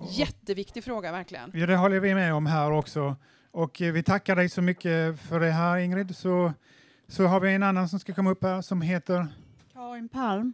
Jätteviktig 0.10 0.84
fråga 0.84 1.12
verkligen. 1.12 1.52
Ja, 1.54 1.66
det 1.66 1.76
håller 1.76 2.00
vi 2.00 2.16
med 2.16 2.34
om 2.34 2.46
här 2.46 2.72
också. 2.72 3.16
Och 3.52 3.82
eh, 3.82 3.94
vi 3.94 4.04
tackar 4.04 4.36
dig 4.36 4.50
så 4.50 4.62
mycket 4.62 5.20
för 5.20 5.40
det 5.40 5.52
här 5.52 5.78
Ingrid. 5.78 6.16
Så, 6.16 6.54
så 7.08 7.26
har 7.26 7.40
vi 7.40 7.54
en 7.54 7.64
annan 7.64 7.90
som 7.90 8.00
ska 8.00 8.14
komma 8.14 8.32
upp 8.32 8.44
här 8.44 8.62
som 8.62 8.82
heter... 8.82 9.28
Karin 9.74 10.10
Palm. 10.10 10.54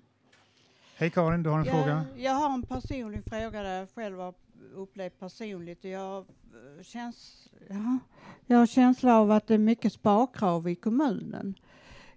Hej 0.96 1.10
Karin, 1.10 1.44
du 1.44 1.50
har 1.50 1.60
en 1.60 1.66
jag, 1.66 1.76
fråga. 1.76 2.06
Jag 2.16 2.32
har 2.32 2.54
en 2.54 2.64
personlig 2.64 3.24
fråga 3.26 3.64
där 3.64 3.80
jag 3.80 3.90
själv 3.96 4.20
har 4.20 4.34
upplevt 4.76 5.20
personligt. 5.20 5.84
Och 5.84 5.90
jag, 5.90 6.18
eh, 6.18 6.84
känns, 6.84 7.48
ja, 7.70 8.00
jag 8.46 8.58
har 8.58 8.66
känsla 8.66 9.16
av 9.16 9.32
att 9.32 9.48
det 9.48 9.54
är 9.54 9.58
mycket 9.58 9.94
sparkrav 9.94 10.70
i 10.70 10.76
kommunen. 10.76 11.56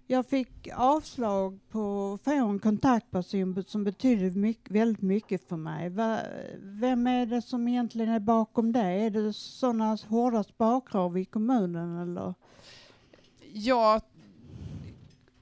Jag 0.09 0.25
fick 0.25 0.67
avslag 0.75 1.59
på 1.69 2.13
att 2.13 2.23
få 2.23 2.31
en 2.31 2.59
kontaktperson 2.59 3.63
som 3.67 3.83
betyder 3.83 4.31
mycket, 4.31 4.71
väldigt 4.71 5.01
mycket 5.01 5.47
för 5.49 5.55
mig. 5.55 5.89
Va, 5.89 6.19
vem 6.61 7.07
är 7.07 7.25
det 7.25 7.41
som 7.41 7.67
egentligen 7.67 8.09
är 8.09 8.19
bakom 8.19 8.71
det? 8.71 8.79
Är 8.79 9.09
det 9.09 9.33
sådana 9.33 9.97
hårda 10.07 10.43
sparkrav 10.43 11.17
i 11.17 11.25
kommunen 11.25 11.97
eller? 11.97 12.33
Ja, 13.53 14.01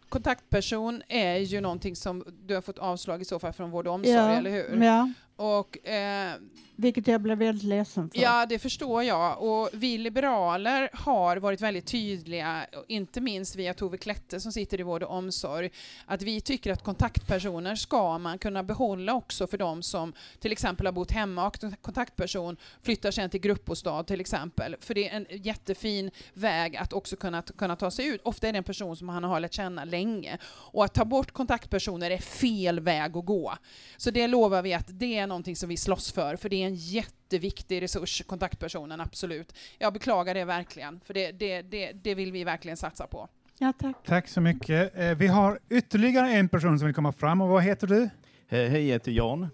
kontaktperson 0.09 1.01
är 1.07 1.37
ju 1.37 1.61
någonting 1.61 1.95
som 1.95 2.23
du 2.45 2.53
har 2.53 2.61
fått 2.61 2.77
avslag 2.77 3.21
i 3.21 3.25
så 3.25 3.39
fall 3.39 3.53
från 3.53 3.71
vård 3.71 3.87
och 3.87 3.93
omsorg, 3.93 4.13
Ja, 4.15 4.29
eller 4.29 4.51
hur? 4.51 4.83
ja. 4.83 5.11
Och, 5.35 5.87
eh, 5.87 6.33
Vilket 6.75 7.07
jag 7.07 7.21
blev 7.21 7.37
väldigt 7.37 7.63
ledsen 7.63 8.09
för. 8.09 8.21
Ja, 8.21 8.45
det 8.45 8.59
förstår 8.59 9.03
jag. 9.03 9.41
Och 9.41 9.69
vi 9.73 9.97
liberaler 9.97 10.89
har 10.93 11.37
varit 11.37 11.61
väldigt 11.61 11.85
tydliga, 11.85 12.65
inte 12.87 13.21
minst 13.21 13.55
via 13.55 13.73
Tove 13.73 13.97
Klette 13.97 14.39
som 14.39 14.51
sitter 14.51 14.79
i 14.79 14.83
vård 14.83 15.03
och 15.03 15.17
omsorg, 15.17 15.69
att 16.05 16.21
vi 16.21 16.41
tycker 16.41 16.71
att 16.71 16.83
kontaktpersoner 16.83 17.75
ska 17.75 18.17
man 18.17 18.37
kunna 18.37 18.63
behålla 18.63 19.13
också 19.13 19.47
för 19.47 19.57
de 19.57 19.83
som 19.83 20.13
till 20.39 20.51
exempel 20.51 20.85
har 20.85 20.93
bott 20.93 21.11
hemma 21.11 21.47
och 21.47 21.57
kontaktperson 21.81 22.57
flyttar 22.81 23.11
sen 23.11 23.29
till 23.29 23.41
gruppbostad 23.41 24.03
till 24.03 24.19
exempel. 24.19 24.75
För 24.79 24.93
det 24.93 25.09
är 25.09 25.15
en 25.15 25.25
jättefin 25.29 26.11
väg 26.33 26.77
att 26.77 26.93
också 26.93 27.15
kunna, 27.15 27.41
kunna 27.41 27.75
ta 27.75 27.91
sig 27.91 28.07
ut. 28.07 28.21
Ofta 28.23 28.47
är 28.47 28.51
det 28.53 28.57
en 28.57 28.63
person 28.63 28.97
som 28.97 29.09
han 29.09 29.23
har 29.23 29.39
lärt 29.39 29.53
känna 29.53 29.85
länge. 29.85 30.37
Och 30.45 30.85
att 30.85 30.93
ta 30.93 31.05
bort 31.05 31.31
kontaktpersoner 31.31 32.11
är 32.11 32.17
fel 32.17 32.79
väg 32.79 33.17
att 33.17 33.25
gå. 33.25 33.53
Så 33.97 34.11
det 34.11 34.27
lovar 34.27 34.61
vi 34.61 34.73
att 34.73 34.87
det 34.87 35.24
är 35.25 35.29
någonting 35.29 35.55
som 35.55 35.69
vi 35.69 35.77
slåss 35.77 36.11
för, 36.11 36.35
för 36.35 36.49
det 36.49 36.55
är 36.63 36.67
en 36.67 36.75
jätteviktig 36.75 37.81
resurs, 37.81 38.21
kontaktpersonen, 38.27 39.01
absolut. 39.01 39.53
Jag 39.77 39.93
beklagar 39.93 40.33
det 40.33 40.45
verkligen, 40.45 40.99
för 41.05 41.13
det, 41.13 41.31
det, 41.31 41.61
det, 41.61 41.91
det 41.91 42.15
vill 42.15 42.31
vi 42.31 42.43
verkligen 42.43 42.77
satsa 42.77 43.07
på. 43.07 43.27
Ja, 43.59 43.73
tack. 43.79 43.95
Tack 44.05 44.27
så 44.27 44.41
mycket. 44.41 44.97
Eh, 44.97 45.15
Vi 45.15 45.27
har 45.27 45.59
ytterligare 45.69 46.29
en 46.33 46.49
person 46.49 46.79
som 46.79 46.85
vill 46.85 46.95
komma 46.95 47.11
fram. 47.11 47.41
Och 47.41 47.49
vad 47.49 47.63
heter 47.63 47.87
du? 47.87 48.09
Hej, 48.47 48.67
hej, 48.69 48.85
jag 48.87 48.93
heter 48.93 49.11
Jan. 49.11 49.47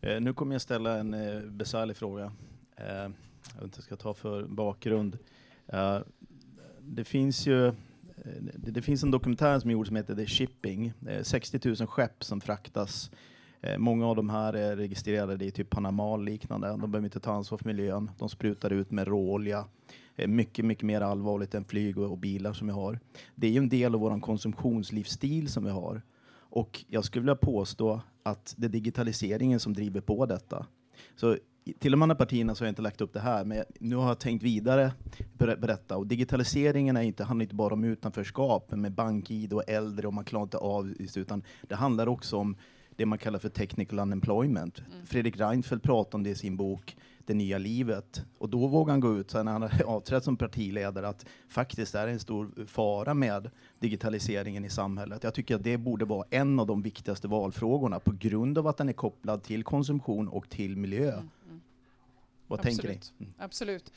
Eh, 0.00 0.20
nu 0.20 0.34
kommer 0.34 0.54
jag 0.54 0.62
ställa 0.62 0.98
en 0.98 1.14
eh, 1.14 1.40
besvärlig 1.40 1.96
fråga. 1.96 2.32
Eh, 2.76 2.86
jag 2.86 3.08
vet 3.54 3.62
inte 3.64 3.82
ska 3.82 3.96
ta 3.96 4.14
för 4.14 4.44
bakgrund. 4.44 5.18
Eh, 5.68 5.98
det 6.80 7.04
finns 7.04 7.46
ju 7.46 7.66
eh, 7.66 7.72
det, 8.56 8.70
det 8.70 8.82
finns 8.82 9.02
en 9.02 9.10
dokumentär 9.10 9.58
som 9.60 9.70
är 9.70 9.72
gjord 9.72 9.86
som 9.86 9.96
heter 9.96 10.14
The 10.14 10.26
Shipping. 10.26 10.92
Eh, 11.08 11.22
60 11.22 11.60
000 11.68 11.76
skepp 11.86 12.24
som 12.24 12.40
fraktas. 12.40 13.10
Eh, 13.62 13.78
många 13.78 14.06
av 14.06 14.16
de 14.16 14.30
här 14.30 14.52
är 14.52 14.76
registrerade 14.76 15.44
i 15.44 15.50
typ 15.50 15.70
Panama 15.70 16.16
liknande. 16.16 16.68
De 16.68 16.90
behöver 16.90 17.04
inte 17.06 17.20
ta 17.20 17.32
ansvar 17.32 17.58
för 17.58 17.66
miljön. 17.66 18.10
De 18.18 18.28
sprutar 18.28 18.70
ut 18.70 18.90
med 18.90 19.08
råolja. 19.08 19.64
Eh, 20.16 20.28
mycket, 20.28 20.64
mycket 20.64 20.84
mer 20.84 21.00
allvarligt 21.00 21.54
än 21.54 21.64
flyg 21.64 21.98
och, 21.98 22.10
och 22.10 22.18
bilar 22.18 22.52
som 22.52 22.66
vi 22.66 22.72
har. 22.72 22.98
Det 23.34 23.46
är 23.46 23.50
ju 23.50 23.58
en 23.58 23.68
del 23.68 23.94
av 23.94 24.00
vår 24.00 24.20
konsumtionslivsstil 24.20 25.48
som 25.48 25.64
vi 25.64 25.70
har. 25.70 26.02
Och 26.34 26.84
jag 26.88 27.04
skulle 27.04 27.22
vilja 27.22 27.36
påstå 27.36 28.00
att 28.22 28.54
det 28.58 28.66
är 28.66 28.70
digitaliseringen 28.70 29.60
som 29.60 29.74
driver 29.74 30.00
på 30.00 30.26
detta. 30.26 30.66
Så 31.16 31.36
till 31.78 31.92
de 31.92 32.02
andra 32.02 32.16
partierna 32.16 32.54
så 32.54 32.62
har 32.62 32.66
jag 32.66 32.72
inte 32.72 32.82
lagt 32.82 33.00
upp 33.00 33.12
det 33.12 33.20
här, 33.20 33.44
men 33.44 33.64
nu 33.80 33.96
har 33.96 34.08
jag 34.08 34.18
tänkt 34.20 34.42
vidare 34.42 34.92
på 35.38 35.56
på 35.56 35.66
detta. 35.66 35.96
Och 35.96 36.06
digitaliseringen 36.06 36.96
är 36.96 37.02
inte, 37.02 37.24
handlar 37.24 37.42
inte 37.42 37.54
bara 37.54 37.74
om 37.74 37.84
utanförskap 37.84 38.70
med 38.70 38.92
bank-id 38.92 39.52
och 39.52 39.68
äldre 39.68 40.06
och 40.06 40.14
man 40.14 40.24
klarar 40.24 40.42
inte 40.42 40.56
av, 40.58 40.94
utan 41.14 41.42
det 41.68 41.74
handlar 41.74 42.08
också 42.08 42.36
om 42.36 42.56
det 42.96 43.06
man 43.06 43.18
kallar 43.18 43.38
för 43.38 43.48
technical 43.48 43.98
unemployment. 43.98 44.82
Fredrik 45.04 45.40
Reinfeldt 45.40 45.84
pratar 45.84 46.18
om 46.18 46.22
det 46.22 46.30
i 46.30 46.34
sin 46.34 46.56
bok 46.56 46.96
Det 47.26 47.34
nya 47.34 47.58
livet. 47.58 48.24
Och 48.38 48.48
då 48.48 48.66
vågar 48.66 48.92
han 48.92 49.00
gå 49.00 49.18
ut, 49.18 49.30
sen 49.30 49.44
när 49.44 49.52
han 49.52 49.62
har 49.62 49.82
avträtt 49.86 50.24
som 50.24 50.36
partiledare, 50.36 51.08
att 51.08 51.26
faktiskt 51.48 51.94
är 51.94 52.06
det 52.06 52.12
en 52.12 52.20
stor 52.20 52.66
fara 52.66 53.14
med 53.14 53.50
digitaliseringen 53.78 54.64
i 54.64 54.70
samhället. 54.70 55.24
Jag 55.24 55.34
tycker 55.34 55.54
att 55.56 55.64
det 55.64 55.76
borde 55.76 56.04
vara 56.04 56.26
en 56.30 56.60
av 56.60 56.66
de 56.66 56.82
viktigaste 56.82 57.28
valfrågorna 57.28 58.00
på 58.00 58.12
grund 58.18 58.58
av 58.58 58.66
att 58.66 58.76
den 58.76 58.88
är 58.88 58.92
kopplad 58.92 59.42
till 59.42 59.64
konsumtion 59.64 60.28
och 60.28 60.48
till 60.48 60.76
miljö. 60.76 61.22
Vad 62.46 62.62
tänker 62.62 62.88
ni? 62.88 62.94
Absolut. 62.94 63.34
Absolut. 63.38 63.92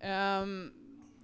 Ehm, 0.00 0.70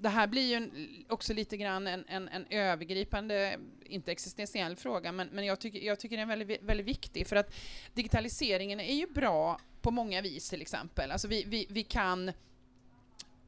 det 0.01 0.09
här 0.09 0.27
blir 0.27 0.49
ju 0.49 0.55
en, 0.55 0.89
också 1.09 1.35
lite 1.35 1.57
grann 1.57 1.87
en, 1.87 2.05
en, 2.09 2.29
en 2.29 2.47
övergripande, 2.51 3.59
inte 3.85 4.13
existentiell 4.13 4.77
fråga, 4.77 5.13
men, 5.13 5.29
men 5.29 5.45
jag, 5.45 5.61
tycker, 5.61 5.79
jag 5.79 5.99
tycker 5.99 6.17
den 6.17 6.31
är 6.31 6.37
väldigt, 6.37 6.63
väldigt 6.63 6.87
viktig 6.87 7.27
för 7.27 7.37
att 7.37 7.55
digitaliseringen 7.95 8.81
är 8.81 8.95
ju 8.95 9.07
bra 9.07 9.61
på 9.81 9.91
många 9.91 10.23
vis 10.23 10.49
till 10.51 10.63
exempel. 10.63 11.11
Alltså 11.11 11.29
vi, 11.29 11.45
vi, 11.47 11.67
vi 11.71 11.83
kan 11.83 12.33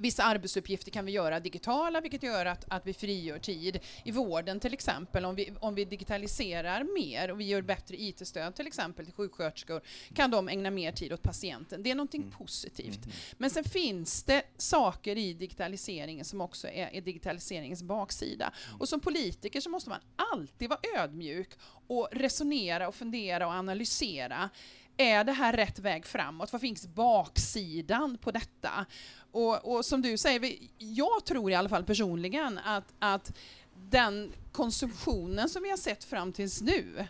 Vissa 0.03 0.23
arbetsuppgifter 0.23 0.91
kan 0.91 1.05
vi 1.05 1.13
göra 1.13 1.41
digitala, 1.41 2.01
vilket 2.01 2.23
gör 2.23 2.47
att, 2.47 2.65
att 2.69 2.87
vi 2.87 2.95
frigör 2.95 3.39
tid. 3.39 3.81
I 4.05 4.11
vården 4.11 4.61
till 4.61 4.73
exempel, 4.73 5.25
om 5.25 5.35
vi, 5.35 5.53
om 5.61 5.75
vi 5.75 5.85
digitaliserar 5.85 6.85
mer 6.85 7.31
och 7.31 7.41
vi 7.41 7.45
gör 7.45 7.63
bättre 7.63 8.03
IT-stöd 8.03 8.55
till 8.55 8.67
exempel 8.67 9.05
till 9.05 9.15
sjuksköterskor, 9.15 9.81
kan 10.15 10.31
de 10.31 10.49
ägna 10.49 10.71
mer 10.71 10.93
tid 10.93 11.13
åt 11.13 11.23
patienten. 11.23 11.83
Det 11.83 11.91
är 11.91 11.95
någonting 11.95 12.31
positivt. 12.39 13.01
Men 13.39 13.51
sen 13.51 13.65
finns 13.65 14.23
det 14.23 14.43
saker 14.57 15.19
i 15.19 15.33
digitaliseringen 15.33 16.25
som 16.25 16.41
också 16.41 16.69
är, 16.69 16.89
är 16.93 17.01
digitaliseringens 17.01 17.83
baksida. 17.83 18.53
Och 18.79 18.89
som 18.89 19.01
politiker 19.01 19.61
så 19.61 19.71
måste 19.71 19.91
man 19.91 20.01
alltid 20.33 20.69
vara 20.69 20.81
ödmjuk 20.99 21.51
och 21.87 22.09
resonera 22.13 22.89
och 22.89 22.95
fundera 22.95 23.47
och 23.47 23.53
analysera. 23.53 24.51
Är 24.97 25.25
det 25.25 25.33
här 25.33 25.53
rätt 25.53 25.79
väg 25.79 26.07
framåt? 26.07 26.53
Vad 26.53 26.61
finns 26.61 26.87
baksidan 26.87 28.19
på 28.19 28.31
detta? 28.31 28.87
Och, 29.33 29.77
och 29.77 29.85
som 29.85 30.03
du 30.03 30.19
säger, 30.19 30.57
jag 30.79 31.25
tror 31.25 31.51
i 31.51 31.55
alla 31.55 31.69
fall 31.69 31.85
personligen 31.85 32.59
att, 32.59 32.95
att 32.99 33.33
den 33.91 34.33
konsumtionen 34.53 35.49
som 35.49 35.63
vi 35.63 35.71
har 35.71 35.77
sett 35.77 36.05
fram 36.05 36.33
tills 36.33 36.61
nu, 36.61 37.07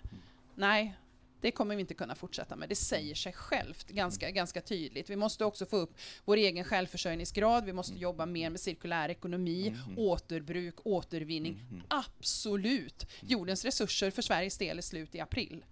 nej, 0.54 0.94
det 1.40 1.50
kommer 1.50 1.74
vi 1.76 1.80
inte 1.80 1.94
kunna 1.94 2.14
fortsätta 2.14 2.56
med. 2.56 2.68
Det 2.68 2.76
säger 2.76 3.14
sig 3.14 3.32
självt 3.32 3.88
ganska, 3.88 4.30
ganska 4.30 4.60
tydligt. 4.60 5.10
Vi 5.10 5.16
måste 5.16 5.44
också 5.44 5.66
få 5.66 5.76
upp 5.76 5.94
vår 6.24 6.36
egen 6.36 6.64
självförsörjningsgrad, 6.64 7.64
vi 7.64 7.72
måste 7.72 7.94
jobba 7.94 8.26
mer 8.26 8.50
med 8.50 8.60
cirkulär 8.60 9.08
ekonomi, 9.08 9.76
återbruk, 9.96 10.74
återvinning. 10.84 11.82
Absolut! 11.88 13.06
Jordens 13.20 13.64
resurser 13.64 14.10
för 14.10 14.22
Sveriges 14.22 14.58
del 14.58 14.78
är 14.78 14.82
slut 14.82 15.14
i 15.14 15.20
april. 15.20 15.64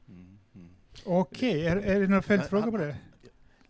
Okej, 1.04 1.66
är, 1.66 1.76
är 1.76 2.00
det 2.00 2.06
några 2.06 2.22
följdfrågor 2.22 2.70
på 2.70 2.76
det? 2.76 2.96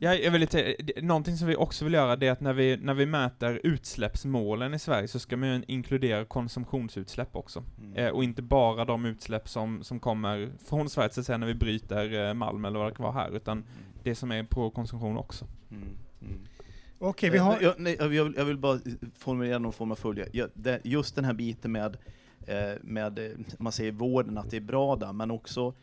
Ja, 0.03 0.14
jag 0.14 0.31
vill 0.31 0.41
lite, 0.41 0.74
någonting 1.03 1.37
som 1.37 1.49
vi 1.49 1.57
också 1.57 1.85
vill 1.85 1.95
göra 1.95 2.16
det 2.16 2.26
är 2.26 2.33
att 2.33 2.41
när 2.41 2.53
vi, 2.53 2.76
när 2.76 2.95
vi 2.95 3.07
mäter 3.07 3.61
utsläppsmålen 3.62 4.74
i 4.74 4.78
Sverige 4.78 5.09
så 5.09 5.18
ska 5.18 5.37
man 5.37 5.49
ju 5.49 5.62
inkludera 5.66 6.24
konsumtionsutsläpp 6.24 7.37
också. 7.37 7.64
Eh, 7.95 8.09
och 8.09 8.24
inte 8.24 8.43
bara 8.43 8.85
de 8.85 9.05
utsläpp 9.05 9.49
som, 9.49 9.83
som 9.85 10.01
kommer 10.01 10.53
från 10.64 10.91
Sverige 10.91 11.11
så 11.11 11.20
att 11.20 11.26
säga 11.26 11.39
när 11.39 11.47
vi 11.47 11.55
bryter 11.55 12.28
eh, 12.28 12.35
malm 12.35 12.64
eller 12.64 12.78
vad 12.78 12.89
det 12.89 12.95
kan 12.95 13.05
vara 13.05 13.12
här, 13.12 13.37
utan 13.37 13.64
det 14.03 14.14
som 14.14 14.33
är 14.33 14.45
på 14.45 14.70
konsumtion 14.70 15.16
också. 15.18 15.47
Okej, 16.99 17.31
vi 17.31 17.39
har... 17.39 17.57
Eh, 17.57 17.62
Jag, 17.62 17.74
nej, 17.78 17.97
jag, 17.99 18.09
vill, 18.09 18.35
jag 18.37 18.45
vill 18.45 18.59
bara 18.59 18.78
formulera 19.18 19.59
någon 19.59 19.72
form 19.72 19.93
av 19.93 19.97
följe. 19.97 20.28
Ja, 20.33 20.47
det, 20.55 20.81
just 20.85 21.14
den 21.14 21.24
här 21.24 21.35
biten 21.35 21.72
med, 21.72 21.97
eh, 22.47 22.72
med, 22.83 23.18
eh, 23.18 23.31
man 23.59 23.72
säger 23.72 23.93
vården, 23.93 24.39
att 24.39 24.51
det 24.51 24.57
är 24.57 24.61
bra 24.61 24.97
där, 24.97 25.12
men 25.12 25.31
också 25.31 25.74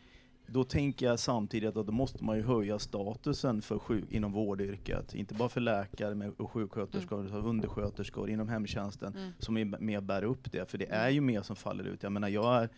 då 0.52 0.64
tänker 0.64 1.06
jag 1.06 1.18
samtidigt 1.18 1.76
att 1.76 1.86
då 1.86 1.92
måste 1.92 2.24
man 2.24 2.36
ju 2.36 2.42
höja 2.42 2.78
statusen 2.78 3.62
för 3.62 3.78
sjuk, 3.78 4.04
inom 4.12 4.32
vårdyrket. 4.32 5.14
Inte 5.14 5.34
bara 5.34 5.48
för 5.48 5.60
läkare 5.60 6.14
med, 6.14 6.32
och 6.36 6.50
sjuksköterskor, 6.50 7.26
utan 7.26 7.44
undersköterskor 7.44 8.30
inom 8.30 8.48
hemtjänsten 8.48 9.14
Mm. 9.16 9.30
som 9.38 9.56
är 9.56 9.96
och 9.96 10.02
bär 10.02 10.22
upp 10.24 10.52
det. 10.52 10.70
För 10.70 10.78
det 10.78 10.90
är 10.90 11.08
ju 11.10 11.20
mer 11.20 11.42
som 11.42 11.56
faller 11.56 11.84
ut. 11.84 12.02
Jag 12.02 12.12
menar, 12.12 12.28
jag 12.28 12.62
är, 12.62 12.68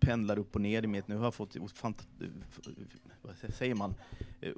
pendlar 0.00 0.38
upp 0.38 0.54
och 0.54 0.60
ner 0.60 0.82
i 0.82 0.86
mitt, 0.86 1.08
nu 1.08 1.16
har 1.16 1.24
jag 1.24 1.34
fått 1.34 1.56
vad 3.22 3.52
säger 3.54 3.74
man, 3.74 3.94
Eh, 4.40 4.52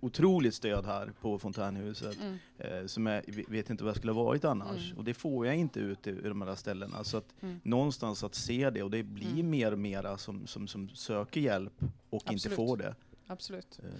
otroligt 0.00 0.54
stöd 0.54 0.86
här 0.86 1.12
på 1.20 1.38
Fontänhuset. 1.38 2.18
Mm. 2.20 2.38
Eh, 2.58 2.86
som 2.86 3.06
jag 3.06 3.22
vet 3.48 3.70
inte 3.70 3.84
vad 3.84 3.90
jag 3.90 3.96
skulle 3.96 4.12
ha 4.12 4.22
varit 4.24 4.44
annars. 4.44 4.84
Mm. 4.86 4.98
Och 4.98 5.04
det 5.04 5.14
får 5.14 5.46
jag 5.46 5.56
inte 5.56 5.80
ut 5.80 6.06
i, 6.06 6.10
i 6.10 6.14
de 6.28 6.42
här 6.42 6.54
ställena. 6.54 7.04
Så 7.04 7.16
att 7.16 7.34
Mm. 7.42 7.60
någonstans 7.64 8.24
att 8.24 8.34
se 8.34 8.70
det, 8.70 8.82
och 8.82 8.90
det 8.90 9.02
blir 9.02 9.42
mer 9.42 9.72
och 9.72 9.78
mera 9.78 10.18
som, 10.18 10.46
som, 10.46 10.68
som 10.68 10.88
söker 10.88 11.40
hjälp 11.40 11.72
och 12.10 12.22
inte 12.22 12.32
Absolut. 12.34 12.56
får 12.56 12.76
det. 12.76 12.94
Absolut. 13.26 13.78
Eh, 13.82 13.90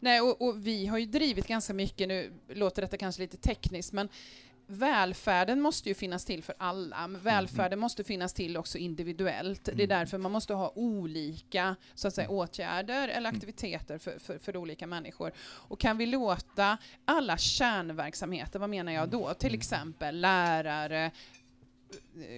Nej, 0.00 0.20
och, 0.20 0.42
och 0.42 0.66
vi 0.66 0.86
har 0.86 0.98
ju 0.98 1.06
drivit 1.06 1.46
ganska 1.46 1.74
mycket, 1.74 2.08
nu 2.08 2.32
låter 2.48 2.82
detta 2.82 2.96
kanske 2.96 3.22
lite 3.22 3.36
tekniskt, 3.36 3.92
men 3.92 4.08
välfärden 4.66 5.60
måste 5.60 5.88
ju 5.88 5.94
finnas 5.94 6.24
till 6.24 6.42
för 6.42 6.54
alla. 6.58 7.06
Men 7.08 7.20
välfärden 7.20 7.78
måste 7.78 8.04
finnas 8.04 8.32
till 8.32 8.56
också 8.56 8.78
individuellt. 8.78 9.68
Det 9.74 9.82
är 9.82 9.86
därför 9.86 10.18
man 10.18 10.32
måste 10.32 10.54
ha 10.54 10.72
olika 10.74 11.76
så 11.94 12.08
att 12.08 12.14
säga, 12.14 12.28
åtgärder 12.28 13.08
eller 13.08 13.30
aktiviteter 13.30 13.98
för, 13.98 14.18
för, 14.18 14.38
för 14.38 14.56
olika 14.56 14.86
människor. 14.86 15.32
Och 15.40 15.80
kan 15.80 15.98
vi 15.98 16.06
låta 16.06 16.78
alla 17.04 17.38
kärnverksamheter, 17.38 18.58
vad 18.58 18.70
menar 18.70 18.92
jag 18.92 19.08
då? 19.08 19.34
Till 19.34 19.54
exempel 19.54 20.20
lärare, 20.20 21.10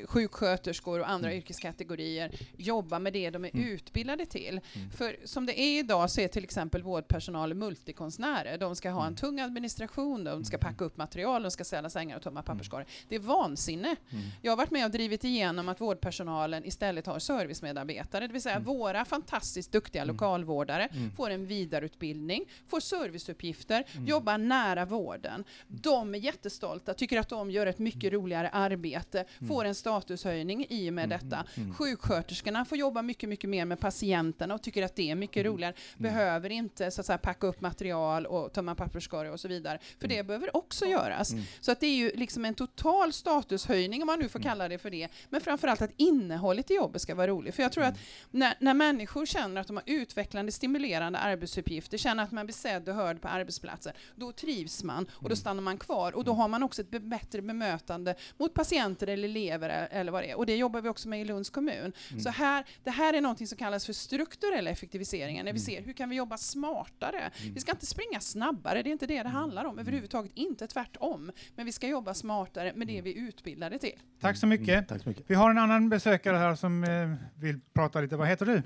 sjuksköterskor 0.05 1.01
och 1.01 1.11
andra 1.11 1.35
yrkeskategorier 1.35 2.31
jobba 2.57 2.99
med 2.99 3.13
det 3.13 3.31
de 3.31 3.45
är 3.45 3.51
utbildade 3.55 4.27
till. 4.27 4.61
För 4.97 5.17
som 5.25 5.47
det 5.47 5.61
är 5.61 5.79
idag 5.79 6.11
så 6.11 6.21
är 6.21 6.29
till 6.29 6.45
exempel 6.45 6.83
vårdpersonal 6.83 7.55
multikonstnärer. 7.55 8.59
De 8.59 8.77
ska 8.77 8.91
ha 8.91 9.07
en 9.07 9.17
tung 9.17 9.41
administration, 9.41 10.25
de 10.25 10.45
ska 10.45 10.59
packa 10.59 10.85
upp 10.85 10.97
material, 10.97 11.43
de 11.43 11.51
ska 11.51 11.65
ställa 11.65 11.91
sängar 11.91 12.17
och 12.17 12.23
tömma 12.23 12.43
papperskorgar. 12.43 12.87
Det 13.09 13.15
är 13.15 13.21
vansinne. 13.21 13.97
Jag 14.43 14.53
har 14.53 14.57
varit 14.57 14.71
med 14.71 14.85
och 14.85 14.91
drivit 14.91 15.25
igenom 15.25 15.69
att 15.69 15.81
vårdpersonalen 15.81 16.65
istället 16.65 17.07
har 17.07 17.19
servicemedarbetare, 17.19 18.27
det 18.27 18.33
vill 18.33 18.43
säga 18.43 18.59
våra 18.59 19.05
fantastiskt 19.05 19.73
duktiga 19.73 20.05
lokalvårdare 20.05 20.89
Mm. 20.93 21.11
får 21.17 21.31
en 21.31 21.47
vidareutbildning, 21.47 22.45
får 22.67 22.81
serviceuppgifter, 22.81 23.85
Mm. 23.95 24.07
jobbar 24.07 24.39
nära 24.39 24.85
vården. 24.85 25.45
De 25.69 26.15
är 26.15 26.19
jättestolta, 26.19 26.95
tycker 26.95 27.19
att 27.21 27.29
de 27.29 27.51
gör 27.51 27.67
ett 27.67 27.79
mycket 27.79 28.13
roligare 28.13 28.49
arbete, 28.49 29.25
får 29.49 29.64
en 29.65 29.75
statushöjning 29.75 30.67
i 30.69 30.91
och 30.91 30.95
med 30.95 31.09
detta. 31.09 31.45
mm. 31.55 31.75
Sjuksköterskorna 31.75 32.65
får 32.65 32.79
jobba 32.79 33.03
mycket, 33.03 33.29
mycket 33.29 33.51
mer 33.51 33.65
med 33.65 33.81
patienterna 33.81 34.55
och 34.55 34.63
tycker 34.63 34.83
att 34.83 34.97
det 34.97 35.11
är 35.11 35.15
mycket 35.15 35.47
roligare. 35.47 35.75
Behöver 35.97 36.51
inte 36.51 36.91
så 36.91 37.01
att 37.01 37.07
säga, 37.07 37.19
packa 37.19 37.47
upp 37.47 37.61
material 37.61 38.27
och 38.27 38.53
tömma 38.53 38.75
papperskorgar 38.75 39.33
och 39.33 39.41
så 39.41 39.49
vidare. 39.49 39.79
För 40.01 40.09
det 40.09 40.27
behöver 40.27 40.57
också 40.57 40.87
göras. 40.87 41.33
Mm. 41.33 41.45
Så 41.61 41.73
att 41.73 41.81
det 41.81 41.87
är 41.87 41.97
ju 41.97 42.13
liksom 42.15 42.45
en 42.45 42.55
total 42.55 43.13
statushöjning, 43.13 44.03
om 44.03 44.07
man 44.07 44.19
nu 44.19 44.29
får 44.29 44.41
kalla 44.41 44.69
det 44.69 44.79
för 44.79 44.91
det. 44.91 45.09
Men 45.31 45.41
framförallt 45.41 45.83
att 45.83 45.93
innehållet 45.97 46.71
i 46.71 46.75
jobbet 46.75 47.03
ska 47.03 47.15
vara 47.15 47.27
roligt. 47.27 47.55
För 47.55 47.63
jag 47.63 47.73
tror 47.73 47.85
att 47.85 47.99
när, 48.31 48.55
när 48.61 48.75
människor 48.75 49.27
känner 49.27 49.61
att 49.61 49.67
de 49.67 49.77
har 49.77 49.85
utvecklande, 49.87 50.53
stimulerande 50.53 51.19
arbetsuppgifter, 51.19 51.99
känner 51.99 52.23
att 52.23 52.33
man 52.33 52.47
blir 52.47 52.55
sedd 52.55 52.89
och 52.89 52.95
hörd 52.95 53.21
på 53.21 53.29
arbetsplatsen, 53.29 53.93
då 54.15 54.33
trivs 54.33 54.83
man 54.83 55.07
och 55.13 55.29
då 55.29 55.37
stannar 55.37 55.63
man 55.63 55.79
kvar. 55.79 56.13
Och 56.17 56.25
då 56.25 56.33
har 56.33 56.49
man 56.49 56.63
också 56.63 56.83
ett 56.83 57.03
bättre 57.03 57.43
bemötande 57.43 58.15
mot 58.37 58.55
patienter 58.55 59.07
eller 59.07 59.29
elever 59.29 59.54
e- 59.63 59.89
eller 59.91 60.13
vad 60.13 60.23
det 60.23 60.31
är. 60.31 60.39
Och 60.39 60.47
det 60.47 60.57
jobbar 60.57 60.81
vi 60.81 60.89
också 60.89 61.09
med 61.09 61.21
i 61.21 61.25
Lunds 61.25 61.51
kommun. 61.51 61.93
Mm. 62.11 62.21
Så 62.21 62.31
här, 62.31 62.65
det 62.85 62.91
här 62.91 63.15
är 63.15 63.21
något 63.21 63.49
som 63.49 63.59
kallas 63.59 63.87
för 63.87 63.93
strukturella 63.93 64.71
effektiviseringar, 64.71 65.45
när 65.45 65.53
vi 65.53 65.59
ser 65.59 65.83
hur 65.83 65.93
kan 65.93 66.09
vi 66.09 66.17
jobba 66.17 66.37
smartare? 66.37 67.31
Vi 67.55 67.61
ska 67.61 67.73
inte 67.73 67.87
springa 67.87 68.21
snabbare, 68.21 68.83
det 68.83 68.91
är 68.91 68.93
inte 68.93 69.07
det 69.07 69.23
det 69.23 69.29
handlar 69.29 69.65
om 69.65 69.79
överhuvudtaget, 69.79 70.33
inte 70.35 70.67
tvärtom. 70.67 71.33
Men 71.57 71.67
vi 71.67 71.73
ska 71.73 71.89
jobba 71.89 72.15
smartare 72.15 72.73
med 72.75 72.87
det 72.87 73.01
vi 73.01 73.19
utbildade 73.19 73.79
till. 73.79 73.99
Tack 74.21 74.37
så 74.37 74.47
mycket. 74.47 74.89
Tack 74.89 75.03
så 75.03 75.09
mycket. 75.09 75.25
Vi 75.27 75.35
har 75.35 75.51
en 75.51 75.59
annan 75.59 75.89
besökare 75.89 76.37
här 76.37 76.55
som 76.55 76.85
eh, 76.85 77.15
vill 77.35 77.61
prata 77.75 78.01
lite. 78.01 78.17
Vad 78.17 78.29
heter 78.29 78.47
du? 78.47 78.63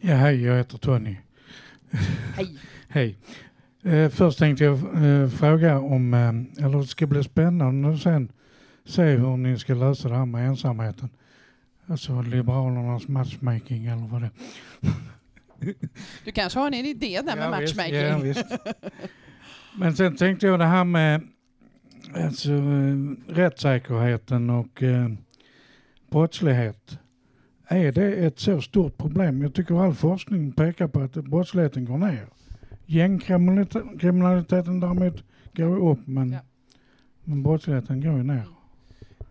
Ja, 0.00 0.14
hej, 0.14 0.42
jag 0.42 0.56
heter 0.56 0.78
Tony. 0.78 1.16
Hej. 2.36 2.58
hej. 2.88 3.16
Eh, 3.82 4.08
först 4.08 4.38
tänkte 4.38 4.64
jag 4.64 4.74
eh, 4.74 5.28
fråga 5.28 5.78
om, 5.78 6.14
eh, 6.14 6.64
eller 6.64 6.78
det 6.78 6.86
ska 6.86 7.06
bli 7.06 7.24
spännande 7.24 7.98
sen 7.98 8.32
se 8.88 9.02
hur 9.02 9.36
ni 9.36 9.58
ska 9.58 9.74
lösa 9.74 10.08
det 10.08 10.16
här 10.16 10.26
med 10.26 10.48
ensamheten. 10.48 11.08
Alltså 11.86 12.22
Liberalernas 12.22 13.08
matchmaking 13.08 13.86
eller 13.86 14.06
vad 14.06 14.22
det. 14.22 14.30
Du 16.24 16.32
kanske 16.32 16.58
har 16.58 16.66
en 16.66 16.74
idé 16.74 17.20
där 17.26 17.36
med 17.36 17.44
Ja, 17.46 17.50
matchmaking? 17.50 17.94
ja, 17.94 18.18
visst. 18.18 18.44
Men 19.78 19.96
sen 19.96 20.16
tänkte 20.16 20.46
jag 20.46 20.58
det 20.58 20.64
här 20.64 20.84
med 20.84 21.22
alltså, 22.14 22.50
rättssäkerheten 23.28 24.50
och 24.50 24.82
eh, 24.82 25.08
brottslighet. 26.10 26.98
är 27.68 27.92
det 27.92 28.12
ett 28.12 28.38
så 28.38 28.60
stort 28.60 28.96
problem? 28.98 29.42
Jag 29.42 29.54
tycker 29.54 29.84
all 29.84 29.94
forskning 29.94 30.52
pekar 30.52 30.88
på 30.88 31.00
att 31.00 31.12
brottsligheten 31.12 31.84
går 31.84 31.98
ner. 31.98 32.26
Gängkriminaliteten 32.86 34.80
däremot 34.80 35.24
går 35.56 35.90
upp 35.90 36.06
men, 36.06 36.36
men 37.24 37.42
brottsligheten 37.42 38.00
går 38.00 38.16
ju 38.16 38.22
ner. 38.22 38.46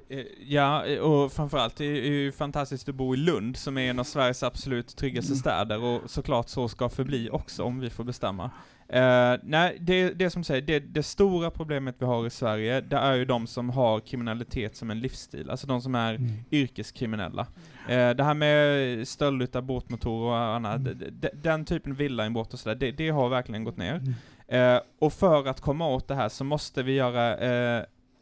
Eh, 0.10 0.20
Ja, 0.40 0.86
eh, 0.86 1.00
och 1.00 1.32
framförallt 1.32 1.76
det 1.76 1.86
är 1.86 2.12
ju 2.12 2.32
fantastiskt 2.32 2.90
att 2.90 2.96
bo 2.96 3.14
i 3.14 3.18
Lund, 3.18 3.58
som 3.58 3.78
är 3.78 3.90
en 3.90 4.00
av 4.00 4.04
Sveriges 4.04 4.44
absolut 4.44 4.96
tryggaste 4.96 5.36
städer, 5.36 5.84
och 5.84 6.02
såklart 6.10 6.50
så 6.50 6.68
ska 6.68 6.90
förbli 6.90 7.30
också, 7.32 7.64
om 7.64 7.80
vi 7.80 7.90
får 7.90 8.04
bestämma. 8.04 8.52
Eh, 8.90 9.34
nej, 9.44 9.78
det, 9.80 10.10
det 10.10 10.30
som 10.30 10.44
säger, 10.44 10.62
det, 10.62 10.80
det 10.80 11.04
stora 11.04 11.50
problemet 11.52 11.96
vi 12.00 12.06
har 12.06 12.28
i 12.28 12.30
Sverige, 12.30 12.82
det 12.82 12.96
är 12.96 13.14
ju 13.16 13.26
de 13.26 13.48
som 13.48 13.70
har 13.70 14.00
kriminalitet 14.00 14.76
som 14.76 14.92
en 14.92 15.00
livsstil, 15.00 15.50
alltså 15.50 15.68
de 15.68 15.82
som 15.82 15.96
är 15.96 16.20
yrkeskriminella. 16.52 17.48
Eh, 17.90 18.10
det 18.10 18.24
här 18.24 18.34
med 18.34 19.08
stöld 19.08 19.42
utav 19.42 19.64
båtmotorer 19.64 20.32
och 20.32 20.56
annat, 20.56 20.86
d- 20.86 20.94
d- 21.12 21.30
den 21.34 21.66
typen 21.66 21.92
av 21.92 21.98
villainbrott 21.98 22.54
och 22.54 22.60
sådär, 22.60 22.76
det, 22.76 22.92
det 22.92 23.10
har 23.10 23.30
verkligen 23.30 23.64
gått 23.64 23.78
ner. 23.78 24.02
Eh, 24.48 24.80
och 25.00 25.14
för 25.14 25.48
att 25.48 25.62
komma 25.62 25.88
åt 25.88 26.08
det 26.08 26.16
här 26.16 26.30
så 26.30 26.44
måste 26.44 26.84
vi 26.84 26.94
göra 26.94 27.38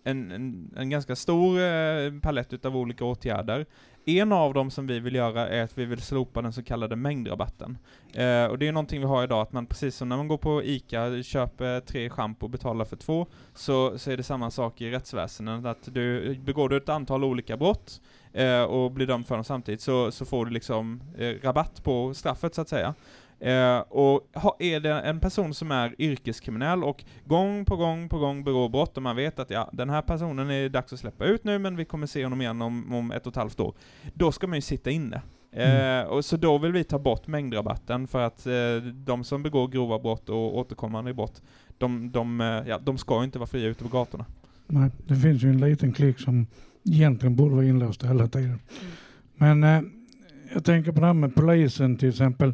en, 0.05 0.31
en, 0.31 0.73
en 0.77 0.89
ganska 0.89 1.15
stor 1.15 1.59
eh, 1.61 2.19
palett 2.21 2.53
utav 2.53 2.77
olika 2.77 3.05
åtgärder. 3.05 3.65
En 4.05 4.31
av 4.31 4.53
dem 4.53 4.71
som 4.71 4.87
vi 4.87 4.99
vill 4.99 5.15
göra 5.15 5.49
är 5.49 5.63
att 5.63 5.77
vi 5.77 5.85
vill 5.85 6.01
slopa 6.01 6.41
den 6.41 6.53
så 6.53 6.63
kallade 6.63 6.95
mängdrabatten. 6.95 7.77
Eh, 8.13 8.45
och 8.45 8.59
det 8.59 8.67
är 8.67 8.71
någonting 8.71 8.99
vi 8.99 9.05
har 9.05 9.23
idag, 9.23 9.41
att 9.41 9.53
man 9.53 9.65
precis 9.65 9.95
som 9.95 10.09
när 10.09 10.17
man 10.17 10.27
går 10.27 10.37
på 10.37 10.63
ICA, 10.63 11.23
köper 11.23 11.79
tre 11.79 12.09
schampo 12.09 12.45
och 12.45 12.49
betalar 12.49 12.85
för 12.85 12.95
två, 12.95 13.27
så, 13.53 13.97
så 13.97 14.11
är 14.11 14.17
det 14.17 14.23
samma 14.23 14.51
sak 14.51 14.81
i 14.81 14.91
rättsväsendet, 14.91 15.65
att 15.65 15.93
du, 15.93 16.35
begår 16.35 16.69
du 16.69 16.77
ett 16.77 16.89
antal 16.89 17.23
olika 17.23 17.57
brott 17.57 18.01
eh, 18.33 18.63
och 18.63 18.91
blir 18.91 19.07
dömd 19.07 19.27
för 19.27 19.35
dem 19.35 19.43
samtidigt, 19.43 19.81
så, 19.81 20.11
så 20.11 20.25
får 20.25 20.45
du 20.45 20.51
liksom 20.51 21.01
eh, 21.17 21.35
rabatt 21.43 21.83
på 21.83 22.13
straffet 22.13 22.55
så 22.55 22.61
att 22.61 22.69
säga. 22.69 22.93
Eh, 23.39 23.79
och 23.79 24.29
ha, 24.33 24.55
är 24.59 24.79
det 24.79 24.93
en 24.93 25.19
person 25.19 25.53
som 25.53 25.71
är 25.71 25.95
yrkeskriminell 26.01 26.83
och 26.83 27.03
gång 27.25 27.65
på 27.65 27.75
gång 27.75 28.09
på 28.09 28.19
gång 28.19 28.43
begår 28.43 28.69
brott 28.69 28.97
och 28.97 29.03
man 29.03 29.15
vet 29.15 29.39
att 29.39 29.49
ja, 29.49 29.69
den 29.73 29.89
här 29.89 30.01
personen 30.01 30.49
är 30.49 30.69
dags 30.69 30.93
att 30.93 30.99
släppa 30.99 31.25
ut 31.25 31.43
nu 31.43 31.59
men 31.59 31.75
vi 31.75 31.85
kommer 31.85 32.07
se 32.07 32.23
honom 32.23 32.41
igen 32.41 32.61
om, 32.61 32.93
om 32.93 33.11
ett 33.11 33.27
och 33.27 33.33
ett 33.33 33.37
halvt 33.37 33.59
år. 33.59 33.73
Då 34.13 34.31
ska 34.31 34.47
man 34.47 34.57
ju 34.57 34.61
sitta 34.61 34.89
inne. 34.89 35.21
Eh, 35.51 36.07
och 36.07 36.25
så 36.25 36.37
då 36.37 36.57
vill 36.57 36.71
vi 36.71 36.83
ta 36.83 36.99
bort 36.99 37.27
mängdrabatten 37.27 38.07
för 38.07 38.21
att 38.21 38.47
eh, 38.47 38.53
de 38.93 39.23
som 39.23 39.43
begår 39.43 39.67
grova 39.67 39.99
brott 39.99 40.29
och 40.29 40.57
återkommande 40.57 41.13
brott, 41.13 41.41
de, 41.77 42.11
de, 42.11 42.41
eh, 42.41 42.47
ja, 42.47 42.79
de 42.79 42.97
ska 42.97 43.17
ju 43.17 43.23
inte 43.23 43.39
vara 43.39 43.47
fria 43.47 43.67
ute 43.67 43.83
på 43.83 43.89
gatorna. 43.89 44.25
Nej, 44.67 44.91
det 45.07 45.15
finns 45.15 45.43
ju 45.43 45.49
en 45.49 45.59
liten 45.59 45.93
klick 45.93 46.19
som 46.19 46.47
egentligen 46.85 47.35
borde 47.35 47.55
vara 47.55 47.65
inlåst 47.65 48.03
hela 48.03 48.27
tiden. 48.27 48.59
Men 49.35 49.63
eh, 49.63 49.81
jag 50.53 50.65
tänker 50.65 50.91
på 50.91 50.99
det 50.99 51.05
här 51.05 51.13
med 51.13 51.35
polisen 51.35 51.97
till 51.97 52.09
exempel. 52.09 52.53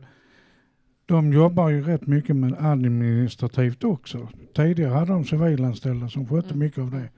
De 1.12 1.34
jobbar 1.34 1.70
ju 1.70 1.84
rätt 1.84 2.08
mycket 2.08 2.36
med 2.36 2.56
administrativt 2.60 3.84
också. 3.84 4.28
Tidigare 4.56 4.94
hade 4.94 5.12
de 5.12 5.26
civilanställda 5.26 6.10
som 6.10 6.28
skötte 6.28 6.56
mycket 6.56 6.80
av 6.80 6.92
det. 6.92 7.10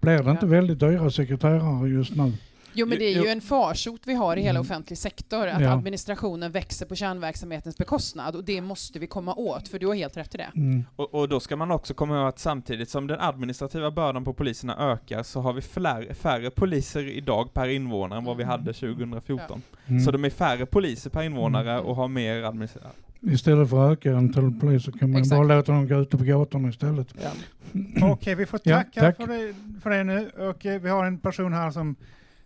Blir 0.00 0.22
det 0.22 0.30
inte 0.30 0.46
väldigt 0.46 0.80
dyra 0.80 1.10
sekreterare 1.10 1.88
just 1.88 2.16
nu? 2.16 2.32
Jo, 2.76 2.86
men 2.86 2.98
det 2.98 3.04
är 3.14 3.22
ju 3.22 3.28
en 3.28 3.40
farsot 3.40 4.00
vi 4.04 4.14
har 4.14 4.36
i 4.36 4.40
hela 4.42 4.60
offentlig 4.60 4.98
sektor, 4.98 5.46
att 5.46 5.62
Ja. 5.62 5.70
administrationen 5.72 6.52
växer 6.52 6.86
på 6.86 6.94
kärnverksamhetens 6.94 7.78
bekostnad, 7.78 8.36
och 8.36 8.44
det 8.44 8.60
måste 8.60 8.98
vi 8.98 9.06
komma 9.06 9.34
åt, 9.34 9.68
för 9.68 9.78
du 9.78 9.86
har 9.86 9.94
helt 9.94 10.16
rätt 10.16 10.34
i 10.34 10.38
det. 10.38 10.50
Och, 10.96 11.14
och 11.14 11.28
då 11.28 11.40
ska 11.40 11.56
man 11.56 11.70
också 11.70 11.94
komma 11.94 12.16
ihåg 12.18 12.28
att 12.28 12.38
samtidigt 12.38 12.90
som 12.90 13.06
den 13.06 13.20
administrativa 13.20 13.90
bördan 13.90 14.24
på 14.24 14.32
poliserna 14.32 14.76
ökar 14.92 15.22
så 15.22 15.40
har 15.40 15.52
vi 15.52 15.60
fler, 15.62 16.14
färre 16.14 16.50
poliser 16.50 17.08
idag 17.08 17.54
per 17.54 17.68
invånare 17.68 18.18
än 18.18 18.24
vad 18.24 18.36
vi 18.36 18.44
hade 18.44 18.72
2014. 18.72 19.62
Mm. 19.86 20.00
Så 20.00 20.10
de 20.10 20.24
är 20.24 20.30
färre 20.30 20.66
poliser 20.66 21.10
per 21.10 21.22
invånare 21.22 21.80
och 21.80 21.96
har 21.96 22.08
mer 22.08 22.42
administration. 22.42 22.90
Istället 23.20 23.70
för 23.70 23.86
att 23.86 23.92
öka 23.92 24.16
antalet 24.16 24.60
poliser 24.60 24.92
kan 24.92 25.10
man 25.10 25.20
Exakt. 25.20 25.36
bara 25.48 25.56
låta 25.56 25.72
dem 25.72 25.88
gå 25.88 25.94
ute 26.00 26.16
på 26.16 26.24
gatorna 26.24 26.68
istället. 26.68 27.14
Okej, 28.02 28.34
vi 28.34 28.46
får 28.46 28.60
Ja, 28.64 28.76
tacka 28.76 29.00
tack. 29.00 29.16
för, 29.16 29.26
det, 29.26 29.54
för 29.82 29.90
det 29.90 30.04
nu. 30.04 30.30
Och 30.30 30.66
eh, 30.66 30.80
vi 30.80 30.88
har 30.88 31.04
en 31.04 31.18
person 31.18 31.52
här 31.52 31.70
som 31.70 31.96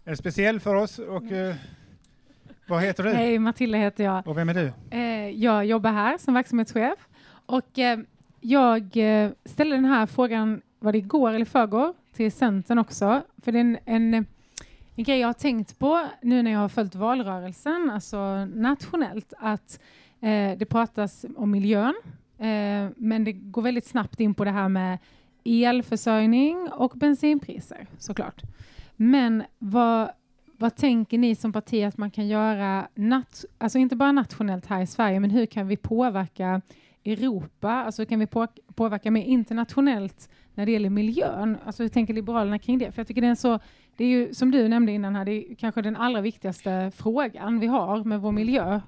är 0.05 0.15
speciell 0.15 0.61
för 0.61 0.75
oss. 0.75 0.99
Och, 0.99 1.33
eh, 1.33 1.55
vad 2.69 2.83
heter 2.83 3.05
du? 3.05 3.11
Hej, 3.11 3.39
Matilda 3.39 3.79
heter 3.79 4.05
jag. 4.05 4.27
Och 4.27 4.39
vem 4.39 4.49
är 4.49 4.55
du? 4.55 4.73
Eh, 4.91 5.31
jag 5.31 5.67
jobbar 5.67 5.93
här 5.93 6.19
som 6.19 6.35
verksamhetschef 6.35 6.99
och 7.47 7.79
eh, 7.79 7.99
jag 8.41 8.97
ställde 9.45 9.77
den 9.77 9.85
här 9.85 10.07
frågan, 10.07 10.63
var 10.79 10.93
det 10.93 10.99
igår 10.99 11.33
eller 11.33 11.45
förrgår, 11.45 11.95
till 12.13 12.33
Centern 12.33 12.79
också. 12.79 13.23
För 13.43 13.53
det 13.53 13.59
är 13.59 13.61
en, 13.61 13.79
en, 13.85 14.15
en 14.95 15.05
grej 15.05 15.19
jag 15.19 15.29
har 15.29 15.33
tänkt 15.33 15.79
på 15.79 16.07
nu 16.23 16.43
när 16.43 16.51
jag 16.51 16.59
har 16.59 16.69
följt 16.69 16.95
valrörelsen, 16.95 17.91
alltså 17.93 18.45
nationellt, 18.45 19.33
att 19.39 19.81
eh, 20.21 20.59
det 20.59 20.67
pratas 20.71 21.27
om 21.37 21.51
miljön, 21.51 21.95
eh, 22.39 22.89
men 22.97 23.25
det 23.25 23.33
går 23.33 23.63
väldigt 23.63 23.87
snabbt 23.87 24.21
in 24.21 24.35
på 24.35 24.45
det 24.45 24.51
här 24.51 24.69
med 24.69 24.99
elförsörjning 25.45 26.69
och 26.73 26.93
bensinpriser 26.95 27.87
såklart. 27.99 28.43
Men 29.03 29.43
vad, 29.59 30.11
vad 30.59 30.77
tänker 30.77 31.19
ni 31.19 31.35
som 31.35 31.53
parti 31.53 31.85
att 31.85 31.99
man 31.99 32.11
kan 32.11 32.29
göra, 32.29 32.89
nat- 32.95 33.45
alltså 33.59 33.79
inte 33.79 33.97
bara 33.97 34.13
nationellt 34.13 34.67
här 34.67 34.83
i 34.83 34.87
Sverige, 34.87 35.21
men 35.21 35.31
hur 35.31 35.47
kan 35.47 35.69
vi 35.69 35.77
påverka 35.77 36.61
Europa? 37.05 37.71
Alltså 37.71 38.03
hur 38.03 38.07
kan 38.07 38.19
vi 38.19 38.27
på- 38.27 38.47
påverka 38.75 39.11
mer 39.11 39.23
internationellt 39.25 40.29
när 40.55 40.67
det 40.67 40.73
gäller 40.73 40.91
miljön? 40.91 41.57
Alltså 41.65 41.83
hur 41.83 41.89
tänker 41.89 42.15
Liberalerna 42.15 42.59
kring 42.59 42.79
det? 42.79 42.93
För 42.93 43.01
jag 43.01 43.07
tycker 43.07 43.21
det 43.21 43.27
är 43.27 43.31
en 43.31 43.37
så, 43.37 43.59
det 43.97 44.05
är 44.05 44.09
ju 44.09 44.35
som 44.35 44.51
du 44.51 44.69
nämnde 44.69 44.93
innan 44.93 45.17
här, 45.17 45.25
det 45.25 45.33
är 45.33 45.55
kanske 45.55 45.83
den 45.83 45.97
allra 45.97 46.21
viktigaste 46.21 46.93
frågan 46.97 47.61
vi 47.61 47.67
har 47.67 48.05
med 48.05 48.21
vår 48.21 48.33
miljö. 48.33 48.81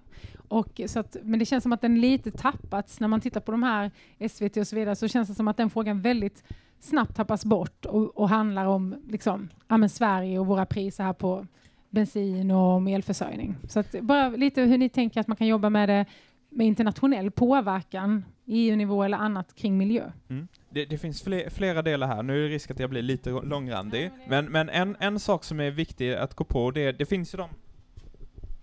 Och 0.48 0.80
så 0.86 1.00
att, 1.00 1.16
men 1.22 1.38
det 1.38 1.44
känns 1.46 1.62
som 1.62 1.72
att 1.72 1.80
den 1.80 2.00
lite 2.00 2.30
tappats 2.30 3.00
när 3.00 3.08
man 3.08 3.20
tittar 3.20 3.40
på 3.40 3.52
de 3.52 3.62
här 3.62 3.90
SVT 4.28 4.56
och 4.56 4.66
så 4.66 4.76
vidare 4.76 4.96
så 4.96 5.08
känns 5.08 5.28
det 5.28 5.34
som 5.34 5.48
att 5.48 5.56
den 5.56 5.70
frågan 5.70 6.00
väldigt 6.00 6.44
snabbt 6.82 7.16
tappas 7.16 7.44
bort 7.44 7.84
och, 7.84 8.18
och 8.18 8.28
handlar 8.28 8.66
om 8.66 8.96
liksom, 9.08 9.48
ja, 9.68 9.88
Sverige 9.88 10.38
och 10.38 10.46
våra 10.46 10.66
priser 10.66 11.04
här 11.04 11.12
på 11.12 11.46
bensin 11.90 12.50
och 12.50 12.72
om 12.72 12.88
elförsörjning. 12.88 13.56
Så 13.68 13.84
bara 14.00 14.28
lite 14.28 14.62
hur 14.62 14.78
ni 14.78 14.88
tänker 14.88 15.20
att 15.20 15.28
man 15.28 15.36
kan 15.36 15.46
jobba 15.46 15.70
med 15.70 15.88
det 15.88 16.06
med 16.50 16.66
internationell 16.66 17.30
påverkan, 17.30 18.24
EU-nivå 18.46 19.02
eller 19.02 19.18
annat 19.18 19.54
kring 19.54 19.78
miljö. 19.78 20.12
Mm. 20.28 20.48
Det, 20.70 20.84
det 20.84 20.98
finns 20.98 21.22
fler, 21.22 21.50
flera 21.50 21.82
delar 21.82 22.06
här, 22.06 22.22
nu 22.22 22.38
är 22.38 22.48
det 22.48 22.54
risk 22.54 22.70
att 22.70 22.78
jag 22.78 22.90
blir 22.90 23.02
lite 23.02 23.30
långrandig, 23.30 24.10
men, 24.28 24.44
men 24.44 24.68
en, 24.68 24.96
en 25.00 25.20
sak 25.20 25.44
som 25.44 25.60
är 25.60 25.70
viktig 25.70 26.12
att 26.12 26.34
gå 26.34 26.44
på, 26.44 26.70
det, 26.70 26.92
det 26.92 27.06
finns 27.06 27.34
ju 27.34 27.38
de 27.38 27.48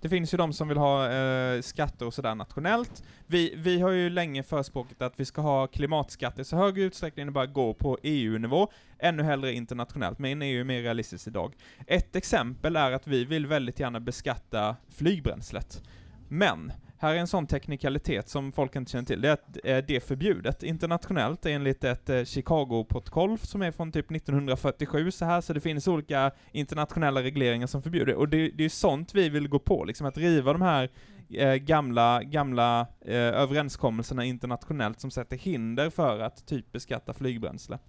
det 0.01 0.09
finns 0.09 0.33
ju 0.33 0.37
de 0.37 0.53
som 0.53 0.67
vill 0.67 0.77
ha 0.77 1.11
eh, 1.11 1.61
skatter 1.61 2.05
och 2.05 2.13
sådär 2.13 2.35
nationellt. 2.35 3.03
Vi, 3.27 3.53
vi 3.57 3.81
har 3.81 3.89
ju 3.89 4.09
länge 4.09 4.43
förespråkat 4.43 5.01
att 5.01 5.19
vi 5.19 5.25
ska 5.25 5.41
ha 5.41 5.67
klimatskatter 5.67 6.41
i 6.41 6.45
så 6.45 6.57
hög 6.57 6.77
utsträckning 6.77 7.25
det 7.25 7.31
bara 7.31 7.45
går 7.45 7.73
på 7.73 7.97
EU-nivå, 8.03 8.71
ännu 8.99 9.23
hellre 9.23 9.53
internationellt, 9.53 10.19
men 10.19 10.41
EU 10.41 10.59
är 10.59 10.63
mer 10.63 10.81
realistiskt 10.81 11.27
idag. 11.27 11.53
Ett 11.87 12.15
exempel 12.15 12.75
är 12.75 12.91
att 12.91 13.07
vi 13.07 13.25
vill 13.25 13.47
väldigt 13.47 13.79
gärna 13.79 13.99
beskatta 13.99 14.75
flygbränslet. 14.89 15.83
Men, 16.27 16.71
här 17.01 17.15
är 17.15 17.17
en 17.17 17.27
sån 17.27 17.47
teknikalitet 17.47 18.29
som 18.29 18.51
folk 18.51 18.75
inte 18.75 18.91
känner 18.91 19.05
till, 19.05 19.21
det 19.21 19.27
är 19.27 19.33
att 19.33 19.57
eh, 19.63 19.77
det 19.77 19.95
är 19.95 19.99
förbjudet 19.99 20.63
internationellt 20.63 21.45
enligt 21.45 21.83
ett 21.83 22.09
eh, 22.09 22.23
Chicago-protokoll 22.23 23.37
som 23.37 23.61
är 23.61 23.71
från 23.71 23.91
typ 23.91 24.11
1947 24.11 25.11
så 25.11 25.25
här, 25.25 25.41
så 25.41 25.53
det 25.53 25.59
finns 25.59 25.87
olika 25.87 26.31
internationella 26.51 27.23
regleringar 27.23 27.67
som 27.67 27.81
förbjuder 27.81 28.05
det. 28.05 28.15
Och 28.15 28.29
det, 28.29 28.49
det 28.49 28.65
är 28.65 28.69
sånt 28.69 29.15
vi 29.15 29.29
vill 29.29 29.47
gå 29.47 29.59
på, 29.59 29.85
liksom 29.85 30.07
att 30.07 30.17
riva 30.17 30.53
de 30.53 30.61
här 30.61 30.89
eh, 31.29 31.53
gamla, 31.53 32.23
gamla 32.23 32.87
eh, 33.05 33.15
överenskommelserna 33.15 34.25
internationellt 34.25 34.99
som 34.99 35.11
sätter 35.11 35.37
hinder 35.37 35.89
för 35.89 36.19
att 36.19 36.47
typ 36.47 36.71
beskatta 36.71 37.13
flygbränsle. 37.13 37.79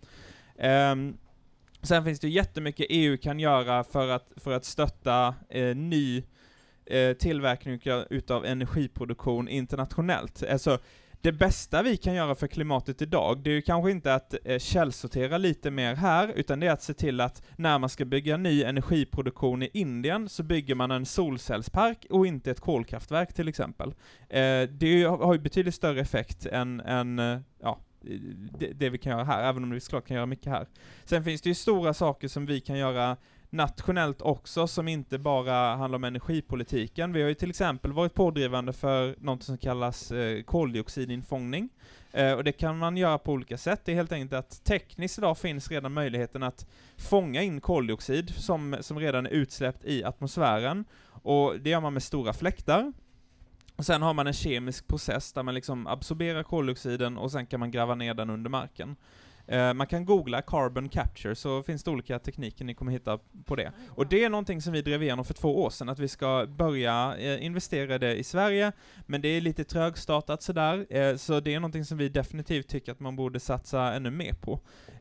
Um, 0.92 1.16
sen 1.82 2.04
finns 2.04 2.20
det 2.20 2.28
jättemycket 2.28 2.86
EU 2.88 3.18
kan 3.18 3.40
göra 3.40 3.84
för 3.84 4.08
att, 4.08 4.32
för 4.36 4.52
att 4.52 4.64
stötta 4.64 5.34
eh, 5.48 5.76
ny 5.76 6.22
eh, 6.90 7.12
tillverkning 7.12 7.80
utav- 8.10 8.44
energiproduktion 8.44 9.48
internationellt. 9.48 10.42
Alltså, 10.50 10.78
det 11.22 11.32
bästa 11.32 11.82
vi 11.82 11.96
kan 11.96 12.14
göra 12.14 12.34
för 12.34 12.46
klimatet 12.46 13.02
idag, 13.02 13.42
det 13.42 13.50
är 13.50 13.54
ju 13.54 13.62
kanske 13.62 13.90
inte 13.90 14.14
att 14.14 14.34
eh, 14.44 14.58
källsortera 14.58 15.38
lite 15.38 15.70
mer 15.70 15.94
här, 15.94 16.32
utan 16.36 16.60
det 16.60 16.66
är 16.66 16.72
att 16.72 16.82
se 16.82 16.94
till 16.94 17.20
att 17.20 17.42
när 17.56 17.78
man 17.78 17.88
ska 17.88 18.04
bygga 18.04 18.36
ny 18.36 18.62
energiproduktion 18.62 19.62
i 19.62 19.70
Indien, 19.72 20.28
så 20.28 20.42
bygger 20.42 20.74
man 20.74 20.90
en 20.90 21.06
solcellspark 21.06 22.06
och 22.10 22.26
inte 22.26 22.50
ett 22.50 22.60
kolkraftverk 22.60 23.32
till 23.32 23.48
exempel. 23.48 23.88
Eh, 24.28 24.62
det 24.62 25.04
har 25.04 25.32
ju 25.32 25.40
betydligt 25.40 25.74
större 25.74 26.00
effekt 26.00 26.46
än, 26.46 26.80
än 26.80 27.18
eh, 27.18 27.38
ja, 27.60 27.78
det, 28.58 28.72
det 28.72 28.90
vi 28.90 28.98
kan 28.98 29.12
göra 29.12 29.24
här, 29.24 29.48
även 29.48 29.64
om 29.64 29.70
vi 29.70 29.80
såklart 29.80 30.06
kan 30.06 30.14
göra 30.14 30.26
mycket 30.26 30.52
här. 30.52 30.66
Sen 31.04 31.24
finns 31.24 31.42
det 31.42 31.48
ju 31.48 31.54
stora 31.54 31.94
saker 31.94 32.28
som 32.28 32.46
vi 32.46 32.60
kan 32.60 32.78
göra 32.78 33.16
nationellt 33.50 34.22
också, 34.22 34.66
som 34.66 34.88
inte 34.88 35.18
bara 35.18 35.76
handlar 35.76 35.96
om 35.96 36.04
energipolitiken. 36.04 37.12
Vi 37.12 37.22
har 37.22 37.28
ju 37.28 37.34
till 37.34 37.50
exempel 37.50 37.92
varit 37.92 38.14
pådrivande 38.14 38.72
för 38.72 39.16
något 39.18 39.42
som 39.42 39.58
kallas 39.58 40.12
eh, 40.12 40.42
koldioxidinfångning. 40.42 41.68
Eh, 42.12 42.32
och 42.32 42.44
det 42.44 42.52
kan 42.52 42.78
man 42.78 42.96
göra 42.96 43.18
på 43.18 43.32
olika 43.32 43.58
sätt. 43.58 43.80
Det 43.84 43.92
är 43.92 43.96
helt 43.96 44.12
enkelt 44.12 44.32
att 44.32 44.64
tekniskt 44.64 45.18
idag 45.18 45.38
finns 45.38 45.70
redan 45.70 45.92
möjligheten 45.92 46.42
att 46.42 46.66
fånga 46.96 47.42
in 47.42 47.60
koldioxid 47.60 48.34
som, 48.34 48.76
som 48.80 48.98
redan 48.98 49.26
är 49.26 49.30
utsläppt 49.30 49.84
i 49.84 50.04
atmosfären. 50.04 50.84
Och 51.22 51.60
det 51.60 51.70
gör 51.70 51.80
man 51.80 51.92
med 51.92 52.02
stora 52.02 52.32
fläktar. 52.32 52.92
Och 53.76 53.86
sen 53.86 54.02
har 54.02 54.14
man 54.14 54.26
en 54.26 54.32
kemisk 54.32 54.86
process 54.86 55.32
där 55.32 55.42
man 55.42 55.54
liksom 55.54 55.86
absorberar 55.86 56.42
koldioxiden 56.42 57.18
och 57.18 57.32
sen 57.32 57.46
kan 57.46 57.60
man 57.60 57.70
gräva 57.70 57.94
ner 57.94 58.14
den 58.14 58.30
under 58.30 58.50
marken. 58.50 58.96
Eh, 59.50 59.74
man 59.74 59.86
kan 59.86 60.04
googla 60.04 60.42
carbon 60.42 60.88
capture 60.88 61.34
så 61.34 61.62
finns 61.62 61.84
det 61.84 61.90
olika 61.90 62.18
tekniker 62.18 62.64
ni 62.64 62.74
kommer 62.74 62.92
hitta 62.92 63.18
på 63.44 63.56
det. 63.56 63.72
Och 63.88 64.06
det 64.06 64.24
är 64.24 64.30
någonting 64.30 64.62
som 64.62 64.72
vi 64.72 64.82
drev 64.82 65.02
igenom 65.02 65.24
för 65.24 65.34
två 65.34 65.62
år 65.62 65.70
sedan, 65.70 65.88
att 65.88 65.98
vi 65.98 66.08
ska 66.08 66.46
börja 66.46 67.16
eh, 67.18 67.44
investera 67.44 67.98
det 67.98 68.16
i 68.16 68.24
Sverige, 68.24 68.72
men 69.06 69.20
det 69.20 69.28
är 69.28 69.40
lite 69.40 69.64
trögstartat 69.64 70.42
sådär, 70.42 70.86
eh, 70.90 71.16
så 71.16 71.40
det 71.40 71.54
är 71.54 71.60
någonting 71.60 71.84
som 71.84 71.98
vi 71.98 72.08
definitivt 72.08 72.68
tycker 72.68 72.92
att 72.92 73.00
man 73.00 73.16
borde 73.16 73.40
satsa 73.40 73.94
ännu 73.94 74.10
mer 74.10 74.32
på. 74.32 74.52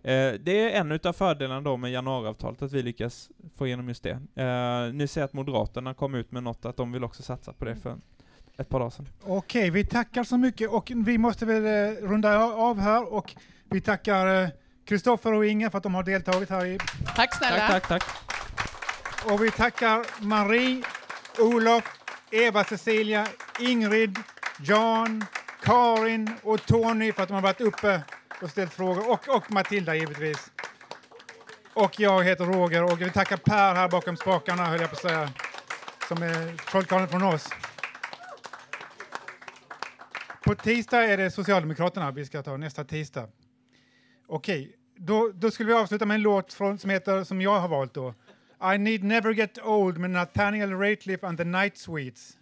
Eh, 0.04 0.34
det 0.40 0.74
är 0.74 0.80
en 0.80 0.92
utav 0.92 1.14
fördelarna 1.14 1.62
då 1.62 1.78
med 1.78 1.92
januariavtalet, 1.92 2.62
att 2.62 2.72
vi 2.72 2.84
lyckas 2.84 3.30
få 3.58 3.68
igenom 3.68 3.88
just 3.88 4.04
det. 4.04 4.20
Eh, 4.36 4.94
nu 4.94 5.08
ser 5.08 5.22
jag 5.22 5.26
att 5.26 5.34
Moderaterna 5.34 5.94
kom 5.94 6.16
ut 6.16 6.32
med 6.32 6.44
något, 6.44 6.66
att 6.66 6.78
de 6.78 6.92
vill 6.92 7.04
också 7.04 7.24
satsa 7.24 7.54
på 7.54 7.66
det 7.66 7.76
för 7.76 7.98
ett 8.58 8.70
par 8.70 8.80
dagar 8.80 8.90
sedan. 8.90 9.08
Okej, 9.24 9.70
vi 9.70 9.86
tackar 9.86 10.24
så 10.24 10.38
mycket 10.38 10.70
och 10.70 10.92
vi 10.96 11.18
måste 11.18 11.46
väl 11.46 11.66
eh, 11.66 12.08
runda 12.08 12.44
av 12.44 12.80
här 12.80 13.14
och 13.14 13.36
vi 13.72 13.82
tackar 13.82 14.52
Kristoffer 14.86 15.34
och 15.34 15.46
Inga 15.46 15.70
för 15.70 15.78
att 15.78 15.84
de 15.84 15.96
har 15.96 16.04
deltagit 16.04 16.50
här. 16.50 16.66
I... 16.66 16.78
Tack 17.16 17.36
snälla. 17.36 17.68
Tack, 17.68 17.88
tack, 17.88 18.04
tack. 18.04 19.32
Och 19.32 19.44
vi 19.44 19.52
tackar 19.52 20.06
Marie, 20.20 20.84
Olof, 21.40 21.84
Eva 22.32 22.64
Cecilia, 22.64 23.28
Ingrid, 23.60 24.20
Jan, 24.60 25.26
Karin 25.64 26.36
och 26.44 26.66
Tony 26.66 27.14
för 27.14 27.24
att 27.24 27.30
de 27.30 27.34
har 27.34 27.42
varit 27.42 27.62
uppe 27.62 28.02
och 28.42 28.50
ställt 28.50 28.74
frågor. 28.74 29.12
Och, 29.12 29.36
och 29.36 29.52
Matilda 29.52 29.96
givetvis. 29.96 30.52
Och 31.74 32.00
jag 32.00 32.24
heter 32.24 32.46
Roger 32.46 32.84
och 32.84 33.02
vi 33.02 33.10
tackar 33.10 33.38
Per 33.38 33.76
här 33.76 33.90
bakom 33.90 34.18
spakarna 34.18 34.66
höll 34.66 34.82
jag 34.82 34.90
på 34.90 34.96
att 34.96 35.02
säga. 35.02 35.30
Som 36.08 36.24
är 36.24 36.58
trollkarlen 36.72 37.08
från 37.08 37.24
oss. 37.24 37.50
På 40.44 40.56
tisdag 40.56 41.04
är 41.04 41.18
det 41.18 41.32
Socialdemokraterna 41.32 42.12
vi 42.12 42.26
ska 42.26 42.44
ta 42.44 42.58
nästa 42.58 42.84
tisdag. 42.84 43.28
Okej, 44.32 44.76
då, 44.96 45.32
då 45.36 45.52
skulle 45.52 45.68
vi 45.68 45.74
avsluta 45.74 46.06
med 46.06 46.16
en 46.16 46.22
låt 46.22 46.54
från, 46.54 46.78
som 46.78 46.90
heter, 46.90 47.24
som 47.24 47.42
jag 47.42 47.60
har 47.60 47.68
valt 47.68 47.94
då. 47.94 48.14
I 48.74 48.78
need 48.78 49.04
never 49.04 49.34
get 49.34 49.60
old 49.64 49.98
med 49.98 50.10
Nathaniel 50.10 50.72
Rateliff 50.72 51.24
and 51.24 51.38
the 51.38 51.44
Night 51.44 51.78
Sweets. 51.78 52.38